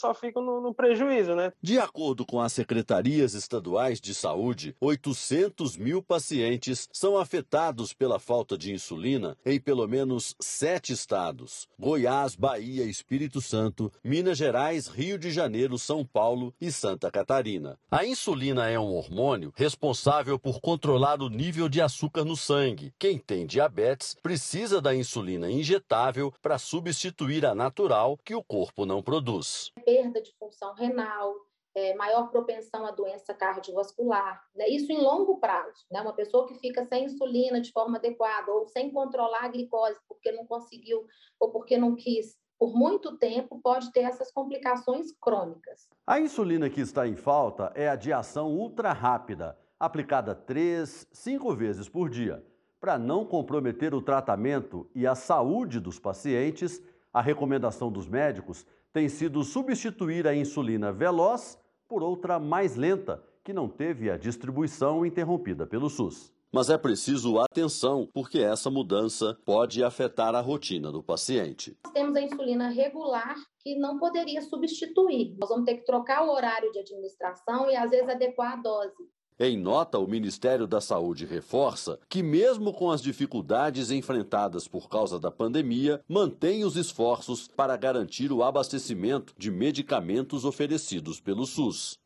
só 0.00 0.14
ficam 0.14 0.42
no, 0.42 0.60
no, 0.60 0.74
prejuízo, 0.74 1.34
né? 1.34 1.52
De 1.62 1.78
acordo 1.78 2.24
com 2.26 2.40
as 2.40 2.52
secretarias 2.52 3.34
estaduais 3.34 4.00
de 4.00 4.14
saúde, 4.14 4.74
800 4.80 5.76
mil 5.76 6.02
pacientes 6.02 6.88
são 6.92 7.16
afetados 7.16 7.92
pela 7.92 8.18
falta 8.18 8.56
de 8.56 8.72
insulina 8.72 9.36
em 9.44 9.60
pelo 9.60 9.86
menos 9.86 10.34
sete 10.40 10.92
estados: 10.92 11.68
Goiás, 11.78 12.34
Bahia, 12.34 12.84
Espírito 12.84 13.40
Santo, 13.40 13.92
Minas 14.02 14.38
Gerais, 14.38 14.88
Rio 14.88 15.18
de 15.18 15.30
Janeiro, 15.30 15.78
São 15.78 16.04
Paulo 16.04 16.54
e 16.60 16.70
Santa 16.72 17.10
Catarina. 17.10 17.78
A 17.90 18.04
insulina 18.04 18.68
é 18.68 18.78
um 18.78 18.94
hormônio 18.94 19.52
responsável 19.54 20.38
por 20.38 20.60
controlar 20.60 21.20
o 21.20 21.28
nível 21.28 21.68
de 21.68 21.80
açúcar 21.80 22.24
no 22.24 22.36
sangue. 22.36 22.92
Quem 22.98 23.18
tem 23.18 23.46
diabetes 23.46 24.16
precisa 24.22 24.80
da 24.80 24.94
insulina 24.94 25.50
injetável 25.50 26.32
para 26.42 26.58
substituir 26.58 27.44
a 27.46 27.54
natural 27.54 28.18
que 28.24 28.34
o 28.34 28.42
corpo 28.42 28.84
não 28.86 29.02
produz 29.02 29.72
perda 29.82 30.22
de 30.22 30.32
função 30.38 30.74
renal, 30.74 31.34
é, 31.74 31.94
maior 31.94 32.30
propensão 32.30 32.86
à 32.86 32.90
doença 32.90 33.34
cardiovascular. 33.34 34.42
Né? 34.54 34.68
Isso 34.68 34.92
em 34.92 35.00
longo 35.00 35.38
prazo. 35.38 35.84
Né? 35.90 36.00
Uma 36.00 36.12
pessoa 36.12 36.46
que 36.46 36.54
fica 36.58 36.84
sem 36.84 37.04
insulina 37.04 37.60
de 37.60 37.72
forma 37.72 37.98
adequada 37.98 38.52
ou 38.52 38.66
sem 38.66 38.90
controlar 38.90 39.44
a 39.44 39.48
glicose 39.48 39.98
porque 40.08 40.32
não 40.32 40.46
conseguiu 40.46 41.06
ou 41.40 41.50
porque 41.50 41.76
não 41.76 41.94
quis 41.96 42.36
por 42.62 42.76
muito 42.76 43.18
tempo 43.18 43.60
pode 43.60 43.90
ter 43.90 44.02
essas 44.02 44.30
complicações 44.30 45.10
crônicas. 45.20 45.88
A 46.06 46.20
insulina 46.20 46.70
que 46.70 46.80
está 46.80 47.08
em 47.08 47.16
falta 47.16 47.72
é 47.74 47.88
a 47.88 47.96
de 47.96 48.12
ação 48.12 48.52
ultra 48.52 48.92
rápida, 48.92 49.58
aplicada 49.80 50.32
três, 50.32 51.04
cinco 51.10 51.52
vezes 51.56 51.88
por 51.88 52.08
dia. 52.08 52.40
Para 52.78 52.96
não 52.96 53.26
comprometer 53.26 53.92
o 53.96 54.00
tratamento 54.00 54.88
e 54.94 55.08
a 55.08 55.16
saúde 55.16 55.80
dos 55.80 55.98
pacientes, 55.98 56.80
a 57.12 57.20
recomendação 57.20 57.90
dos 57.90 58.06
médicos 58.06 58.64
tem 58.92 59.08
sido 59.08 59.42
substituir 59.42 60.26
a 60.26 60.34
insulina 60.34 60.92
veloz 60.92 61.58
por 61.88 62.02
outra 62.02 62.38
mais 62.38 62.76
lenta, 62.76 63.22
que 63.42 63.52
não 63.52 63.68
teve 63.68 64.10
a 64.10 64.16
distribuição 64.16 65.04
interrompida 65.04 65.66
pelo 65.66 65.88
SUS. 65.88 66.32
Mas 66.54 66.68
é 66.68 66.76
preciso 66.76 67.38
atenção, 67.38 68.06
porque 68.12 68.38
essa 68.38 68.70
mudança 68.70 69.38
pode 69.42 69.82
afetar 69.82 70.34
a 70.34 70.40
rotina 70.40 70.92
do 70.92 71.02
paciente. 71.02 71.74
Nós 71.82 71.94
temos 71.94 72.14
a 72.14 72.20
insulina 72.20 72.68
regular, 72.68 73.34
que 73.60 73.78
não 73.78 73.98
poderia 73.98 74.42
substituir. 74.42 75.34
Nós 75.38 75.48
vamos 75.48 75.64
ter 75.64 75.76
que 75.76 75.86
trocar 75.86 76.22
o 76.26 76.30
horário 76.30 76.70
de 76.70 76.80
administração 76.80 77.70
e, 77.70 77.76
às 77.76 77.90
vezes, 77.90 78.06
adequar 78.06 78.52
a 78.52 78.56
dose. 78.56 79.08
Em 79.40 79.56
nota, 79.56 79.98
o 79.98 80.06
Ministério 80.06 80.66
da 80.66 80.80
Saúde 80.80 81.24
reforça 81.24 81.98
que, 82.08 82.22
mesmo 82.22 82.72
com 82.72 82.90
as 82.90 83.00
dificuldades 83.00 83.90
enfrentadas 83.90 84.68
por 84.68 84.88
causa 84.88 85.18
da 85.18 85.30
pandemia, 85.30 86.00
mantém 86.06 86.64
os 86.64 86.76
esforços 86.76 87.48
para 87.48 87.76
garantir 87.76 88.30
o 88.30 88.42
abastecimento 88.42 89.34
de 89.36 89.50
medicamentos 89.50 90.44
oferecidos 90.44 91.18
pelo 91.18 91.46
SUS. 91.46 91.98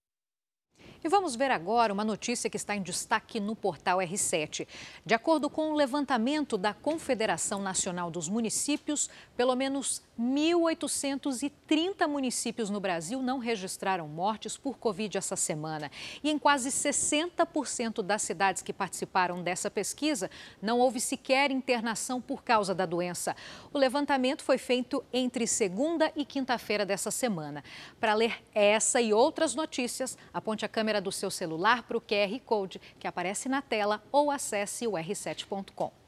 E 1.04 1.08
vamos 1.08 1.36
ver 1.36 1.50
agora 1.50 1.92
uma 1.92 2.04
notícia 2.04 2.50
que 2.50 2.56
está 2.56 2.74
em 2.74 2.82
destaque 2.82 3.38
no 3.38 3.54
portal 3.54 3.98
R7. 3.98 4.66
De 5.04 5.14
acordo 5.14 5.48
com 5.48 5.70
o 5.70 5.76
levantamento 5.76 6.56
da 6.56 6.74
Confederação 6.74 7.60
Nacional 7.60 8.10
dos 8.10 8.28
Municípios, 8.28 9.08
pelo 9.36 9.54
menos 9.54 10.02
1.830 10.18 12.08
municípios 12.08 12.70
no 12.70 12.80
Brasil 12.80 13.20
não 13.22 13.38
registraram 13.38 14.08
mortes 14.08 14.56
por 14.56 14.78
Covid 14.78 15.18
essa 15.18 15.36
semana. 15.36 15.90
E 16.22 16.30
em 16.30 16.38
quase 16.38 16.70
60% 16.70 18.02
das 18.02 18.22
cidades 18.22 18.62
que 18.62 18.72
participaram 18.72 19.42
dessa 19.42 19.70
pesquisa, 19.70 20.30
não 20.60 20.78
houve 20.78 21.00
sequer 21.00 21.50
internação 21.50 22.20
por 22.20 22.42
causa 22.42 22.74
da 22.74 22.86
doença. 22.86 23.36
O 23.72 23.78
levantamento 23.78 24.42
foi 24.42 24.58
feito 24.58 25.04
entre 25.12 25.46
segunda 25.46 26.10
e 26.16 26.24
quinta-feira 26.24 26.86
dessa 26.86 27.10
semana. 27.10 27.62
Para 28.00 28.14
ler 28.14 28.42
essa 28.54 29.00
e 29.00 29.12
outras 29.12 29.54
notícias, 29.54 30.16
aponte 30.32 30.64
a 30.64 30.68
câmera 30.68 31.00
do 31.00 31.12
seu 31.12 31.30
celular 31.30 31.82
para 31.82 31.96
o 31.96 32.00
QR 32.00 32.40
Code 32.44 32.80
que 32.98 33.06
aparece 33.06 33.48
na 33.48 33.60
tela 33.60 34.02
ou 34.10 34.30
acesse 34.30 34.86
o 34.86 34.92
r7.com. 34.92 36.05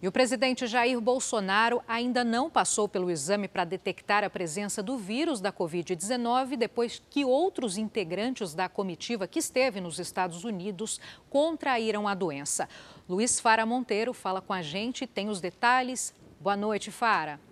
E 0.00 0.06
o 0.06 0.12
presidente 0.12 0.64
Jair 0.68 1.00
Bolsonaro 1.00 1.82
ainda 1.88 2.22
não 2.22 2.48
passou 2.48 2.88
pelo 2.88 3.10
exame 3.10 3.48
para 3.48 3.64
detectar 3.64 4.22
a 4.22 4.30
presença 4.30 4.80
do 4.80 4.96
vírus 4.96 5.40
da 5.40 5.52
Covid-19 5.52 6.56
depois 6.56 7.02
que 7.10 7.24
outros 7.24 7.76
integrantes 7.76 8.54
da 8.54 8.68
comitiva 8.68 9.26
que 9.26 9.40
esteve 9.40 9.80
nos 9.80 9.98
Estados 9.98 10.44
Unidos 10.44 11.00
contraíram 11.28 12.06
a 12.06 12.14
doença. 12.14 12.68
Luiz 13.08 13.40
Fara 13.40 13.66
Monteiro 13.66 14.14
fala 14.14 14.40
com 14.40 14.52
a 14.52 14.62
gente 14.62 15.02
e 15.02 15.06
tem 15.06 15.28
os 15.28 15.40
detalhes. 15.40 16.14
Boa 16.40 16.56
noite, 16.56 16.92
Fara. 16.92 17.47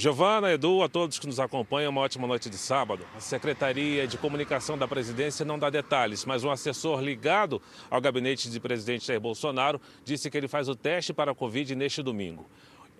Giovana, 0.00 0.52
Edu, 0.52 0.80
a 0.84 0.88
todos 0.88 1.18
que 1.18 1.26
nos 1.26 1.40
acompanham, 1.40 1.90
uma 1.90 2.02
ótima 2.02 2.24
noite 2.24 2.48
de 2.48 2.56
sábado. 2.56 3.04
A 3.16 3.20
Secretaria 3.20 4.06
de 4.06 4.16
Comunicação 4.16 4.78
da 4.78 4.86
Presidência 4.86 5.44
não 5.44 5.58
dá 5.58 5.70
detalhes, 5.70 6.24
mas 6.24 6.44
um 6.44 6.52
assessor 6.52 7.00
ligado 7.00 7.60
ao 7.90 8.00
gabinete 8.00 8.48
de 8.48 8.60
presidente 8.60 9.04
Jair 9.04 9.20
Bolsonaro 9.20 9.80
disse 10.04 10.30
que 10.30 10.38
ele 10.38 10.46
faz 10.46 10.68
o 10.68 10.76
teste 10.76 11.12
para 11.12 11.32
a 11.32 11.34
Covid 11.34 11.74
neste 11.74 12.00
domingo. 12.00 12.46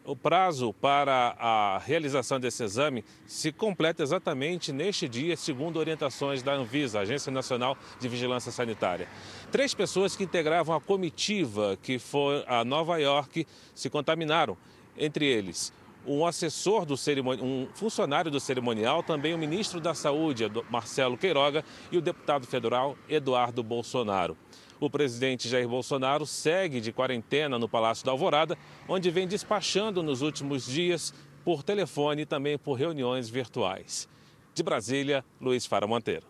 O 0.05 0.16
prazo 0.16 0.72
para 0.72 1.36
a 1.38 1.78
realização 1.78 2.40
desse 2.40 2.64
exame 2.64 3.05
se 3.28 3.53
completa 3.53 4.03
exatamente 4.03 4.72
neste 4.72 5.09
dia, 5.09 5.36
segundo 5.36 5.78
orientações 5.78 6.42
da 6.42 6.55
Anvisa, 6.55 6.99
Agência 6.99 7.30
Nacional 7.30 7.78
de 8.01 8.09
Vigilância 8.09 8.51
Sanitária. 8.51 9.07
Três 9.53 9.72
pessoas 9.72 10.16
que 10.16 10.24
integravam 10.24 10.74
a 10.74 10.80
comitiva 10.80 11.78
que 11.80 11.96
foi 11.96 12.42
a 12.49 12.64
Nova 12.64 12.99
York 12.99 13.46
se 13.72 13.88
contaminaram, 13.88 14.59
entre 14.96 15.24
eles 15.24 15.72
um 16.09 16.27
assessor 16.27 16.85
do 16.87 16.97
cerimonial, 16.97 17.47
um 17.47 17.69
funcionário 17.75 18.31
do 18.31 18.41
cerimonial, 18.41 19.03
também 19.03 19.35
o 19.35 19.39
ministro 19.39 19.81
da 19.81 19.95
Saúde, 19.95 20.51
Marcelo 20.71 21.17
Queiroga, 21.19 21.65
e 21.93 21.99
o 21.99 22.01
deputado 22.01 22.47
federal 22.47 22.97
Eduardo 23.09 23.63
Bolsonaro. 23.63 24.37
O 24.81 24.89
presidente 24.89 25.49
Jair 25.49 25.69
Bolsonaro 25.69 26.25
segue 26.25 26.81
de 26.81 26.93
quarentena 26.93 27.59
no 27.59 27.69
Palácio 27.69 28.07
da 28.07 28.13
Alvorada, 28.13 28.57
onde 28.89 29.11
vem 29.11 29.27
despachando 29.27 30.03
nos 30.03 30.23
últimos 30.23 30.65
dias 30.65 31.13
por 31.45 31.63
telefone 31.63 32.23
e 32.23 32.27
também 32.27 32.57
por 32.57 32.75
reuniões 32.75 33.29
virtuais. 33.29 34.09
De 34.55 34.63
Brasília, 34.63 35.25
Luiz 35.41 35.67
Fara 35.67 35.87
Monteiro. 35.87 36.27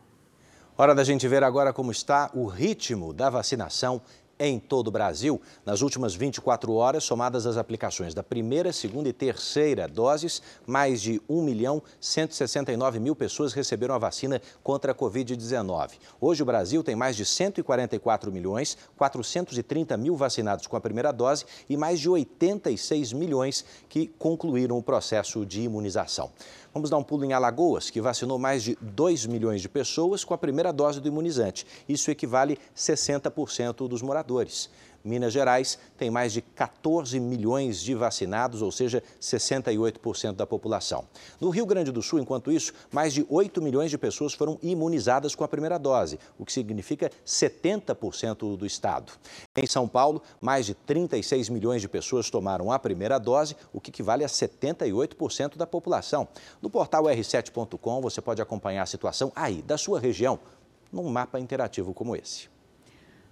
Hora 0.81 0.95
da 0.95 1.03
gente 1.03 1.27
ver 1.27 1.43
agora 1.43 1.73
como 1.73 1.91
está 1.91 2.31
o 2.33 2.47
ritmo 2.47 3.13
da 3.13 3.29
vacinação 3.29 4.01
em 4.39 4.59
todo 4.59 4.89
o 4.89 4.91
Brasil. 4.91 5.41
Nas 5.65 5.83
últimas 5.83 6.15
24 6.15 6.73
horas, 6.75 7.05
somadas 7.05 7.47
as 7.47 7.57
aplicações 7.57 8.15
da 8.15 8.23
primeira, 8.23 8.73
segunda 8.73 9.09
e 9.09 9.13
terceira 9.13 9.89
doses, 9.89 10.41
mais 10.67 11.03
de 11.03 11.21
1 11.29 11.43
milhão 11.43 11.83
169 12.01 13.01
mil 13.01 13.17
pessoas 13.17 13.53
receberam 13.53 13.95
a 13.95 13.99
vacina 13.99 14.41
contra 14.63 14.93
a 14.93 14.95
Covid-19. 14.95 15.93
Hoje 16.21 16.43
o 16.43 16.47
Brasil 16.47 16.83
tem 16.83 16.95
mais 16.95 17.17
de 17.17 17.25
144 17.25 18.31
milhões 18.31 18.79
430 18.97 19.97
mil 19.97 20.17
vacinados 20.17 20.67
com 20.67 20.77
a 20.77 20.81
primeira 20.81 21.13
dose 21.13 21.45
e 21.69 21.77
mais 21.77 22.01
de 22.01 22.09
86 22.09 23.13
milhões 23.13 23.65
que 23.89 24.07
concluíram 24.19 24.79
o 24.79 24.83
processo 24.83 25.45
de 25.45 25.63
imunização. 25.63 26.31
Vamos 26.73 26.91
dar 26.91 26.99
um 26.99 27.03
pulo 27.03 27.25
em 27.25 27.33
Alagoas, 27.33 27.91
que 27.91 28.01
vacinou 28.01 28.39
mais 28.39 28.63
de 28.63 28.79
2 28.81 29.27
milhões 29.27 29.63
de 29.63 29.69
pessoas 29.69 30.23
com 30.23 30.35
a 30.35 30.39
primeira 30.39 30.73
dose 30.73 31.01
do 31.01 31.09
imunizante. 31.09 31.67
Isso 31.89 32.11
equivale 32.11 32.59
a 32.73 32.79
60% 32.79 33.89
dos 33.89 34.03
moradores. 34.03 34.28
Minas 35.05 35.33
Gerais 35.33 35.79
tem 35.97 36.11
mais 36.11 36.33
de 36.33 36.43
14 36.43 37.19
milhões 37.21 37.81
de 37.81 37.95
vacinados, 37.95 38.63
ou 38.63 38.71
seja, 38.71 39.03
68% 39.21 40.33
da 40.33 40.47
população. 40.47 41.05
No 41.41 41.51
Rio 41.51 41.65
Grande 41.65 41.93
do 41.93 42.03
Sul, 42.03 42.19
enquanto 42.19 42.51
isso, 42.51 42.73
mais 42.93 43.15
de 43.15 43.25
8 43.29 43.63
milhões 43.63 43.91
de 43.91 43.99
pessoas 43.99 44.35
foram 44.35 44.59
imunizadas 44.63 45.35
com 45.35 45.45
a 45.45 45.49
primeira 45.49 45.79
dose, 45.79 46.19
o 46.39 46.45
que 46.45 46.53
significa 46.53 47.11
70% 47.27 48.57
do 48.57 48.67
estado. 48.67 49.13
Em 49.57 49.67
São 49.67 49.89
Paulo, 49.89 50.23
mais 50.41 50.67
de 50.67 50.75
36 50.75 51.49
milhões 51.49 51.81
de 51.81 51.89
pessoas 51.89 52.29
tomaram 52.29 52.71
a 52.71 52.79
primeira 52.79 53.19
dose, 53.19 53.57
o 53.73 53.81
que 53.81 53.91
equivale 53.91 54.25
a 54.25 54.29
78% 54.29 55.57
da 55.57 55.67
população. 55.67 56.29
No 56.61 56.69
portal 56.69 57.05
r7.com 57.05 58.01
você 58.01 58.21
pode 58.21 58.43
acompanhar 58.43 58.83
a 58.83 58.87
situação 58.87 59.33
aí 59.35 59.63
da 59.63 59.79
sua 59.79 60.01
região, 60.01 60.39
num 60.93 61.09
mapa 61.09 61.39
interativo 61.39 61.95
como 61.95 62.17
esse. 62.17 62.58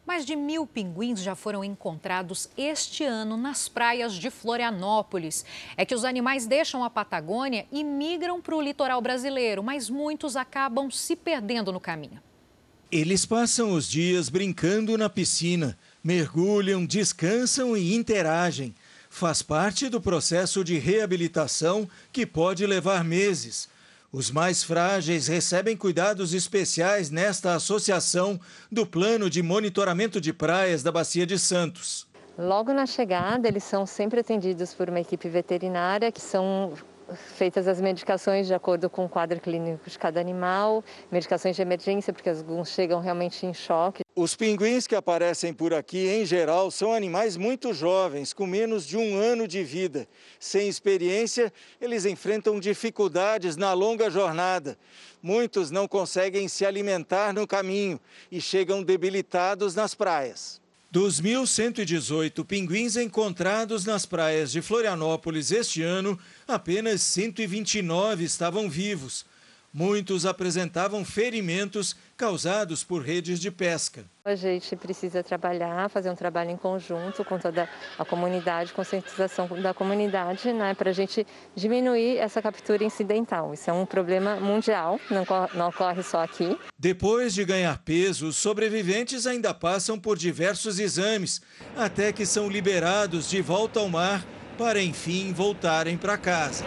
Mais 0.07 0.25
de 0.25 0.37
mil 0.37 0.65
pinguins 0.67 1.21
já 1.21 1.35
foram 1.35 1.65
encontrados 1.65 2.49
este 2.57 3.03
ano 3.03 3.37
nas 3.37 3.69
praias 3.69 4.15
de 4.15 4.31
Florianópolis. 4.31 5.45
É 5.77 5.85
que 5.85 5.95
os 5.97 6.05
animais 6.05 6.47
deixam 6.47 6.85
a 6.85 6.89
Patagônia 6.89 7.67
e 7.73 7.83
migram 7.83 8.41
para 8.41 8.55
o 8.55 8.63
litoral 8.63 9.01
brasileiro, 9.01 9.65
mas 9.65 9.91
muitos 9.91 10.37
acabam 10.37 10.89
se 10.93 11.17
perdendo 11.17 11.73
no 11.73 11.81
caminho. 11.81 12.23
Eles 12.91 13.27
passam 13.27 13.73
os 13.73 13.89
dias 13.89 14.29
brincando 14.29 14.97
na 14.97 15.11
piscina, 15.11 15.77
mergulham, 16.05 16.87
descansam 16.87 17.77
e 17.77 17.93
interagem. 17.93 18.77
Faz 19.11 19.43
parte 19.43 19.89
do 19.89 20.01
processo 20.01 20.63
de 20.63 20.79
reabilitação 20.79 21.89
que 22.13 22.25
pode 22.25 22.65
levar 22.65 23.03
meses. 23.03 23.69
Os 24.13 24.31
mais 24.31 24.63
frágeis 24.63 25.27
recebem 25.27 25.77
cuidados 25.77 26.33
especiais 26.33 27.11
nesta 27.11 27.55
associação 27.55 28.41
do 28.71 28.87
Plano 28.87 29.29
de 29.29 29.43
Monitoramento 29.43 30.21
de 30.21 30.33
Praias 30.33 30.83
da 30.83 30.93
Bacia 30.93 31.27
de 31.27 31.39
Santos. 31.39 32.07
Logo 32.39 32.73
na 32.73 32.87
chegada, 32.87 33.49
eles 33.49 33.65
são 33.65 33.87
sempre 33.87 34.21
atendidos 34.21 34.75
por 34.75 34.89
uma 34.89 35.01
equipe 35.01 35.29
veterinária 35.29 36.13
que 36.13 36.21
são 36.21 36.75
feitas 37.15 37.69
as 37.69 37.81
medicações 37.81 38.47
de 38.47 38.55
acordo 38.55 38.91
com 38.91 39.05
o 39.05 39.09
quadro 39.09 39.41
clínico 39.41 39.89
de 39.89 39.99
cada 39.99 40.21
animal, 40.21 40.85
medicações 41.11 41.57
de 41.57 41.63
emergência, 41.63 42.13
porque 42.13 42.29
alguns 42.29 42.71
chegam 42.71 43.01
realmente 43.01 43.47
em 43.47 43.55
choque. 43.55 44.03
Os 44.15 44.35
pinguins 44.35 44.87
que 44.87 44.95
aparecem 44.95 45.53
por 45.53 45.75
aqui, 45.75 46.09
em 46.09 46.25
geral, 46.25 46.71
são 46.71 46.93
animais 46.93 47.37
muito 47.37 47.75
jovens, 47.75 48.33
com 48.33 48.47
menos 48.47 48.87
de 48.87 48.97
um 48.97 49.17
ano 49.17 49.47
de 49.47 49.63
vida. 49.63 50.09
Sem 50.41 50.69
experiência, 50.69 51.53
eles 51.81 52.07
enfrentam 52.07 52.59
dificuldades 52.59 53.57
na 53.57 53.73
longa 53.73 54.11
jornada. 54.11 54.79
Muitos 55.23 55.71
não 55.71 55.87
conseguem 55.87 56.49
se 56.49 56.65
alimentar 56.65 57.33
no 57.33 57.47
caminho 57.47 58.01
e 58.31 58.41
chegam 58.41 58.83
debilitados 58.83 59.75
nas 59.75 59.95
praias. 59.95 60.61
Dos 60.89 61.21
1.118 61.21 62.43
pinguins 62.43 62.97
encontrados 62.97 63.85
nas 63.85 64.07
praias 64.07 64.51
de 64.51 64.63
Florianópolis 64.63 65.51
este 65.51 65.83
ano, 65.83 66.19
apenas 66.47 67.03
129 67.03 68.25
estavam 68.25 68.69
vivos. 68.69 69.25
Muitos 69.79 70.25
apresentavam 70.25 71.05
ferimentos 71.05 71.95
causados 72.17 72.83
por 72.83 73.03
redes 73.03 73.39
de 73.39 73.51
pesca. 73.51 74.07
A 74.25 74.35
gente 74.35 74.75
precisa 74.75 75.23
trabalhar, 75.23 75.91
fazer 75.91 76.09
um 76.09 76.15
trabalho 76.15 76.51
em 76.51 76.57
conjunto 76.57 77.23
com 77.23 77.39
toda 77.39 77.69
a 77.99 78.05
comunidade, 78.05 78.73
conscientização 78.73 79.47
da 79.61 79.75
comunidade, 79.75 80.51
né, 80.51 80.73
para 80.73 80.89
a 80.89 80.93
gente 80.95 81.27
diminuir 81.55 82.17
essa 82.17 82.41
captura 82.41 82.85
incidental. 82.85 83.53
Isso 83.53 83.69
é 83.69 83.73
um 83.75 83.85
problema 83.85 84.37
mundial, 84.37 84.99
não, 85.11 85.27
não 85.53 85.69
ocorre 85.69 86.03
só 86.03 86.23
aqui. 86.23 86.59
Depois 86.79 87.35
de 87.35 87.45
ganhar 87.45 87.77
peso, 87.85 88.29
os 88.29 88.39
sobreviventes 88.39 89.27
ainda 89.27 89.53
passam 89.53 89.99
por 89.99 90.17
diversos 90.17 90.79
exames, 90.79 91.43
até 91.77 92.15
que 92.15 92.25
são 92.25 92.49
liberados 92.49 93.29
de 93.29 93.43
volta 93.43 93.79
ao 93.79 93.91
mar 93.91 94.25
para 94.57 94.83
enfim 94.83 95.33
voltarem 95.33 95.97
para 95.97 96.17
casa 96.17 96.65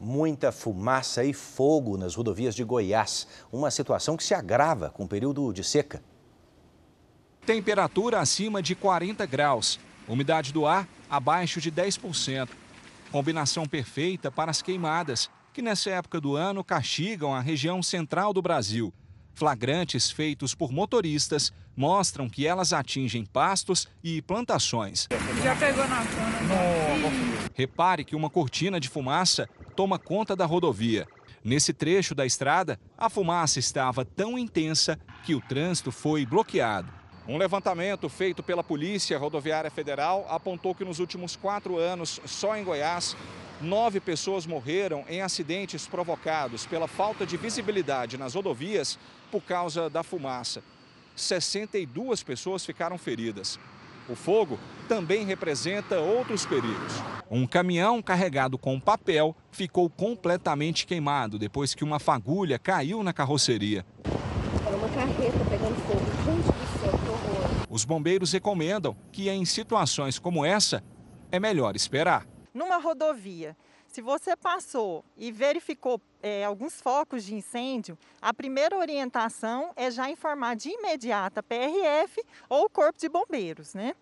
muita 0.00 0.50
fumaça 0.50 1.22
e 1.22 1.34
fogo 1.34 1.98
nas 1.98 2.14
rodovias 2.14 2.54
de 2.54 2.64
Goiás, 2.64 3.28
uma 3.52 3.70
situação 3.70 4.16
que 4.16 4.24
se 4.24 4.32
agrava 4.32 4.88
com 4.88 5.04
o 5.04 5.08
período 5.08 5.52
de 5.52 5.62
seca. 5.62 6.02
Temperatura 7.44 8.18
acima 8.18 8.62
de 8.62 8.74
40 8.74 9.26
graus, 9.26 9.78
umidade 10.08 10.52
do 10.52 10.66
ar 10.66 10.88
abaixo 11.08 11.60
de 11.60 11.70
10%. 11.70 12.48
Combinação 13.12 13.66
perfeita 13.66 14.30
para 14.30 14.50
as 14.50 14.62
queimadas. 14.62 15.28
que 15.52 15.60
nessa 15.60 15.90
época 15.90 16.20
do 16.20 16.36
ano 16.36 16.62
castigam 16.62 17.34
a 17.34 17.40
região 17.40 17.82
central 17.82 18.32
do 18.32 18.40
Brasil. 18.40 18.94
Flagrantes 19.34 20.10
feitos 20.10 20.54
por 20.54 20.72
motoristas 20.72 21.52
mostram 21.76 22.28
que 22.28 22.46
elas 22.46 22.72
atingem 22.72 23.24
pastos 23.24 23.88
e 24.02 24.20
plantações. 24.22 25.08
Já 25.42 25.56
pegou 25.56 25.86
na 25.88 26.02
zona. 26.02 27.40
Repare 27.54 28.04
que 28.04 28.16
uma 28.16 28.28
cortina 28.28 28.78
de 28.78 28.88
fumaça 28.88 29.48
toma 29.74 29.98
conta 29.98 30.36
da 30.36 30.44
rodovia. 30.44 31.06
Nesse 31.42 31.72
trecho 31.72 32.14
da 32.14 32.26
estrada, 32.26 32.78
a 32.98 33.08
fumaça 33.08 33.58
estava 33.58 34.04
tão 34.04 34.38
intensa 34.38 34.98
que 35.24 35.34
o 35.34 35.40
trânsito 35.40 35.90
foi 35.90 36.26
bloqueado. 36.26 36.92
Um 37.26 37.38
levantamento 37.38 38.08
feito 38.08 38.42
pela 38.42 38.64
Polícia 38.64 39.16
Rodoviária 39.16 39.70
Federal 39.70 40.26
apontou 40.28 40.74
que 40.74 40.84
nos 40.84 40.98
últimos 40.98 41.36
quatro 41.36 41.78
anos, 41.78 42.20
só 42.26 42.56
em 42.56 42.64
Goiás, 42.64 43.16
nove 43.60 44.00
pessoas 44.00 44.46
morreram 44.46 45.04
em 45.08 45.22
acidentes 45.22 45.86
provocados 45.86 46.66
pela 46.66 46.88
falta 46.88 47.24
de 47.24 47.36
visibilidade 47.36 48.18
nas 48.18 48.34
rodovias 48.34 48.98
por 49.30 49.42
causa 49.42 49.88
da 49.88 50.02
fumaça. 50.02 50.62
62 51.14 52.22
pessoas 52.22 52.64
ficaram 52.64 52.98
feridas. 52.98 53.58
O 54.08 54.16
fogo 54.16 54.58
também 54.88 55.24
representa 55.24 56.00
outros 56.00 56.44
perigos. 56.44 56.94
Um 57.30 57.46
caminhão 57.46 58.02
carregado 58.02 58.58
com 58.58 58.80
papel 58.80 59.36
ficou 59.52 59.88
completamente 59.88 60.86
queimado 60.86 61.38
depois 61.38 61.74
que 61.74 61.84
uma 61.84 62.00
fagulha 62.00 62.58
caiu 62.58 63.02
na 63.02 63.12
carroceria. 63.12 63.86
Era 64.66 64.76
uma 64.76 64.88
carreta 64.88 65.38
pegando 65.48 65.76
fogo. 65.86 66.00
Gente 66.24 66.46
do 66.46 66.80
céu, 66.80 66.98
que 66.98 67.08
horror. 67.08 67.66
Os 67.70 67.84
bombeiros 67.84 68.32
recomendam 68.32 68.96
que 69.12 69.28
em 69.28 69.44
situações 69.44 70.18
como 70.18 70.44
essa 70.44 70.82
é 71.30 71.38
melhor 71.38 71.76
esperar. 71.76 72.26
Numa 72.52 72.78
rodovia, 72.78 73.56
se 73.90 74.00
você 74.00 74.36
passou 74.36 75.04
e 75.16 75.32
verificou 75.32 76.00
é, 76.22 76.44
alguns 76.44 76.80
focos 76.80 77.24
de 77.24 77.34
incêndio, 77.34 77.98
a 78.22 78.32
primeira 78.32 78.76
orientação 78.76 79.72
é 79.74 79.90
já 79.90 80.08
informar 80.08 80.54
de 80.54 80.70
imediato 80.70 81.40
a 81.40 81.42
PRF 81.42 82.22
ou 82.48 82.66
o 82.66 82.70
Corpo 82.70 83.00
de 83.00 83.08
Bombeiros, 83.08 83.74
né? 83.74 83.94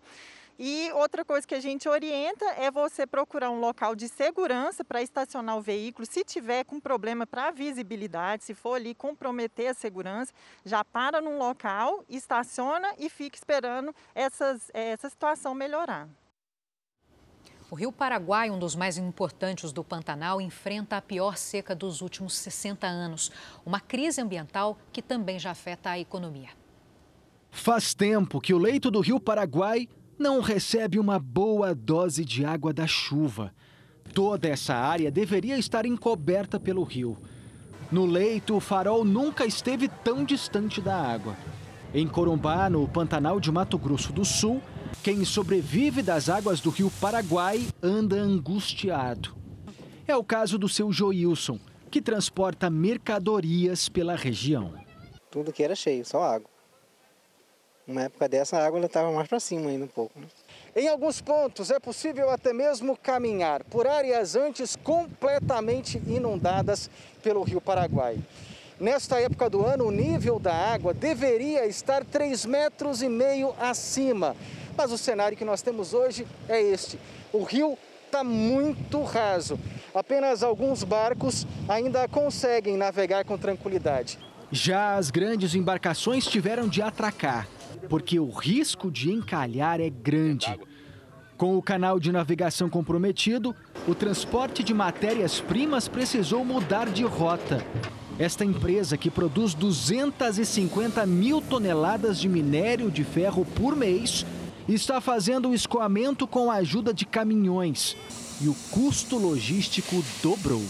E 0.61 0.91
outra 0.91 1.23
coisa 1.23 1.47
que 1.47 1.55
a 1.55 1.59
gente 1.59 1.87
orienta 1.87 2.45
é 2.57 2.69
você 2.69 3.07
procurar 3.07 3.49
um 3.49 3.61
local 3.61 3.95
de 3.95 4.09
segurança 4.09 4.83
para 4.83 5.01
estacionar 5.01 5.57
o 5.57 5.61
veículo. 5.61 6.05
Se 6.05 6.21
tiver 6.23 6.65
com 6.65 6.81
problema 6.81 7.25
para 7.25 7.49
visibilidade, 7.49 8.43
se 8.43 8.53
for 8.53 8.75
ali 8.75 8.93
comprometer 8.93 9.67
a 9.69 9.73
segurança, 9.73 10.33
já 10.65 10.83
para 10.83 11.21
num 11.21 11.37
local, 11.37 12.03
estaciona 12.09 12.93
e 12.97 13.09
fica 13.09 13.37
esperando 13.37 13.95
essas, 14.13 14.69
essa 14.73 15.09
situação 15.09 15.55
melhorar. 15.55 16.09
O 17.71 17.75
Rio 17.75 17.91
Paraguai, 17.91 18.49
um 18.49 18.57
dos 18.57 18.75
mais 18.75 18.97
importantes 18.97 19.71
do 19.71 19.83
Pantanal, 19.83 20.41
enfrenta 20.41 20.97
a 20.97 21.01
pior 21.01 21.37
seca 21.37 21.75
dos 21.75 22.01
últimos 22.01 22.33
60 22.33 22.87
anos. 22.87 23.31
Uma 23.63 23.79
crise 23.79 24.19
ambiental 24.19 24.75
que 24.91 25.03
também 25.03 25.37
já 25.37 25.51
afeta 25.51 25.91
a 25.91 25.99
economia. 25.99 26.49
Faz 27.51 27.93
tempo 27.93 28.41
que 28.41 28.55
o 28.55 28.57
leito 28.57 28.89
do 28.89 28.99
Rio 28.99 29.19
Paraguai 29.19 29.87
não 30.17 30.41
recebe 30.41 30.97
uma 30.97 31.19
boa 31.19 31.75
dose 31.75 32.25
de 32.25 32.43
água 32.43 32.73
da 32.73 32.87
chuva. 32.87 33.53
Toda 34.15 34.47
essa 34.47 34.73
área 34.73 35.11
deveria 35.11 35.57
estar 35.57 35.85
encoberta 35.85 36.59
pelo 36.59 36.83
rio. 36.83 37.19
No 37.91 38.03
leito, 38.03 38.55
o 38.55 38.59
farol 38.59 39.05
nunca 39.05 39.45
esteve 39.45 39.87
tão 40.03 40.25
distante 40.25 40.81
da 40.81 40.95
água. 40.95 41.37
Em 41.93 42.07
Corumbá, 42.07 42.67
no 42.67 42.87
Pantanal 42.87 43.39
de 43.39 43.51
Mato 43.51 43.77
Grosso 43.77 44.11
do 44.11 44.25
Sul, 44.25 44.59
quem 45.03 45.23
sobrevive 45.23 46.01
das 46.01 46.27
águas 46.29 46.59
do 46.59 46.69
rio 46.69 46.91
Paraguai 46.99 47.65
anda 47.81 48.17
angustiado. 48.17 49.35
É 50.05 50.15
o 50.15 50.23
caso 50.23 50.57
do 50.57 50.67
seu 50.67 50.91
Joilson, 50.91 51.57
que 51.89 52.01
transporta 52.01 52.69
mercadorias 52.69 53.87
pela 53.87 54.15
região. 54.15 54.73
Tudo 55.31 55.53
que 55.53 55.63
era 55.63 55.75
cheio, 55.75 56.05
só 56.05 56.21
água. 56.21 56.49
Numa 57.87 58.03
época 58.03 58.27
dessa, 58.27 58.57
a 58.57 58.65
água 58.65 58.79
estava 58.85 59.11
mais 59.11 59.27
para 59.27 59.39
cima 59.39 59.69
ainda 59.69 59.85
um 59.85 59.87
pouco. 59.87 60.19
Né? 60.19 60.27
Em 60.75 60.87
alguns 60.87 61.21
pontos 61.21 61.71
é 61.71 61.79
possível 61.79 62.29
até 62.29 62.51
mesmo 62.51 62.95
caminhar 62.97 63.63
por 63.63 63.87
áreas 63.87 64.35
antes 64.35 64.75
completamente 64.75 65.97
inundadas 66.07 66.89
pelo 67.23 67.41
rio 67.41 67.61
Paraguai. 67.61 68.19
Nesta 68.79 69.19
época 69.19 69.49
do 69.49 69.65
ano, 69.65 69.87
o 69.87 69.91
nível 69.91 70.39
da 70.39 70.53
água 70.53 70.93
deveria 70.93 71.65
estar 71.65 72.05
3 72.05 72.45
metros 72.45 73.01
e 73.01 73.09
meio 73.09 73.53
acima. 73.59 74.35
Mas 74.79 74.93
o 74.93 74.97
cenário 74.97 75.37
que 75.37 75.43
nós 75.43 75.61
temos 75.61 75.93
hoje 75.93 76.25
é 76.47 76.61
este. 76.61 76.97
O 77.33 77.43
rio 77.43 77.77
está 78.05 78.23
muito 78.23 79.03
raso. 79.03 79.59
Apenas 79.93 80.41
alguns 80.41 80.85
barcos 80.85 81.45
ainda 81.67 82.07
conseguem 82.07 82.77
navegar 82.77 83.25
com 83.25 83.37
tranquilidade. 83.37 84.17
Já 84.49 84.95
as 84.95 85.11
grandes 85.11 85.53
embarcações 85.53 86.25
tiveram 86.25 86.65
de 86.65 86.81
atracar, 86.81 87.45
porque 87.89 88.21
o 88.21 88.29
risco 88.29 88.89
de 88.89 89.11
encalhar 89.11 89.81
é 89.81 89.89
grande. 89.89 90.57
Com 91.35 91.57
o 91.57 91.61
canal 91.61 91.99
de 91.99 92.13
navegação 92.13 92.69
comprometido, 92.69 93.53
o 93.85 93.93
transporte 93.93 94.63
de 94.63 94.73
matérias-primas 94.73 95.89
precisou 95.89 96.45
mudar 96.45 96.87
de 96.87 97.03
rota. 97.03 97.61
Esta 98.17 98.45
empresa, 98.45 98.97
que 98.97 99.09
produz 99.09 99.53
250 99.53 101.05
mil 101.05 101.41
toneladas 101.41 102.17
de 102.17 102.29
minério 102.29 102.89
de 102.89 103.03
ferro 103.03 103.45
por 103.45 103.75
mês, 103.75 104.25
está 104.73 105.01
fazendo 105.01 105.49
o 105.49 105.53
escoamento 105.53 106.27
com 106.27 106.51
a 106.51 106.55
ajuda 106.55 106.93
de 106.93 107.05
caminhões 107.05 107.95
e 108.41 108.47
o 108.47 108.55
custo 108.71 109.17
logístico 109.17 110.03
dobrou. 110.21 110.63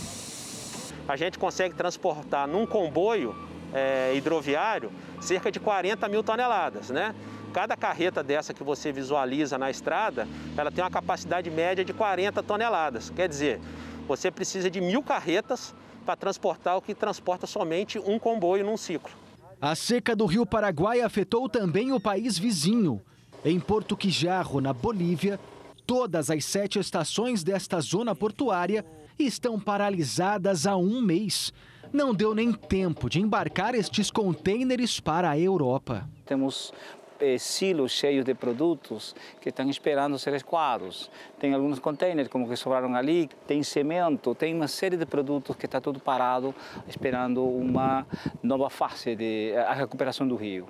A 1.08 1.16
gente 1.16 1.40
consegue 1.40 1.76
transportar 1.76 2.48
num 2.48 2.66
comboio 2.66 3.36
é, 3.74 4.14
hidroviário 4.16 4.92
cerca 5.20 5.52
de 5.52 5.60
40 5.60 6.08
mil 6.08 6.24
toneladas, 6.24 6.90
né? 6.90 7.14
Cada 7.54 7.76
carreta 7.76 8.24
dessa 8.24 8.54
que 8.54 8.64
você 8.64 8.92
visualiza 8.92 9.58
na 9.58 9.72
estrada, 9.72 10.28
ela 10.56 10.72
tem 10.72 10.84
uma 10.84 10.90
capacidade 10.90 11.50
média 11.50 11.84
de 11.84 11.94
40 11.94 12.44
toneladas. 12.44 13.10
Quer 13.10 13.28
dizer, 13.28 13.60
você 14.08 14.30
precisa 14.30 14.70
de 14.70 14.80
mil 14.80 15.02
carretas 15.02 15.74
para 16.06 16.16
transportar 16.16 16.78
o 16.78 16.82
que 16.82 16.94
transporta 16.94 17.48
somente 17.48 18.00
um 18.00 18.20
comboio 18.20 18.64
num 18.64 18.78
ciclo. 18.78 19.12
A 19.60 19.76
seca 19.76 20.16
do 20.16 20.26
Rio 20.26 20.46
Paraguai 20.46 21.02
afetou 21.02 21.50
também 21.50 21.92
o 21.92 22.00
país 22.00 22.38
vizinho. 22.38 23.02
Em 23.44 23.58
Porto 23.58 23.96
Quijarro, 23.96 24.60
na 24.60 24.74
Bolívia, 24.74 25.40
todas 25.88 26.30
as 26.30 26.44
sete 26.44 26.78
estações 26.78 27.42
desta 27.42 27.80
zona 27.80 28.14
portuária 28.14 28.86
estão 29.18 29.58
paralisadas 29.58 30.68
há 30.68 30.76
um 30.76 31.02
mês. 31.02 31.54
Não 31.94 32.14
deu 32.14 32.36
nem 32.36 32.52
tempo 32.52 33.10
de 33.10 33.22
embarcar 33.22 33.74
estes 33.76 34.12
contêineres 34.12 35.00
para 35.00 35.30
a 35.30 35.40
Europa. 35.40 36.08
Temos 36.26 36.74
eh, 37.18 37.38
silos 37.38 37.94
cheios 37.94 38.26
de 38.26 38.36
produtos 38.36 39.16
que 39.40 39.48
estão 39.48 39.70
esperando 39.70 40.20
ser 40.20 40.34
escoados. 40.34 41.10
Tem 41.40 41.54
alguns 41.54 41.80
containers 41.80 42.28
como 42.28 42.48
que 42.48 42.58
sobraram 42.58 42.94
ali, 42.94 43.30
tem 43.48 43.64
cimento, 43.64 44.36
tem 44.36 44.54
uma 44.54 44.68
série 44.68 44.98
de 44.98 45.06
produtos 45.06 45.56
que 45.56 45.66
está 45.66 45.80
tudo 45.80 45.98
parado 46.02 46.54
esperando 46.90 47.42
uma 47.44 48.06
nova 48.44 48.70
fase 48.70 49.16
de 49.16 49.54
a 49.66 49.74
recuperação 49.74 50.28
do 50.28 50.36
rio. 50.36 50.68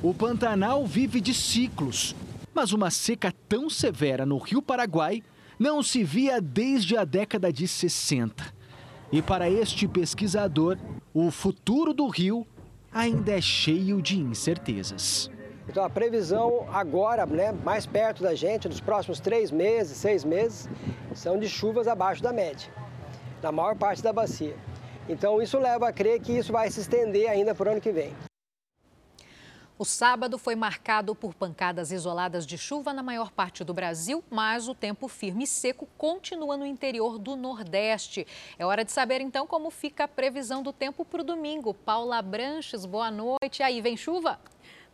O 0.00 0.14
Pantanal 0.14 0.86
vive 0.86 1.20
de 1.20 1.34
ciclos, 1.34 2.14
mas 2.54 2.72
uma 2.72 2.88
seca 2.88 3.34
tão 3.48 3.68
severa 3.68 4.24
no 4.24 4.38
Rio 4.38 4.62
Paraguai 4.62 5.24
não 5.58 5.82
se 5.82 6.04
via 6.04 6.40
desde 6.40 6.96
a 6.96 7.04
década 7.04 7.52
de 7.52 7.66
60. 7.66 8.54
E 9.10 9.20
para 9.20 9.50
este 9.50 9.88
pesquisador, 9.88 10.78
o 11.12 11.32
futuro 11.32 11.92
do 11.92 12.06
rio 12.06 12.46
ainda 12.92 13.32
é 13.32 13.40
cheio 13.40 14.00
de 14.00 14.20
incertezas. 14.20 15.28
Então 15.68 15.82
a 15.82 15.90
previsão 15.90 16.68
agora, 16.72 17.26
né, 17.26 17.50
mais 17.50 17.84
perto 17.84 18.22
da 18.22 18.36
gente, 18.36 18.68
nos 18.68 18.80
próximos 18.80 19.18
três 19.18 19.50
meses, 19.50 19.96
seis 19.96 20.22
meses, 20.24 20.68
são 21.12 21.36
de 21.40 21.48
chuvas 21.48 21.88
abaixo 21.88 22.22
da 22.22 22.32
média, 22.32 22.70
na 23.42 23.50
maior 23.50 23.74
parte 23.74 24.00
da 24.00 24.12
bacia. 24.12 24.54
Então 25.08 25.42
isso 25.42 25.58
leva 25.58 25.88
a 25.88 25.92
crer 25.92 26.20
que 26.20 26.38
isso 26.38 26.52
vai 26.52 26.70
se 26.70 26.78
estender 26.78 27.28
ainda 27.28 27.52
por 27.52 27.66
ano 27.66 27.80
que 27.80 27.90
vem. 27.90 28.14
O 29.80 29.84
sábado 29.84 30.38
foi 30.38 30.56
marcado 30.56 31.14
por 31.14 31.32
pancadas 31.32 31.92
isoladas 31.92 32.44
de 32.44 32.58
chuva 32.58 32.92
na 32.92 33.00
maior 33.00 33.30
parte 33.30 33.62
do 33.62 33.72
Brasil, 33.72 34.24
mas 34.28 34.66
o 34.66 34.74
tempo 34.74 35.06
firme 35.06 35.44
e 35.44 35.46
seco 35.46 35.86
continua 35.96 36.56
no 36.56 36.66
interior 36.66 37.16
do 37.16 37.36
Nordeste. 37.36 38.26
É 38.58 38.66
hora 38.66 38.84
de 38.84 38.90
saber 38.90 39.20
então 39.20 39.46
como 39.46 39.70
fica 39.70 40.02
a 40.02 40.08
previsão 40.08 40.64
do 40.64 40.72
tempo 40.72 41.04
para 41.04 41.20
o 41.20 41.24
domingo. 41.24 41.72
Paula 41.72 42.20
Branches, 42.20 42.84
boa 42.84 43.08
noite. 43.08 43.62
Aí, 43.62 43.80
vem 43.80 43.96
chuva? 43.96 44.40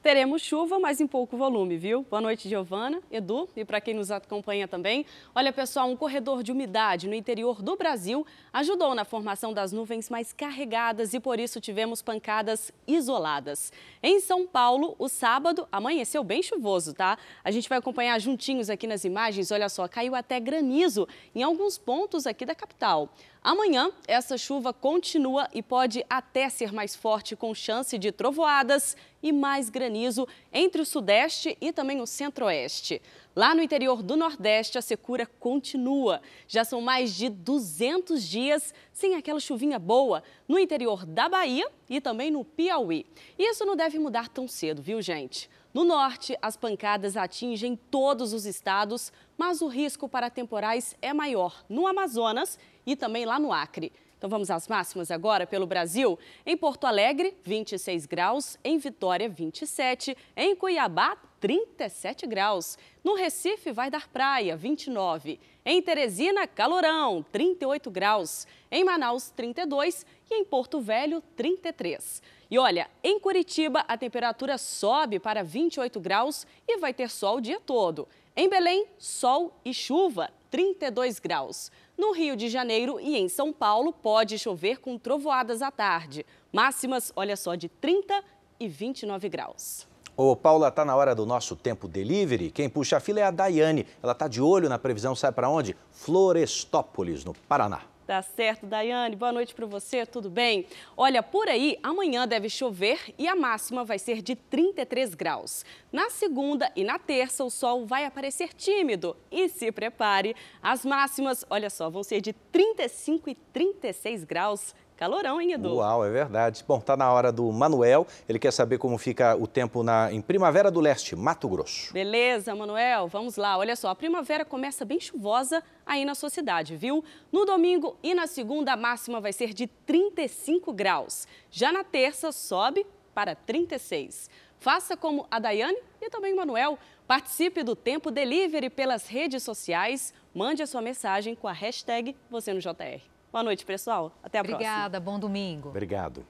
Teremos 0.04 0.42
chuva, 0.42 0.78
mas 0.78 1.00
em 1.00 1.06
pouco 1.06 1.34
volume, 1.34 1.78
viu? 1.78 2.02
Boa 2.10 2.20
noite, 2.20 2.46
Giovana, 2.46 3.00
Edu 3.10 3.48
e 3.56 3.64
para 3.64 3.80
quem 3.80 3.94
nos 3.94 4.10
acompanha 4.10 4.68
também. 4.68 5.06
Olha, 5.34 5.50
pessoal, 5.50 5.88
um 5.88 5.96
corredor 5.96 6.42
de 6.42 6.52
umidade 6.52 7.08
no 7.08 7.14
interior 7.14 7.62
do 7.62 7.74
Brasil 7.74 8.26
ajudou 8.52 8.94
na 8.94 9.06
formação 9.06 9.54
das 9.54 9.72
nuvens 9.72 10.10
mais 10.10 10.30
carregadas 10.30 11.14
e 11.14 11.20
por 11.20 11.40
isso 11.40 11.58
tivemos 11.58 12.02
pancadas 12.02 12.70
isoladas. 12.86 13.72
Em 14.02 14.20
São 14.20 14.46
Paulo, 14.46 14.94
o 14.98 15.08
sábado 15.08 15.66
amanheceu 15.72 16.22
bem 16.22 16.42
chuvoso, 16.42 16.92
tá? 16.92 17.16
A 17.42 17.50
gente 17.50 17.66
vai 17.66 17.78
acompanhar 17.78 18.20
juntinhos 18.20 18.68
aqui 18.68 18.86
nas 18.86 19.04
imagens. 19.04 19.50
Olha 19.50 19.70
só, 19.70 19.88
caiu 19.88 20.14
até 20.14 20.38
granizo 20.38 21.08
em 21.34 21.42
alguns 21.42 21.78
pontos 21.78 22.26
aqui 22.26 22.44
da 22.44 22.54
capital. 22.54 23.08
Amanhã, 23.42 23.90
essa 24.08 24.38
chuva 24.38 24.72
continua 24.72 25.48
e 25.52 25.62
pode 25.62 26.02
até 26.08 26.48
ser 26.48 26.72
mais 26.72 26.96
forte, 26.96 27.36
com 27.36 27.54
chance 27.54 27.98
de 27.98 28.10
trovoadas 28.10 28.96
e 29.24 29.32
mais 29.32 29.70
granizo 29.70 30.28
entre 30.52 30.82
o 30.82 30.84
sudeste 30.84 31.56
e 31.58 31.72
também 31.72 32.02
o 32.02 32.06
centro-oeste. 32.06 33.00
Lá 33.34 33.54
no 33.54 33.62
interior 33.62 34.02
do 34.02 34.16
Nordeste, 34.16 34.76
a 34.76 34.82
secura 34.82 35.24
continua. 35.24 36.20
Já 36.46 36.62
são 36.62 36.82
mais 36.82 37.16
de 37.16 37.30
200 37.30 38.22
dias 38.22 38.74
sem 38.92 39.16
aquela 39.16 39.40
chuvinha 39.40 39.78
boa 39.78 40.22
no 40.46 40.58
interior 40.58 41.06
da 41.06 41.26
Bahia 41.26 41.66
e 41.88 42.02
também 42.02 42.30
no 42.30 42.44
Piauí. 42.44 43.06
Isso 43.38 43.64
não 43.64 43.74
deve 43.74 43.98
mudar 43.98 44.28
tão 44.28 44.46
cedo, 44.46 44.82
viu, 44.82 45.00
gente? 45.00 45.48
No 45.72 45.84
norte, 45.84 46.36
as 46.40 46.56
pancadas 46.56 47.16
atingem 47.16 47.74
todos 47.90 48.32
os 48.32 48.44
estados, 48.44 49.10
mas 49.36 49.62
o 49.62 49.66
risco 49.66 50.08
para 50.08 50.30
temporais 50.30 50.94
é 51.00 51.12
maior 51.12 51.64
no 51.68 51.86
Amazonas 51.86 52.58
e 52.86 52.96
também 52.96 53.24
lá 53.24 53.38
no 53.38 53.52
Acre. 53.52 53.92
Então 54.24 54.30
vamos 54.30 54.50
às 54.50 54.66
máximas 54.68 55.10
agora 55.10 55.46
pelo 55.46 55.66
Brasil. 55.66 56.18
Em 56.46 56.56
Porto 56.56 56.86
Alegre, 56.86 57.36
26 57.44 58.06
graus. 58.06 58.58
Em 58.64 58.78
Vitória, 58.78 59.28
27. 59.28 60.16
Em 60.34 60.56
Cuiabá, 60.56 61.16
37 61.40 62.26
graus. 62.26 62.78
No 63.04 63.14
Recife, 63.14 63.70
vai 63.70 63.90
dar 63.90 64.08
praia, 64.08 64.56
29. 64.56 65.38
Em 65.62 65.82
Teresina, 65.82 66.46
calorão, 66.46 67.22
38 67.30 67.90
graus. 67.90 68.46
Em 68.70 68.82
Manaus, 68.82 69.28
32. 69.28 70.06
E 70.30 70.36
em 70.36 70.44
Porto 70.44 70.80
Velho, 70.80 71.22
33. 71.36 72.22
E 72.50 72.58
olha, 72.58 72.88
em 73.02 73.20
Curitiba, 73.20 73.84
a 73.86 73.98
temperatura 73.98 74.56
sobe 74.56 75.18
para 75.18 75.44
28 75.44 76.00
graus 76.00 76.46
e 76.66 76.78
vai 76.78 76.94
ter 76.94 77.10
sol 77.10 77.36
o 77.36 77.40
dia 77.42 77.60
todo. 77.60 78.08
Em 78.34 78.48
Belém, 78.48 78.86
sol 78.98 79.52
e 79.64 79.74
chuva, 79.74 80.30
32 80.50 81.18
graus. 81.18 81.70
No 81.96 82.12
Rio 82.12 82.36
de 82.36 82.48
Janeiro 82.48 82.98
e 82.98 83.16
em 83.16 83.28
São 83.28 83.52
Paulo, 83.52 83.92
pode 83.92 84.36
chover 84.38 84.80
com 84.80 84.98
trovoadas 84.98 85.62
à 85.62 85.70
tarde. 85.70 86.26
Máximas, 86.52 87.12
olha 87.14 87.36
só, 87.36 87.54
de 87.54 87.68
30 87.68 88.22
e 88.58 88.66
29 88.66 89.28
graus. 89.28 89.86
Ô, 90.16 90.34
Paula, 90.34 90.70
tá 90.70 90.84
na 90.84 90.94
hora 90.94 91.14
do 91.14 91.24
nosso 91.24 91.56
tempo 91.56 91.88
delivery. 91.88 92.50
Quem 92.50 92.68
puxa 92.68 92.96
a 92.96 93.00
fila 93.00 93.20
é 93.20 93.22
a 93.24 93.30
Daiane. 93.30 93.86
Ela 94.02 94.14
tá 94.14 94.28
de 94.28 94.42
olho 94.42 94.68
na 94.68 94.78
previsão, 94.78 95.14
sabe 95.14 95.34
para 95.34 95.48
onde? 95.48 95.76
Florestópolis, 95.90 97.24
no 97.24 97.34
Paraná. 97.48 97.82
Tá 98.06 98.20
certo, 98.20 98.66
Daiane. 98.66 99.16
Boa 99.16 99.32
noite 99.32 99.54
para 99.54 99.64
você, 99.64 100.04
tudo 100.04 100.28
bem? 100.28 100.66
Olha, 100.94 101.22
por 101.22 101.48
aí, 101.48 101.78
amanhã 101.82 102.28
deve 102.28 102.50
chover 102.50 103.14
e 103.18 103.26
a 103.26 103.34
máxima 103.34 103.82
vai 103.82 103.98
ser 103.98 104.20
de 104.20 104.36
33 104.36 105.14
graus. 105.14 105.64
Na 105.90 106.10
segunda 106.10 106.70
e 106.76 106.84
na 106.84 106.98
terça, 106.98 107.42
o 107.42 107.48
sol 107.48 107.86
vai 107.86 108.04
aparecer 108.04 108.52
tímido. 108.52 109.16
E 109.32 109.48
se 109.48 109.72
prepare, 109.72 110.36
as 110.62 110.84
máximas, 110.84 111.46
olha 111.48 111.70
só, 111.70 111.88
vão 111.88 112.02
ser 112.02 112.20
de 112.20 112.34
35 112.34 113.30
e 113.30 113.34
36 113.34 114.24
graus. 114.24 114.74
Calorão, 114.96 115.40
hein, 115.40 115.52
Edu? 115.52 115.74
Uau, 115.74 116.04
é 116.04 116.10
verdade. 116.10 116.64
Bom, 116.66 116.80
tá 116.80 116.96
na 116.96 117.12
hora 117.12 117.32
do 117.32 117.50
Manuel. 117.50 118.06
Ele 118.28 118.38
quer 118.38 118.52
saber 118.52 118.78
como 118.78 118.96
fica 118.96 119.34
o 119.34 119.46
tempo 119.46 119.82
na, 119.82 120.12
em 120.12 120.20
Primavera 120.20 120.70
do 120.70 120.80
Leste, 120.80 121.16
Mato 121.16 121.48
Grosso. 121.48 121.92
Beleza, 121.92 122.54
Manuel. 122.54 123.08
Vamos 123.08 123.36
lá. 123.36 123.58
Olha 123.58 123.74
só, 123.74 123.88
a 123.88 123.94
primavera 123.94 124.44
começa 124.44 124.84
bem 124.84 125.00
chuvosa 125.00 125.64
aí 125.84 126.04
na 126.04 126.14
sua 126.14 126.30
cidade, 126.30 126.76
viu? 126.76 127.04
No 127.32 127.44
domingo 127.44 127.96
e 128.04 128.14
na 128.14 128.28
segunda, 128.28 128.72
a 128.74 128.76
máxima 128.76 129.20
vai 129.20 129.32
ser 129.32 129.52
de 129.52 129.66
35 129.66 130.72
graus. 130.72 131.26
Já 131.50 131.72
na 131.72 131.82
terça, 131.82 132.30
sobe 132.30 132.86
para 133.12 133.34
36. 133.34 134.30
Faça 134.60 134.96
como 134.96 135.26
a 135.28 135.40
Daiane 135.40 135.78
e 136.00 136.08
também 136.08 136.32
o 136.32 136.36
Manuel. 136.36 136.78
Participe 137.06 137.64
do 137.64 137.74
Tempo 137.74 138.12
Delivery 138.12 138.70
pelas 138.70 139.08
redes 139.08 139.42
sociais. 139.42 140.14
Mande 140.32 140.62
a 140.62 140.66
sua 140.66 140.80
mensagem 140.80 141.34
com 141.34 141.48
a 141.48 141.52
hashtag 141.52 142.16
você 142.30 142.54
no 142.54 142.60
JR. 142.60 143.13
Boa 143.34 143.42
noite, 143.42 143.66
pessoal. 143.66 144.16
Até 144.22 144.38
a 144.38 144.42
Obrigada, 144.42 144.62
próxima. 144.62 144.78
Obrigada, 144.86 145.00
bom 145.00 145.18
domingo. 145.18 145.68
Obrigado. 145.70 146.24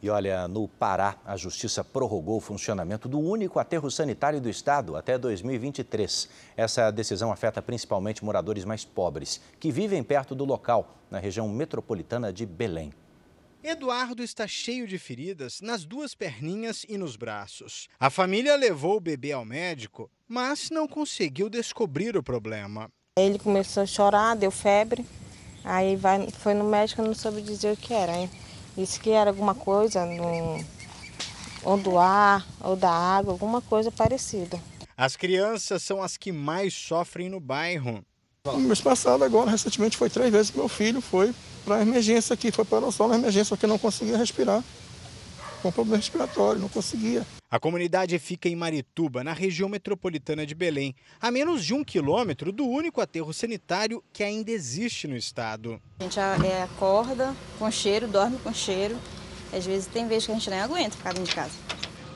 E 0.00 0.08
olha, 0.08 0.46
no 0.46 0.68
Pará, 0.68 1.16
a 1.24 1.36
Justiça 1.36 1.82
prorrogou 1.82 2.36
o 2.36 2.40
funcionamento 2.40 3.08
do 3.08 3.18
único 3.18 3.58
aterro 3.58 3.90
sanitário 3.90 4.40
do 4.40 4.48
estado 4.48 4.94
até 4.94 5.18
2023. 5.18 6.28
Essa 6.56 6.92
decisão 6.92 7.32
afeta 7.32 7.60
principalmente 7.60 8.24
moradores 8.24 8.64
mais 8.64 8.84
pobres, 8.84 9.40
que 9.58 9.72
vivem 9.72 10.04
perto 10.04 10.36
do 10.36 10.44
local, 10.44 10.96
na 11.10 11.18
região 11.18 11.48
metropolitana 11.48 12.32
de 12.32 12.46
Belém. 12.46 12.92
Eduardo 13.60 14.22
está 14.22 14.46
cheio 14.46 14.86
de 14.86 15.00
feridas 15.00 15.60
nas 15.60 15.84
duas 15.84 16.14
perninhas 16.14 16.86
e 16.88 16.96
nos 16.96 17.16
braços. 17.16 17.88
A 17.98 18.08
família 18.08 18.54
levou 18.54 18.98
o 18.98 19.00
bebê 19.00 19.32
ao 19.32 19.44
médico, 19.44 20.08
mas 20.28 20.70
não 20.70 20.86
conseguiu 20.86 21.50
descobrir 21.50 22.16
o 22.16 22.22
problema. 22.22 22.88
Ele 23.18 23.36
começou 23.36 23.82
a 23.82 23.86
chorar, 23.86 24.36
deu 24.36 24.52
febre. 24.52 25.04
Aí 25.66 25.96
vai, 25.96 26.28
foi 26.30 26.54
no 26.54 26.62
médico 26.62 27.02
não 27.02 27.12
soube 27.12 27.42
dizer 27.42 27.72
o 27.72 27.76
que 27.76 27.92
era. 27.92 28.16
Hein? 28.16 28.30
Disse 28.76 29.00
que 29.00 29.10
era 29.10 29.30
alguma 29.30 29.52
coisa 29.52 30.06
no, 30.06 30.64
ou 31.64 31.76
do 31.76 31.98
ar 31.98 32.46
ou 32.60 32.76
da 32.76 32.90
água, 32.90 33.32
alguma 33.32 33.60
coisa 33.60 33.90
parecida. 33.90 34.60
As 34.96 35.16
crianças 35.16 35.82
são 35.82 36.00
as 36.00 36.16
que 36.16 36.30
mais 36.30 36.72
sofrem 36.72 37.28
no 37.28 37.40
bairro. 37.40 38.04
No 38.44 38.58
mês 38.58 38.80
passado, 38.80 39.24
agora, 39.24 39.50
recentemente, 39.50 39.96
foi 39.96 40.08
três 40.08 40.30
vezes 40.30 40.50
que 40.52 40.56
meu 40.56 40.68
filho 40.68 41.00
foi 41.00 41.34
para 41.64 41.76
a 41.76 41.82
emergência 41.82 42.32
aqui, 42.32 42.52
foi 42.52 42.64
para 42.64 42.86
o 42.86 42.92
sol 42.92 43.08
na 43.08 43.16
emergência, 43.16 43.56
porque 43.56 43.66
não 43.66 43.76
conseguia 43.76 44.16
respirar. 44.16 44.62
Com 45.62 45.72
problema 45.72 45.96
respiratório, 45.96 46.60
não 46.60 46.68
conseguia. 46.68 47.26
A 47.50 47.58
comunidade 47.58 48.18
fica 48.18 48.48
em 48.48 48.56
Marituba, 48.56 49.22
na 49.22 49.32
região 49.32 49.68
metropolitana 49.68 50.44
de 50.44 50.54
Belém, 50.54 50.94
a 51.20 51.30
menos 51.30 51.64
de 51.64 51.74
um 51.74 51.84
quilômetro 51.84 52.52
do 52.52 52.66
único 52.66 53.00
aterro 53.00 53.32
sanitário 53.32 54.02
que 54.12 54.22
ainda 54.22 54.50
existe 54.50 55.06
no 55.06 55.16
estado. 55.16 55.80
A 56.00 56.02
gente 56.02 56.18
é, 56.18 56.62
acorda 56.62 57.34
com 57.58 57.70
cheiro, 57.70 58.06
dorme 58.08 58.38
com 58.38 58.52
cheiro. 58.52 58.96
Às 59.52 59.64
vezes 59.64 59.86
tem 59.86 60.06
vezes 60.06 60.26
que 60.26 60.32
a 60.32 60.34
gente 60.34 60.50
nem 60.50 60.60
aguenta 60.60 60.96
ficar 60.96 61.14
dentro 61.14 61.28
de 61.28 61.34
casa. 61.34 61.52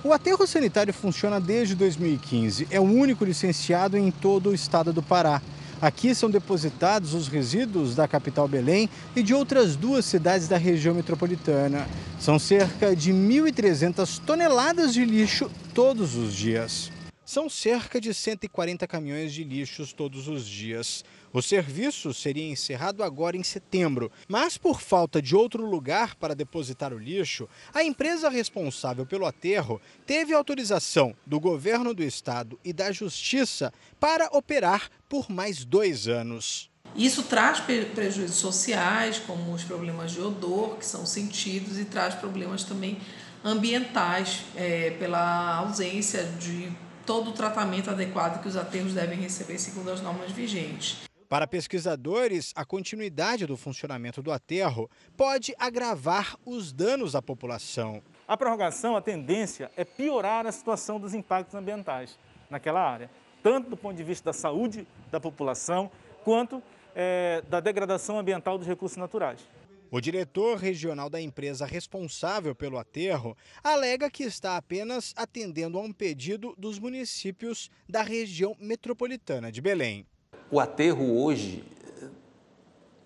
O 0.03 0.13
aterro 0.13 0.47
sanitário 0.47 0.95
funciona 0.95 1.39
desde 1.39 1.75
2015. 1.75 2.67
É 2.71 2.81
o 2.81 2.85
único 2.85 3.25
licenciado 3.25 3.99
em 3.99 4.11
todo 4.11 4.49
o 4.49 4.55
estado 4.55 4.93
do 4.93 5.03
Pará. 5.03 5.43
Aqui 5.83 6.15
são 6.15 6.31
depositados 6.31 7.15
os 7.15 7.27
resíduos 7.27 7.95
da 7.95 8.07
capital 8.07 8.47
Belém 8.47 8.87
e 9.17 9.23
de 9.23 9.33
outras 9.33 9.77
duas 9.77 10.05
cidades 10.05 10.47
da 10.47 10.59
região 10.59 10.95
metropolitana. 10.95 11.89
São 12.19 12.39
cerca 12.39 12.95
de 12.95 13.11
1.300 13.11 14.21
toneladas 14.27 14.93
de 14.93 15.07
lixo 15.07 15.51
todos 15.73 16.17
os 16.17 16.35
dias. 16.35 16.93
São 17.25 17.49
cerca 17.49 17.99
de 17.99 18.13
140 18.13 18.87
caminhões 18.87 19.33
de 19.33 19.43
lixos 19.43 19.95
todos 19.95 20.29
os 20.29 20.47
dias. 20.47 21.03
O 21.33 21.41
serviço 21.41 22.13
seria 22.13 22.51
encerrado 22.51 23.05
agora 23.05 23.37
em 23.37 23.43
setembro, 23.45 24.11
mas 24.27 24.59
por 24.59 24.81
falta 24.81 25.23
de 25.23 25.37
outro 25.37 25.65
lugar 25.65 26.17
para 26.17 26.35
depositar 26.35 26.93
o 26.93 26.99
lixo, 26.99 27.49
a 27.73 27.85
empresa 27.85 28.29
responsável 28.29 29.07
pelo 29.07 29.25
aterro 29.25 29.81
teve 30.05 30.35
autorização 30.35 31.15
do 31.25 31.39
governo 31.39 31.95
do 31.95 32.03
estado 32.03 32.59
e 32.65 32.73
da 32.73 32.91
justiça 32.91 33.73
para 34.01 34.29
operar 34.33 34.91
por 35.09 35.31
mais 35.31 35.65
dois 35.65 36.09
anos. 36.09 36.69
Isso 36.97 37.23
traz 37.23 37.61
prejuízos 37.61 38.37
sociais, 38.37 39.21
como 39.25 39.53
os 39.53 39.63
problemas 39.63 40.11
de 40.11 40.21
odor, 40.21 40.79
que 40.79 40.85
são 40.85 41.07
sentidos, 41.07 41.79
e 41.79 41.85
traz 41.85 42.17
problemas 42.17 42.65
também 42.65 42.99
ambientais, 43.45 44.43
é, 44.57 44.91
pela 44.99 45.59
ausência 45.59 46.25
de 46.25 46.73
todo 47.07 47.31
o 47.31 47.33
tratamento 47.33 47.89
adequado 47.89 48.43
que 48.43 48.49
os 48.49 48.57
aterros 48.57 48.95
devem 48.95 49.21
receber 49.21 49.59
segundo 49.59 49.91
as 49.91 50.01
normas 50.01 50.33
vigentes. 50.33 51.10
Para 51.31 51.47
pesquisadores, 51.47 52.53
a 52.57 52.65
continuidade 52.65 53.47
do 53.47 53.57
funcionamento 53.57 54.21
do 54.21 54.33
aterro 54.33 54.91
pode 55.17 55.55
agravar 55.61 56.37
os 56.45 56.73
danos 56.73 57.15
à 57.15 57.23
população. 57.23 58.03
A 58.27 58.37
prorrogação, 58.37 58.97
a 58.97 59.01
tendência 59.01 59.71
é 59.77 59.85
piorar 59.85 60.45
a 60.45 60.51
situação 60.51 60.99
dos 60.99 61.15
impactos 61.15 61.55
ambientais 61.55 62.19
naquela 62.51 62.83
área, 62.83 63.09
tanto 63.45 63.71
do 63.71 63.77
ponto 63.77 63.97
de 63.97 64.03
vista 64.03 64.31
da 64.31 64.33
saúde 64.33 64.85
da 65.13 65.21
população, 65.21 65.89
quanto 66.25 66.61
é, 66.97 67.45
da 67.49 67.61
degradação 67.61 68.19
ambiental 68.19 68.59
dos 68.59 68.67
recursos 68.67 68.99
naturais. 68.99 69.39
O 69.89 70.01
diretor 70.01 70.59
regional 70.59 71.09
da 71.09 71.21
empresa 71.21 71.65
responsável 71.65 72.57
pelo 72.57 72.77
aterro 72.77 73.37
alega 73.63 74.11
que 74.11 74.25
está 74.25 74.57
apenas 74.57 75.15
atendendo 75.17 75.79
a 75.79 75.81
um 75.81 75.93
pedido 75.93 76.57
dos 76.59 76.81
municípios 76.81 77.71
da 77.89 78.03
região 78.03 78.57
metropolitana 78.59 79.53
de 79.53 79.61
Belém. 79.61 80.05
O 80.51 80.59
aterro 80.59 81.23
hoje, 81.23 81.65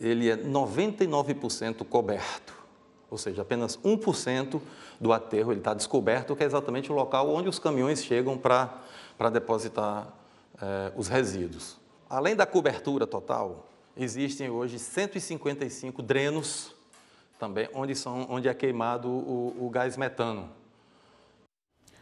ele 0.00 0.30
é 0.30 0.36
99% 0.36 1.84
coberto, 1.84 2.54
ou 3.10 3.18
seja, 3.18 3.42
apenas 3.42 3.76
1% 3.78 4.60
do 4.98 5.12
aterro 5.12 5.52
está 5.52 5.74
descoberto, 5.74 6.34
que 6.34 6.42
é 6.42 6.46
exatamente 6.46 6.90
o 6.90 6.94
local 6.94 7.28
onde 7.28 7.48
os 7.48 7.58
caminhões 7.58 8.02
chegam 8.02 8.38
para 8.38 9.30
depositar 9.30 10.08
eh, 10.60 10.92
os 10.96 11.08
resíduos. 11.08 11.76
Além 12.08 12.34
da 12.34 12.46
cobertura 12.46 13.06
total, 13.06 13.68
existem 13.96 14.48
hoje 14.48 14.78
155 14.78 16.02
drenos 16.02 16.74
também, 17.38 17.68
onde, 17.74 17.94
são, 17.94 18.26
onde 18.30 18.48
é 18.48 18.54
queimado 18.54 19.08
o, 19.08 19.66
o 19.66 19.68
gás 19.68 19.96
metano. 19.96 20.48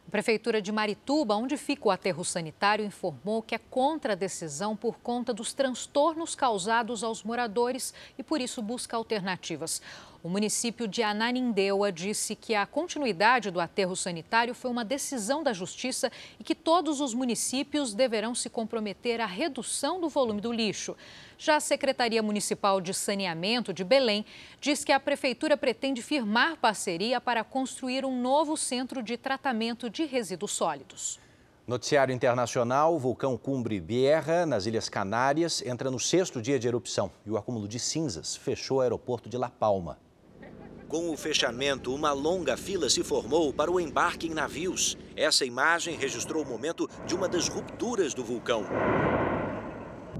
A 0.07 0.11
Prefeitura 0.11 0.61
de 0.61 0.71
Marituba, 0.71 1.37
onde 1.37 1.57
fica 1.57 1.89
o 1.89 1.91
aterro 1.91 2.25
sanitário, 2.25 2.85
informou 2.85 3.43
que 3.43 3.55
é 3.55 3.59
contra 3.59 4.13
a 4.13 4.17
decisão 4.17 4.77
por 4.77 4.99
conta 4.99 5.33
dos 5.33 5.53
transtornos 5.55 6.35
causados 6.35 7.03
aos 7.03 7.23
moradores 7.23 7.95
e, 8.19 8.23
por 8.23 8.41
isso, 8.41 8.61
busca 8.61 8.97
alternativas. 8.97 9.81
O 10.23 10.29
município 10.29 10.87
de 10.87 11.03
Ananindeua 11.03 11.91
disse 11.91 12.37
que 12.37 12.55
a 12.55 12.65
continuidade 12.65 13.51
do 13.51 13.59
aterro 13.59 13.97
sanitário 13.97 14.55
foi 14.55 14.71
uma 14.71 14.85
decisão 14.85 15.43
da 15.43 15.53
Justiça 15.53 16.13
e 16.39 16.45
que 16.45 16.55
todos 16.55 17.01
os 17.01 17.13
municípios 17.13 17.93
deverão 17.93 18.33
se 18.33 18.49
comprometer 18.49 19.21
à 19.21 19.27
redução 19.27 20.01
do 20.01 20.09
volume 20.09 20.41
do 20.41 20.53
lixo. 20.53 20.97
Já 21.37 21.57
a 21.57 21.61
Secretaria 21.61 22.23
Municipal 22.23 22.81
de 22.81 22.95
Saneamento 22.95 23.73
de 23.73 23.83
Belém 23.83 24.25
diz 24.61 24.85
que 24.85 24.93
a 24.93 25.01
Prefeitura 25.01 25.57
pretende 25.57 26.01
firmar 26.01 26.57
parceria 26.57 27.21
para 27.21 27.43
construir 27.43 28.05
um 28.05 28.21
novo 28.21 28.57
centro 28.57 29.03
de 29.03 29.17
tratamento 29.17 29.91
de 29.91 30.05
resíduos 30.05 30.53
sólidos. 30.53 31.19
Noticiário 31.67 32.15
internacional: 32.15 32.95
o 32.95 32.99
vulcão 32.99 33.37
Cumbre 33.37 33.81
Vieja, 33.81 34.47
nas 34.47 34.67
Ilhas 34.67 34.89
Canárias, 34.89 35.63
entra 35.63 35.91
no 35.91 35.99
sexto 35.99 36.41
dia 36.41 36.61
de 36.61 36.69
erupção 36.69 37.11
e 37.27 37.31
o 37.31 37.37
acúmulo 37.37 37.67
de 37.67 37.81
cinzas 37.81 38.37
fechou 38.37 38.77
o 38.77 38.81
aeroporto 38.83 39.29
de 39.29 39.37
La 39.37 39.51
Palma. 39.51 39.99
Com 40.93 41.09
o 41.09 41.17
fechamento, 41.17 41.95
uma 41.95 42.13
longa 42.13 42.55
fila 42.55 42.91
se 42.91 43.03
formou 43.03 43.51
para 43.51 43.71
o 43.71 43.81
embarque 43.81 44.27
em 44.27 44.35
navios. 44.35 44.95
Essa 45.17 45.43
imagem 45.43 45.97
registrou 45.97 46.45
o 46.45 46.47
momento 46.47 46.87
de 47.07 47.15
uma 47.15 47.27
das 47.27 47.49
rupturas 47.49 48.13
do 48.13 48.23
vulcão. 48.23 48.67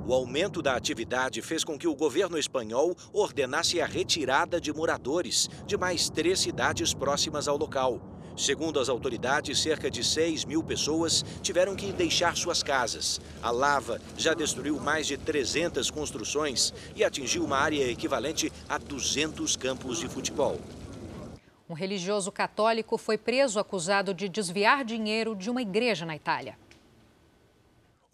O 0.07 0.15
aumento 0.15 0.63
da 0.63 0.75
atividade 0.75 1.43
fez 1.43 1.63
com 1.63 1.79
que 1.79 1.87
o 1.87 1.95
governo 1.95 2.39
espanhol 2.39 2.97
ordenasse 3.13 3.83
a 3.83 3.87
retirada 3.87 4.59
de 4.59 4.73
moradores 4.73 5.47
de 5.67 5.77
mais 5.77 6.09
três 6.09 6.41
cidades 6.41 6.95
próximas 6.95 7.49
ao 7.49 7.59
local. 7.59 8.01
Segundo 8.37 8.81
as 8.81 8.89
autoridades, 8.89 9.61
cerca 9.61 9.91
de 9.91 10.03
6 10.03 10.45
mil 10.45 10.63
pessoas 10.63 11.25
tiveram 11.43 11.77
que 11.77 11.93
deixar 11.93 12.37
suas 12.37 12.63
casas. 12.63 13.21
A 13.43 13.51
lava 13.51 14.01
já 14.17 14.35
destruiu 14.35 14.81
mais 14.81 15.07
de 15.07 15.17
300 15.17 15.91
construções 15.91 16.73
e 16.97 17.05
atingiu 17.05 17.45
uma 17.45 17.59
área 17.59 17.85
equivalente 17.91 18.51
a 18.69 18.79
200 18.79 19.57
campos 19.57 19.99
de 19.99 20.09
futebol. 20.09 20.59
Um 21.69 21.75
religioso 21.75 22.31
católico 22.31 22.99
foi 22.99 23.17
preso 23.17 23.59
acusado 23.59 24.13
de 24.13 24.29
desviar 24.29 24.85
dinheiro 24.85 25.35
de 25.35 25.49
uma 25.49 25.63
igreja 25.63 26.05
na 26.05 26.15
Itália. 26.15 26.62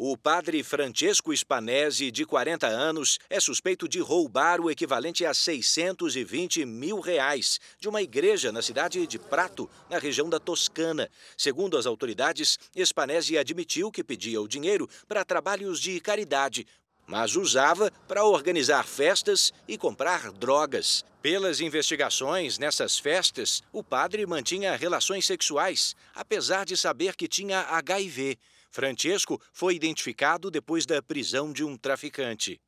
O 0.01 0.17
padre 0.17 0.63
Francesco 0.63 1.37
Spanese, 1.37 2.13
de 2.13 2.25
40 2.25 2.69
anos, 2.69 3.19
é 3.29 3.41
suspeito 3.41 3.89
de 3.89 3.99
roubar 3.99 4.61
o 4.61 4.71
equivalente 4.71 5.27
a 5.27 5.35
620 5.35 6.65
mil 6.65 7.01
reais 7.01 7.59
de 7.81 7.89
uma 7.89 8.01
igreja 8.01 8.53
na 8.53 8.63
cidade 8.63 9.05
de 9.09 9.19
Prato, 9.19 9.69
na 9.91 9.99
região 9.99 10.31
da 10.31 10.39
Toscana. 10.39 11.11
Segundo 11.37 11.77
as 11.77 11.85
autoridades, 11.85 12.61
Spanese 12.77 13.37
admitiu 13.37 13.91
que 13.91 14.05
pedia 14.05 14.41
o 14.41 14.47
dinheiro 14.47 14.89
para 15.09 15.25
trabalhos 15.25 15.81
de 15.81 15.99
caridade, 15.99 16.65
mas 17.05 17.35
usava 17.35 17.91
para 18.07 18.25
organizar 18.25 18.87
festas 18.87 19.53
e 19.67 19.77
comprar 19.77 20.31
drogas. 20.31 21.05
Pelas 21.21 21.61
investigações 21.61 22.57
nessas 22.57 23.01
festas, 23.01 23.65
o 23.73 23.83
padre 23.83 24.25
mantinha 24.27 24.77
relações 24.77 25.27
sexuais, 25.27 25.97
apesar 26.15 26.65
de 26.65 26.77
saber 26.77 27.17
que 27.17 27.27
tinha 27.27 27.63
HIV. 27.63 28.39
Francesco 28.71 29.41
foi 29.53 29.75
identificado 29.75 30.51
depois 30.51 30.85
da 30.85 31.03
prisão 31.03 31.53
de 31.53 31.65
um 31.65 31.77
traficante. 31.77 32.61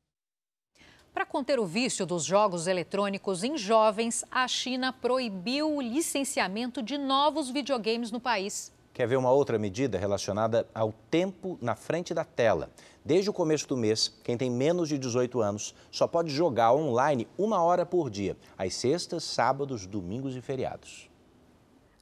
Para 1.13 1.25
conter 1.25 1.59
o 1.59 1.65
vício 1.65 2.05
dos 2.05 2.23
jogos 2.23 2.67
eletrônicos 2.67 3.43
em 3.43 3.57
jovens, 3.57 4.23
a 4.31 4.47
China 4.47 4.93
proibiu 4.93 5.75
o 5.75 5.81
licenciamento 5.81 6.81
de 6.81 6.97
novos 6.97 7.49
videogames 7.49 8.11
no 8.11 8.19
país. 8.19 8.71
Quer 8.93 9.07
ver 9.07 9.17
uma 9.17 9.31
outra 9.31 9.59
medida 9.59 9.97
relacionada 9.97 10.67
ao 10.73 10.93
tempo 11.09 11.57
na 11.61 11.75
frente 11.75 12.13
da 12.13 12.23
tela? 12.23 12.69
Desde 13.03 13.29
o 13.29 13.33
começo 13.33 13.67
do 13.67 13.75
mês, 13.75 14.09
quem 14.23 14.37
tem 14.37 14.49
menos 14.49 14.87
de 14.87 14.97
18 14.97 15.41
anos 15.41 15.75
só 15.91 16.07
pode 16.07 16.29
jogar 16.29 16.73
online 16.73 17.27
uma 17.37 17.61
hora 17.61 17.85
por 17.85 18.09
dia, 18.09 18.37
às 18.57 18.73
sextas, 18.73 19.23
sábados, 19.23 19.85
domingos 19.85 20.35
e 20.35 20.41
feriados. 20.41 21.10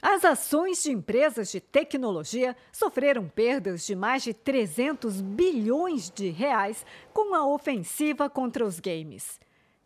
As 0.02 0.24
ações 0.24 0.82
de 0.82 0.92
empresas 0.92 1.50
de 1.52 1.60
tecnologia 1.60 2.56
sofreram 2.72 3.28
perdas 3.28 3.86
de 3.86 3.94
mais 3.94 4.22
de 4.22 4.32
300 4.32 5.20
bilhões 5.20 6.10
de 6.10 6.30
reais 6.30 6.86
com 7.12 7.34
a 7.34 7.46
ofensiva 7.46 8.30
contra 8.30 8.64
os 8.64 8.80
games. 8.80 9.38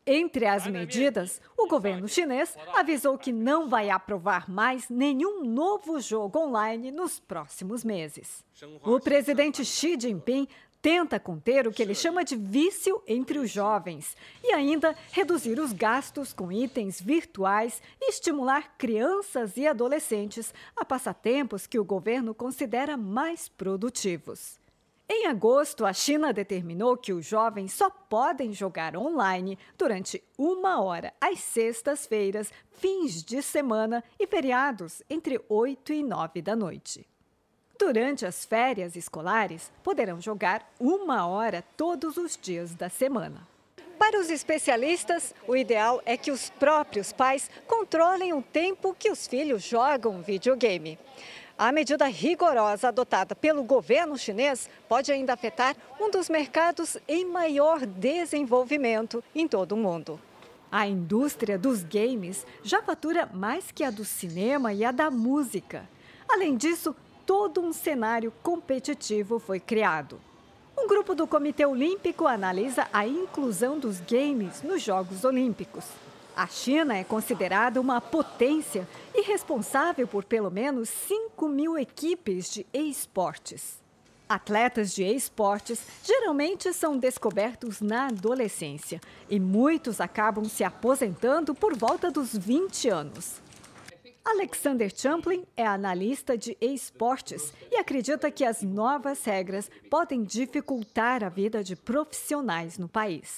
Entre 0.06 0.46
as 0.46 0.66
medidas, 0.66 1.40
o 1.56 1.66
governo 1.66 2.06
chinês 2.06 2.54
avisou 2.74 3.16
que 3.16 3.32
não 3.32 3.70
vai 3.70 3.88
aprovar 3.88 4.50
mais 4.50 4.90
nenhum 4.90 5.42
novo 5.42 5.98
jogo 5.98 6.38
online 6.38 6.90
nos 6.90 7.18
próximos 7.18 7.82
meses. 7.82 8.44
O 8.82 9.00
presidente 9.00 9.64
Xi 9.64 9.98
Jinping 9.98 10.46
tenta 10.84 11.18
conter 11.18 11.66
o 11.66 11.72
que 11.72 11.80
ele 11.80 11.94
chama 11.94 12.22
de 12.22 12.36
vício 12.36 13.02
entre 13.06 13.38
os 13.38 13.50
jovens 13.50 14.14
e 14.42 14.52
ainda 14.52 14.94
reduzir 15.12 15.58
os 15.58 15.72
gastos 15.72 16.34
com 16.34 16.52
itens 16.52 17.00
virtuais 17.00 17.80
e 17.98 18.10
estimular 18.10 18.76
crianças 18.76 19.56
e 19.56 19.66
adolescentes 19.66 20.52
a 20.76 20.84
passatempos 20.84 21.66
que 21.66 21.78
o 21.78 21.84
governo 21.86 22.34
considera 22.34 22.98
mais 22.98 23.48
produtivos. 23.48 24.60
Em 25.08 25.26
agosto, 25.26 25.86
a 25.86 25.92
China 25.94 26.34
determinou 26.34 26.98
que 26.98 27.14
os 27.14 27.24
jovens 27.24 27.72
só 27.72 27.88
podem 27.88 28.52
jogar 28.52 28.94
online 28.94 29.58
durante 29.78 30.22
uma 30.36 30.82
hora 30.82 31.14
às 31.18 31.38
sextas-feiras, 31.38 32.52
fins 32.72 33.22
de 33.22 33.40
semana 33.40 34.04
e 34.20 34.26
feriados 34.26 35.02
entre 35.08 35.42
8 35.48 35.94
e 35.94 36.02
9 36.02 36.42
da 36.42 36.54
noite. 36.54 37.08
Durante 37.78 38.24
as 38.24 38.44
férias 38.44 38.94
escolares, 38.94 39.70
poderão 39.82 40.20
jogar 40.20 40.68
uma 40.78 41.26
hora 41.26 41.62
todos 41.76 42.16
os 42.16 42.38
dias 42.40 42.74
da 42.74 42.88
semana. 42.88 43.46
Para 43.98 44.20
os 44.20 44.30
especialistas, 44.30 45.34
o 45.46 45.56
ideal 45.56 46.00
é 46.04 46.16
que 46.16 46.30
os 46.30 46.50
próprios 46.50 47.12
pais 47.12 47.50
controlem 47.66 48.32
o 48.32 48.42
tempo 48.42 48.94
que 48.96 49.10
os 49.10 49.26
filhos 49.26 49.62
jogam 49.62 50.22
videogame. 50.22 50.98
A 51.56 51.72
medida 51.72 52.06
rigorosa 52.06 52.88
adotada 52.88 53.34
pelo 53.34 53.62
governo 53.62 54.18
chinês 54.18 54.68
pode 54.88 55.12
ainda 55.12 55.32
afetar 55.32 55.76
um 56.00 56.10
dos 56.10 56.28
mercados 56.28 56.96
em 57.08 57.24
maior 57.24 57.86
desenvolvimento 57.86 59.22
em 59.34 59.46
todo 59.46 59.72
o 59.72 59.76
mundo. 59.76 60.20
A 60.70 60.88
indústria 60.88 61.56
dos 61.56 61.84
games 61.84 62.44
já 62.62 62.82
fatura 62.82 63.26
mais 63.32 63.70
que 63.70 63.84
a 63.84 63.90
do 63.90 64.04
cinema 64.04 64.72
e 64.72 64.84
a 64.84 64.90
da 64.90 65.10
música. 65.10 65.88
Além 66.28 66.56
disso, 66.56 66.94
todo 67.26 67.60
um 67.60 67.72
cenário 67.72 68.32
competitivo 68.42 69.38
foi 69.38 69.58
criado. 69.58 70.20
Um 70.76 70.86
grupo 70.86 71.14
do 71.14 71.26
Comitê 71.26 71.64
Olímpico 71.64 72.26
analisa 72.26 72.88
a 72.92 73.06
inclusão 73.06 73.78
dos 73.78 74.00
games 74.00 74.62
nos 74.62 74.82
Jogos 74.82 75.24
Olímpicos. 75.24 75.84
A 76.36 76.46
China 76.48 76.96
é 76.96 77.04
considerada 77.04 77.80
uma 77.80 78.00
potência 78.00 78.88
e 79.14 79.22
responsável 79.22 80.06
por 80.06 80.24
pelo 80.24 80.50
menos 80.50 80.88
5 80.88 81.48
mil 81.48 81.78
equipes 81.78 82.50
de 82.50 82.66
esportes. 82.74 83.82
Atletas 84.28 84.92
de 84.92 85.04
esportes 85.04 85.80
geralmente 86.02 86.72
são 86.72 86.98
descobertos 86.98 87.80
na 87.80 88.08
adolescência 88.08 89.00
e 89.30 89.38
muitos 89.38 90.00
acabam 90.00 90.44
se 90.46 90.64
aposentando 90.64 91.54
por 91.54 91.76
volta 91.76 92.10
dos 92.10 92.36
20 92.36 92.88
anos. 92.88 93.43
Alexander 94.24 94.90
Champlin 94.90 95.44
é 95.54 95.66
analista 95.66 96.36
de 96.36 96.56
esportes 96.58 97.52
e 97.70 97.76
acredita 97.76 98.30
que 98.30 98.42
as 98.42 98.62
novas 98.62 99.22
regras 99.22 99.70
podem 99.90 100.24
dificultar 100.24 101.22
a 101.22 101.28
vida 101.28 101.62
de 101.62 101.76
profissionais 101.76 102.78
no 102.78 102.88
país. 102.88 103.36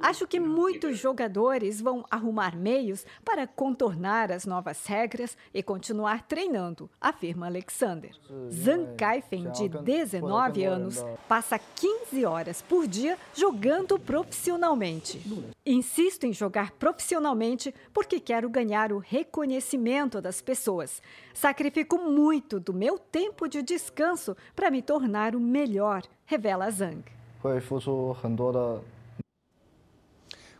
Acho 0.00 0.26
que 0.26 0.38
muitos 0.38 0.96
jogadores 0.96 1.80
vão 1.80 2.04
arrumar 2.08 2.56
meios 2.56 3.04
para 3.24 3.48
contornar 3.48 4.30
as 4.30 4.46
novas 4.46 4.86
regras 4.86 5.36
e 5.52 5.60
continuar 5.60 6.22
treinando, 6.22 6.88
afirma 7.00 7.46
Alexander. 7.46 8.12
Zhang 8.48 8.94
Kaifen, 8.96 9.50
de 9.50 9.68
19 9.68 10.64
anos, 10.64 11.04
passa 11.28 11.58
15 11.58 12.24
horas 12.24 12.62
por 12.62 12.86
dia 12.86 13.18
jogando 13.34 13.98
profissionalmente. 13.98 15.20
Insisto 15.66 16.24
em 16.24 16.32
jogar 16.32 16.70
profissionalmente 16.72 17.74
porque 17.92 18.20
quero 18.20 18.48
ganhar 18.48 18.92
o 18.92 18.98
reconhecimento 18.98 20.20
das 20.22 20.40
pessoas. 20.40 21.02
Sacrifico 21.34 21.98
muito 21.98 22.60
do 22.60 22.72
meu 22.72 22.98
tempo 22.98 23.48
de 23.48 23.62
descanso 23.62 24.36
para 24.54 24.70
me 24.70 24.80
tornar 24.80 25.34
o 25.34 25.40
melhor, 25.40 26.02
revela 26.24 26.70
Zhang. 26.70 27.17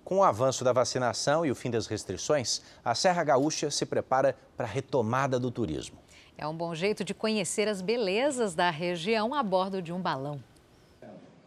Com 0.04 0.18
o 0.18 0.24
avanço 0.24 0.64
da 0.64 0.72
vacinação 0.72 1.44
e 1.44 1.50
o 1.50 1.54
fim 1.54 1.70
das 1.70 1.86
restrições, 1.86 2.62
a 2.84 2.94
Serra 2.94 3.22
Gaúcha 3.22 3.70
se 3.70 3.84
prepara 3.84 4.34
para 4.56 4.66
a 4.66 4.70
retomada 4.70 5.38
do 5.38 5.50
turismo. 5.50 5.98
É 6.38 6.46
um 6.46 6.56
bom 6.56 6.74
jeito 6.74 7.04
de 7.04 7.12
conhecer 7.12 7.68
as 7.68 7.82
belezas 7.82 8.54
da 8.54 8.70
região 8.70 9.34
a 9.34 9.42
bordo 9.42 9.82
de 9.82 9.92
um 9.92 10.00
balão. 10.00 10.42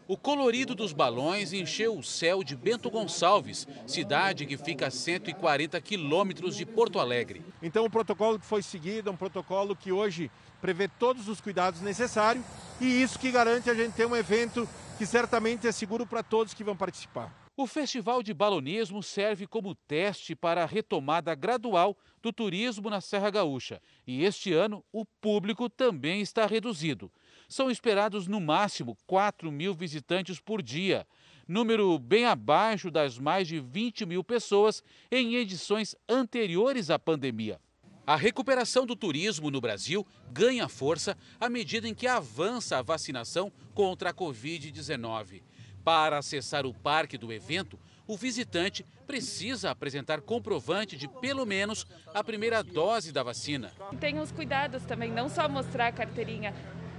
O 0.06 0.16
colorido 0.16 0.74
dos 0.74 0.92
balões 0.92 1.52
encheu 1.52 1.96
o 1.96 2.02
céu 2.02 2.44
de 2.44 2.54
Bento 2.54 2.90
Gonçalves, 2.90 3.66
cidade 3.86 4.44
que 4.44 4.56
fica 4.56 4.88
a 4.88 4.90
140 4.90 5.80
quilômetros 5.80 6.54
de 6.54 6.66
Porto 6.66 7.00
Alegre. 7.00 7.42
Então, 7.62 7.84
o 7.84 7.90
protocolo 7.90 8.38
que 8.38 8.44
foi 8.44 8.62
seguido 8.62 9.08
é 9.08 9.12
um 9.12 9.16
protocolo 9.16 9.74
que 9.74 9.90
hoje 9.90 10.30
prevê 10.60 10.86
todos 10.86 11.28
os 11.28 11.40
cuidados 11.40 11.80
necessários 11.80 12.44
e 12.80 13.02
isso 13.02 13.18
que 13.18 13.30
garante 13.30 13.70
a 13.70 13.74
gente 13.74 13.94
ter 13.94 14.06
um 14.06 14.14
evento 14.14 14.68
que 14.98 15.06
certamente 15.06 15.66
é 15.66 15.72
seguro 15.72 16.06
para 16.06 16.22
todos 16.22 16.54
que 16.54 16.64
vão 16.64 16.76
participar. 16.76 17.32
O 17.54 17.66
Festival 17.66 18.22
de 18.22 18.32
Balonismo 18.32 19.02
serve 19.02 19.46
como 19.46 19.74
teste 19.74 20.34
para 20.34 20.62
a 20.62 20.66
retomada 20.66 21.34
gradual 21.34 21.96
do 22.22 22.32
turismo 22.32 22.88
na 22.88 23.00
Serra 23.00 23.30
Gaúcha. 23.30 23.80
E 24.06 24.24
este 24.24 24.54
ano 24.54 24.82
o 24.90 25.04
público 25.04 25.68
também 25.68 26.22
está 26.22 26.46
reduzido. 26.46 27.12
São 27.48 27.70
esperados 27.70 28.26
no 28.26 28.40
máximo 28.40 28.96
4 29.06 29.52
mil 29.52 29.74
visitantes 29.74 30.40
por 30.40 30.62
dia, 30.62 31.06
número 31.46 31.98
bem 31.98 32.24
abaixo 32.24 32.90
das 32.90 33.18
mais 33.18 33.46
de 33.46 33.60
20 33.60 34.06
mil 34.06 34.24
pessoas 34.24 34.82
em 35.10 35.34
edições 35.34 35.94
anteriores 36.08 36.88
à 36.88 36.98
pandemia. 36.98 37.60
A 38.04 38.16
recuperação 38.16 38.84
do 38.84 38.96
turismo 38.96 39.50
no 39.50 39.60
Brasil 39.60 40.04
ganha 40.30 40.68
força 40.68 41.16
à 41.40 41.48
medida 41.48 41.86
em 41.86 41.94
que 41.94 42.06
avança 42.06 42.78
a 42.78 42.82
vacinação 42.82 43.52
contra 43.74 44.10
a 44.10 44.14
Covid-19. 44.14 45.42
Para 45.84 46.18
acessar 46.18 46.66
o 46.66 46.74
parque 46.74 47.16
do 47.16 47.32
evento, 47.32 47.78
o 48.06 48.16
visitante 48.16 48.84
precisa 49.06 49.70
apresentar 49.70 50.20
comprovante 50.20 50.96
de 50.96 51.06
pelo 51.06 51.46
menos 51.46 51.86
a 52.12 52.24
primeira 52.24 52.62
dose 52.62 53.12
da 53.12 53.22
vacina. 53.22 53.72
Tem 54.00 54.18
os 54.18 54.32
cuidados 54.32 54.82
também, 54.84 55.10
não 55.10 55.28
só 55.28 55.48
mostrar 55.48 55.88
a 55.88 55.92
carteirinha 55.92 56.52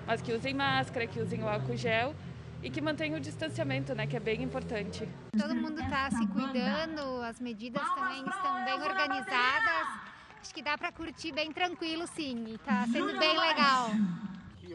mas 0.06 0.22
que 0.22 0.34
usem 0.34 0.54
máscara, 0.54 1.08
que 1.08 1.20
usem 1.20 1.42
o 1.44 1.48
álcool 1.48 1.78
gel 1.78 2.16
e 2.62 2.70
que 2.70 2.82
mantenham 2.82 3.18
o 3.18 3.20
distanciamento, 3.20 3.94
né, 3.94 4.08
que 4.08 4.16
é 4.16 4.20
bem 4.20 4.42
importante. 4.42 5.08
Todo 5.38 5.56
mundo 5.56 5.82
está 5.82 6.10
se 6.10 6.26
cuidando, 6.28 7.22
as 7.22 7.40
medidas 7.40 7.84
também 7.94 8.24
estão 8.26 8.66
bem 8.66 8.82
organizadas. 8.82 10.13
Acho 10.44 10.54
que 10.54 10.62
dá 10.62 10.78
para 10.78 10.92
curtir 10.92 11.32
bem 11.32 11.54
tranquilo, 11.54 12.06
sim, 12.06 12.44
está 12.54 12.86
sendo 12.92 13.18
bem 13.18 13.40
legal. 13.40 13.92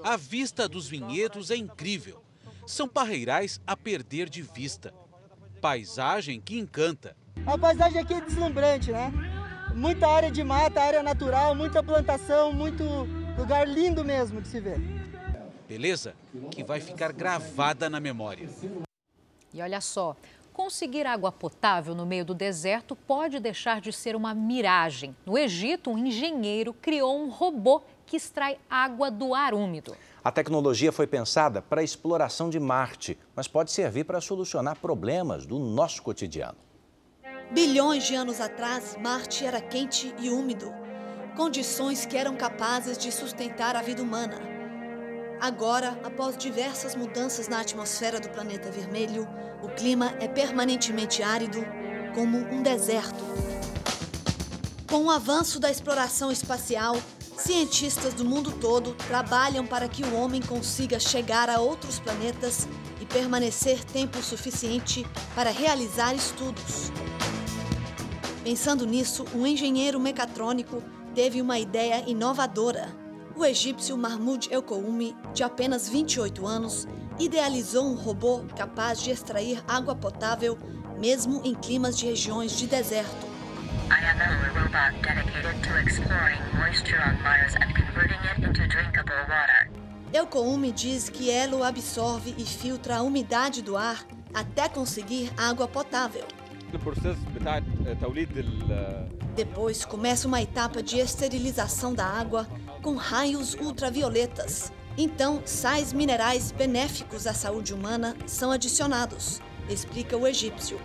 A 0.02 0.16
vista 0.16 0.66
dos 0.66 0.88
vinhedos 0.88 1.50
é 1.50 1.56
incrível. 1.56 2.24
São 2.66 2.88
parreirais 2.88 3.60
a 3.66 3.76
perder 3.76 4.30
de 4.30 4.40
vista. 4.40 4.94
Paisagem 5.60 6.40
que 6.40 6.58
encanta. 6.58 7.14
A 7.46 7.58
paisagem 7.58 8.00
aqui 8.00 8.14
é 8.14 8.20
deslumbrante, 8.22 8.90
né? 8.90 9.12
Muita 9.74 10.08
área 10.08 10.30
de 10.30 10.42
mata, 10.42 10.80
área 10.80 11.02
natural, 11.02 11.54
muita 11.54 11.82
plantação, 11.82 12.50
muito 12.50 12.82
lugar 13.36 13.68
lindo 13.68 14.02
mesmo 14.02 14.40
de 14.40 14.48
se 14.48 14.60
ver 14.60 14.80
beleza? 15.68 16.14
Que 16.50 16.64
vai 16.64 16.80
ficar 16.80 17.12
gravada 17.12 17.90
na 17.90 18.00
memória. 18.00 18.48
E 19.52 19.60
olha 19.60 19.80
só, 19.80 20.16
conseguir 20.58 21.06
água 21.06 21.30
potável 21.30 21.94
no 21.94 22.04
meio 22.04 22.24
do 22.24 22.34
deserto 22.34 22.96
pode 22.96 23.38
deixar 23.38 23.80
de 23.80 23.92
ser 23.92 24.16
uma 24.16 24.34
miragem. 24.34 25.14
No 25.24 25.38
Egito, 25.38 25.88
um 25.88 25.96
engenheiro 25.96 26.74
criou 26.74 27.16
um 27.16 27.30
robô 27.30 27.80
que 28.04 28.16
extrai 28.16 28.58
água 28.68 29.08
do 29.08 29.36
ar 29.36 29.54
úmido. 29.54 29.96
A 30.22 30.32
tecnologia 30.32 30.90
foi 30.90 31.06
pensada 31.06 31.62
para 31.62 31.80
a 31.80 31.84
exploração 31.84 32.50
de 32.50 32.58
Marte, 32.58 33.16
mas 33.36 33.46
pode 33.46 33.70
servir 33.70 34.02
para 34.02 34.20
solucionar 34.20 34.76
problemas 34.80 35.46
do 35.46 35.60
nosso 35.60 36.02
cotidiano. 36.02 36.58
Bilhões 37.52 38.02
de 38.02 38.16
anos 38.16 38.40
atrás, 38.40 38.96
Marte 39.00 39.46
era 39.46 39.60
quente 39.60 40.12
e 40.18 40.28
úmido, 40.28 40.74
condições 41.36 42.04
que 42.04 42.16
eram 42.16 42.36
capazes 42.36 42.98
de 42.98 43.12
sustentar 43.12 43.76
a 43.76 43.80
vida 43.80 44.02
humana. 44.02 44.57
Agora, 45.40 45.96
após 46.02 46.36
diversas 46.36 46.96
mudanças 46.96 47.46
na 47.46 47.60
atmosfera 47.60 48.18
do 48.18 48.28
planeta 48.28 48.72
vermelho, 48.72 49.26
o 49.62 49.68
clima 49.68 50.12
é 50.18 50.26
permanentemente 50.26 51.22
árido, 51.22 51.64
como 52.12 52.38
um 52.38 52.60
deserto. 52.60 53.24
Com 54.90 55.04
o 55.04 55.10
avanço 55.10 55.60
da 55.60 55.70
exploração 55.70 56.32
espacial, 56.32 56.96
cientistas 57.36 58.14
do 58.14 58.24
mundo 58.24 58.50
todo 58.50 58.96
trabalham 59.06 59.64
para 59.64 59.88
que 59.88 60.02
o 60.02 60.16
homem 60.16 60.42
consiga 60.42 60.98
chegar 60.98 61.48
a 61.48 61.60
outros 61.60 62.00
planetas 62.00 62.66
e 63.00 63.06
permanecer 63.06 63.84
tempo 63.84 64.20
suficiente 64.20 65.06
para 65.36 65.50
realizar 65.50 66.14
estudos. 66.14 66.90
Pensando 68.42 68.84
nisso, 68.84 69.24
um 69.32 69.46
engenheiro 69.46 70.00
mecatrônico 70.00 70.82
teve 71.14 71.40
uma 71.40 71.60
ideia 71.60 72.02
inovadora 72.08 73.07
o 73.38 73.44
egípcio 73.44 73.96
Mahmoud 73.96 74.52
Elkoumi, 74.52 75.16
de 75.32 75.44
apenas 75.44 75.88
28 75.88 76.44
anos, 76.44 76.88
idealizou 77.20 77.86
um 77.86 77.94
robô 77.94 78.40
capaz 78.56 79.00
de 79.00 79.12
extrair 79.12 79.62
água 79.68 79.94
potável 79.94 80.58
mesmo 80.98 81.40
em 81.44 81.54
climas 81.54 81.96
de 81.96 82.06
regiões 82.06 82.58
de 82.58 82.66
deserto. 82.66 83.28
Elkoumi 90.12 90.72
diz 90.72 91.08
que 91.08 91.30
Elo 91.30 91.62
absorve 91.62 92.34
e 92.36 92.44
filtra 92.44 92.96
a 92.96 93.02
umidade 93.02 93.62
do 93.62 93.76
ar 93.76 94.04
até 94.34 94.68
conseguir 94.68 95.30
água 95.36 95.68
potável. 95.68 96.26
Depois 99.36 99.84
começa 99.84 100.26
uma 100.26 100.42
etapa 100.42 100.82
de 100.82 100.98
esterilização 100.98 101.94
da 101.94 102.04
água 102.04 102.46
com 102.78 102.94
raios 102.94 103.54
ultravioletas. 103.54 104.72
Então, 104.96 105.42
sais 105.44 105.92
minerais 105.92 106.50
benéficos 106.50 107.26
à 107.26 107.32
saúde 107.32 107.72
humana 107.72 108.16
são 108.26 108.50
adicionados, 108.50 109.40
explica 109.68 110.16
o 110.16 110.26
egípcio. 110.26 110.80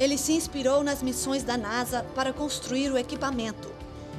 Ele 0.00 0.18
se 0.18 0.32
inspirou 0.32 0.82
nas 0.82 1.02
missões 1.02 1.44
da 1.44 1.56
NASA 1.56 2.04
para 2.14 2.32
construir 2.32 2.90
o 2.90 2.98
equipamento. 2.98 3.72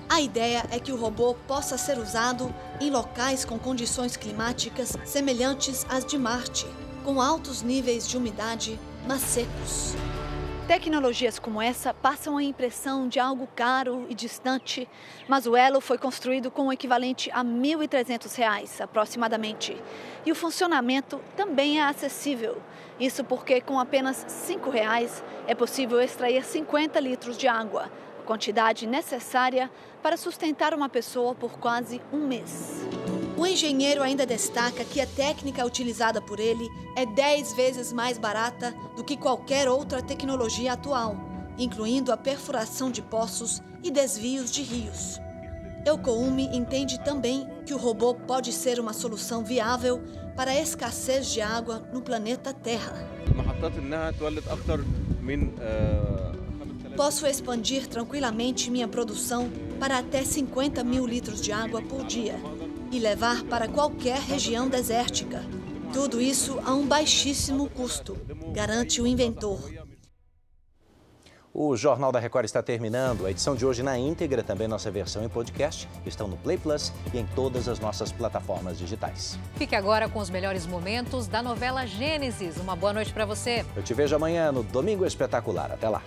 A 0.08 0.22
ideia 0.22 0.66
é 0.70 0.80
que 0.80 0.92
o 0.92 0.96
robô 0.96 1.36
possa 1.48 1.78
ser 1.78 1.98
usado 1.98 2.54
em 2.80 2.90
locais 2.90 3.44
com 3.44 3.58
condições 3.58 4.16
climáticas 4.16 4.96
semelhantes 5.04 5.86
às 5.90 6.06
de 6.06 6.18
Marte, 6.18 6.68
com 7.04 7.20
altos 7.20 7.62
níveis 7.62 8.08
de 8.08 8.16
umidade, 8.16 8.80
mas 9.08 9.22
secos. 9.22 9.96
Tecnologias 10.68 11.38
como 11.38 11.62
essa 11.62 11.94
passam 11.94 12.38
a 12.38 12.44
impressão 12.44 13.08
de 13.08 13.20
algo 13.20 13.48
caro 13.56 14.08
e 14.10 14.16
distante, 14.16 14.90
mas 15.28 15.46
o 15.46 15.56
Elo 15.56 15.80
foi 15.80 15.96
construído 15.96 16.50
com 16.50 16.68
o 16.68 16.74
equivalente 16.74 17.30
a 17.30 17.44
R$ 17.44 17.50
1.300 17.50 18.82
aproximadamente. 18.82 19.80
E 20.26 20.32
o 20.32 20.36
funcionamento 20.36 21.22
também 21.38 21.80
é 21.80 21.84
acessível. 21.84 22.60
Isso 23.00 23.24
porque 23.24 23.62
com 23.62 23.80
apenas 23.80 24.26
5 24.28 24.72
reais 24.72 25.24
é 25.46 25.54
possível 25.54 26.02
extrair 26.02 26.44
50 26.44 27.00
litros 27.00 27.38
de 27.38 27.48
água, 27.48 27.92
a 28.20 28.26
quantidade 28.26 28.88
necessária 28.88 29.70
para 30.02 30.18
sustentar 30.18 30.74
uma 30.74 30.90
pessoa 30.90 31.36
por 31.36 31.60
quase 31.60 32.02
um 32.12 32.26
mês. 32.26 32.88
O 33.38 33.46
engenheiro 33.46 34.02
ainda 34.02 34.26
destaca 34.26 34.86
que 34.86 35.02
a 35.02 35.06
técnica 35.06 35.66
utilizada 35.66 36.22
por 36.22 36.40
ele 36.40 36.70
é 36.96 37.06
10 37.06 37.54
vezes 37.54 37.92
mais 37.92 38.18
barata 38.18 38.74
do 38.96 39.04
que 39.04 39.18
qualquer 39.18 39.68
outra 39.68 40.02
tecnologia 40.02 40.72
atual, 40.72 41.18
incluindo 41.58 42.14
a 42.14 42.18
perfuração 42.18 42.90
de 42.90 43.02
poços 43.02 43.62
e 43.84 43.92
desvios 43.92 44.50
de 44.50 44.62
rios. 44.62 45.20
Eukoume 45.86 46.46
entende 46.56 46.98
também 47.04 47.46
que 47.66 47.74
o 47.74 47.78
robô 47.78 48.16
pode 48.16 48.54
ser 48.54 48.80
uma 48.80 48.94
solução 48.94 49.44
viável 49.44 50.02
para 50.34 50.52
a 50.52 50.62
escassez 50.62 51.28
de 51.28 51.42
água 51.42 51.84
no 51.92 52.02
planeta 52.02 52.54
Terra. 52.54 53.06
Posso 56.96 57.28
expandir 57.28 57.86
tranquilamente 57.88 58.72
minha 58.72 58.88
produção 58.88 59.52
para 59.78 59.98
até 59.98 60.24
50 60.24 60.82
mil 60.86 61.06
litros 61.06 61.42
de 61.42 61.52
água 61.52 61.82
por 61.82 62.06
dia 62.06 62.40
e 62.96 63.00
levar 63.00 63.44
para 63.44 63.68
qualquer 63.68 64.20
região 64.20 64.70
desértica. 64.70 65.44
Tudo 65.92 66.22
isso 66.22 66.60
a 66.66 66.74
um 66.74 66.88
baixíssimo 66.88 67.70
custo, 67.70 68.18
garante 68.54 69.02
o 69.02 69.08
inventor. 69.08 69.60
O 71.54 71.76
Jornal 71.78 72.12
da 72.12 72.20
Record 72.20 72.46
está 72.46 72.62
terminando. 72.62 73.26
A 73.26 73.32
edição 73.32 73.56
de 73.56 73.66
hoje 73.66 73.82
na 73.82 73.98
íntegra, 73.98 74.44
também 74.44 74.68
nossa 74.68 74.92
versão 74.92 75.24
em 75.24 75.30
podcast, 75.30 75.88
estão 76.06 76.28
no 76.28 76.36
Play 76.38 76.58
Plus 76.58 76.92
e 77.14 77.18
em 77.18 77.26
todas 77.28 77.70
as 77.70 77.80
nossas 77.80 78.12
plataformas 78.12 78.78
digitais. 78.78 79.40
Fique 79.56 79.74
agora 79.74 80.10
com 80.10 80.20
os 80.20 80.30
melhores 80.30 80.66
momentos 80.66 81.28
da 81.28 81.42
novela 81.42 81.86
Gênesis. 81.86 82.58
Uma 82.58 82.76
boa 82.76 82.92
noite 82.92 83.14
para 83.14 83.26
você. 83.26 83.66
Eu 83.76 83.84
te 83.84 83.94
vejo 83.94 84.16
amanhã 84.16 84.52
no 84.52 84.64
Domingo 84.64 85.06
Espetacular. 85.06 85.72
Até 85.72 85.88
lá. 85.88 86.02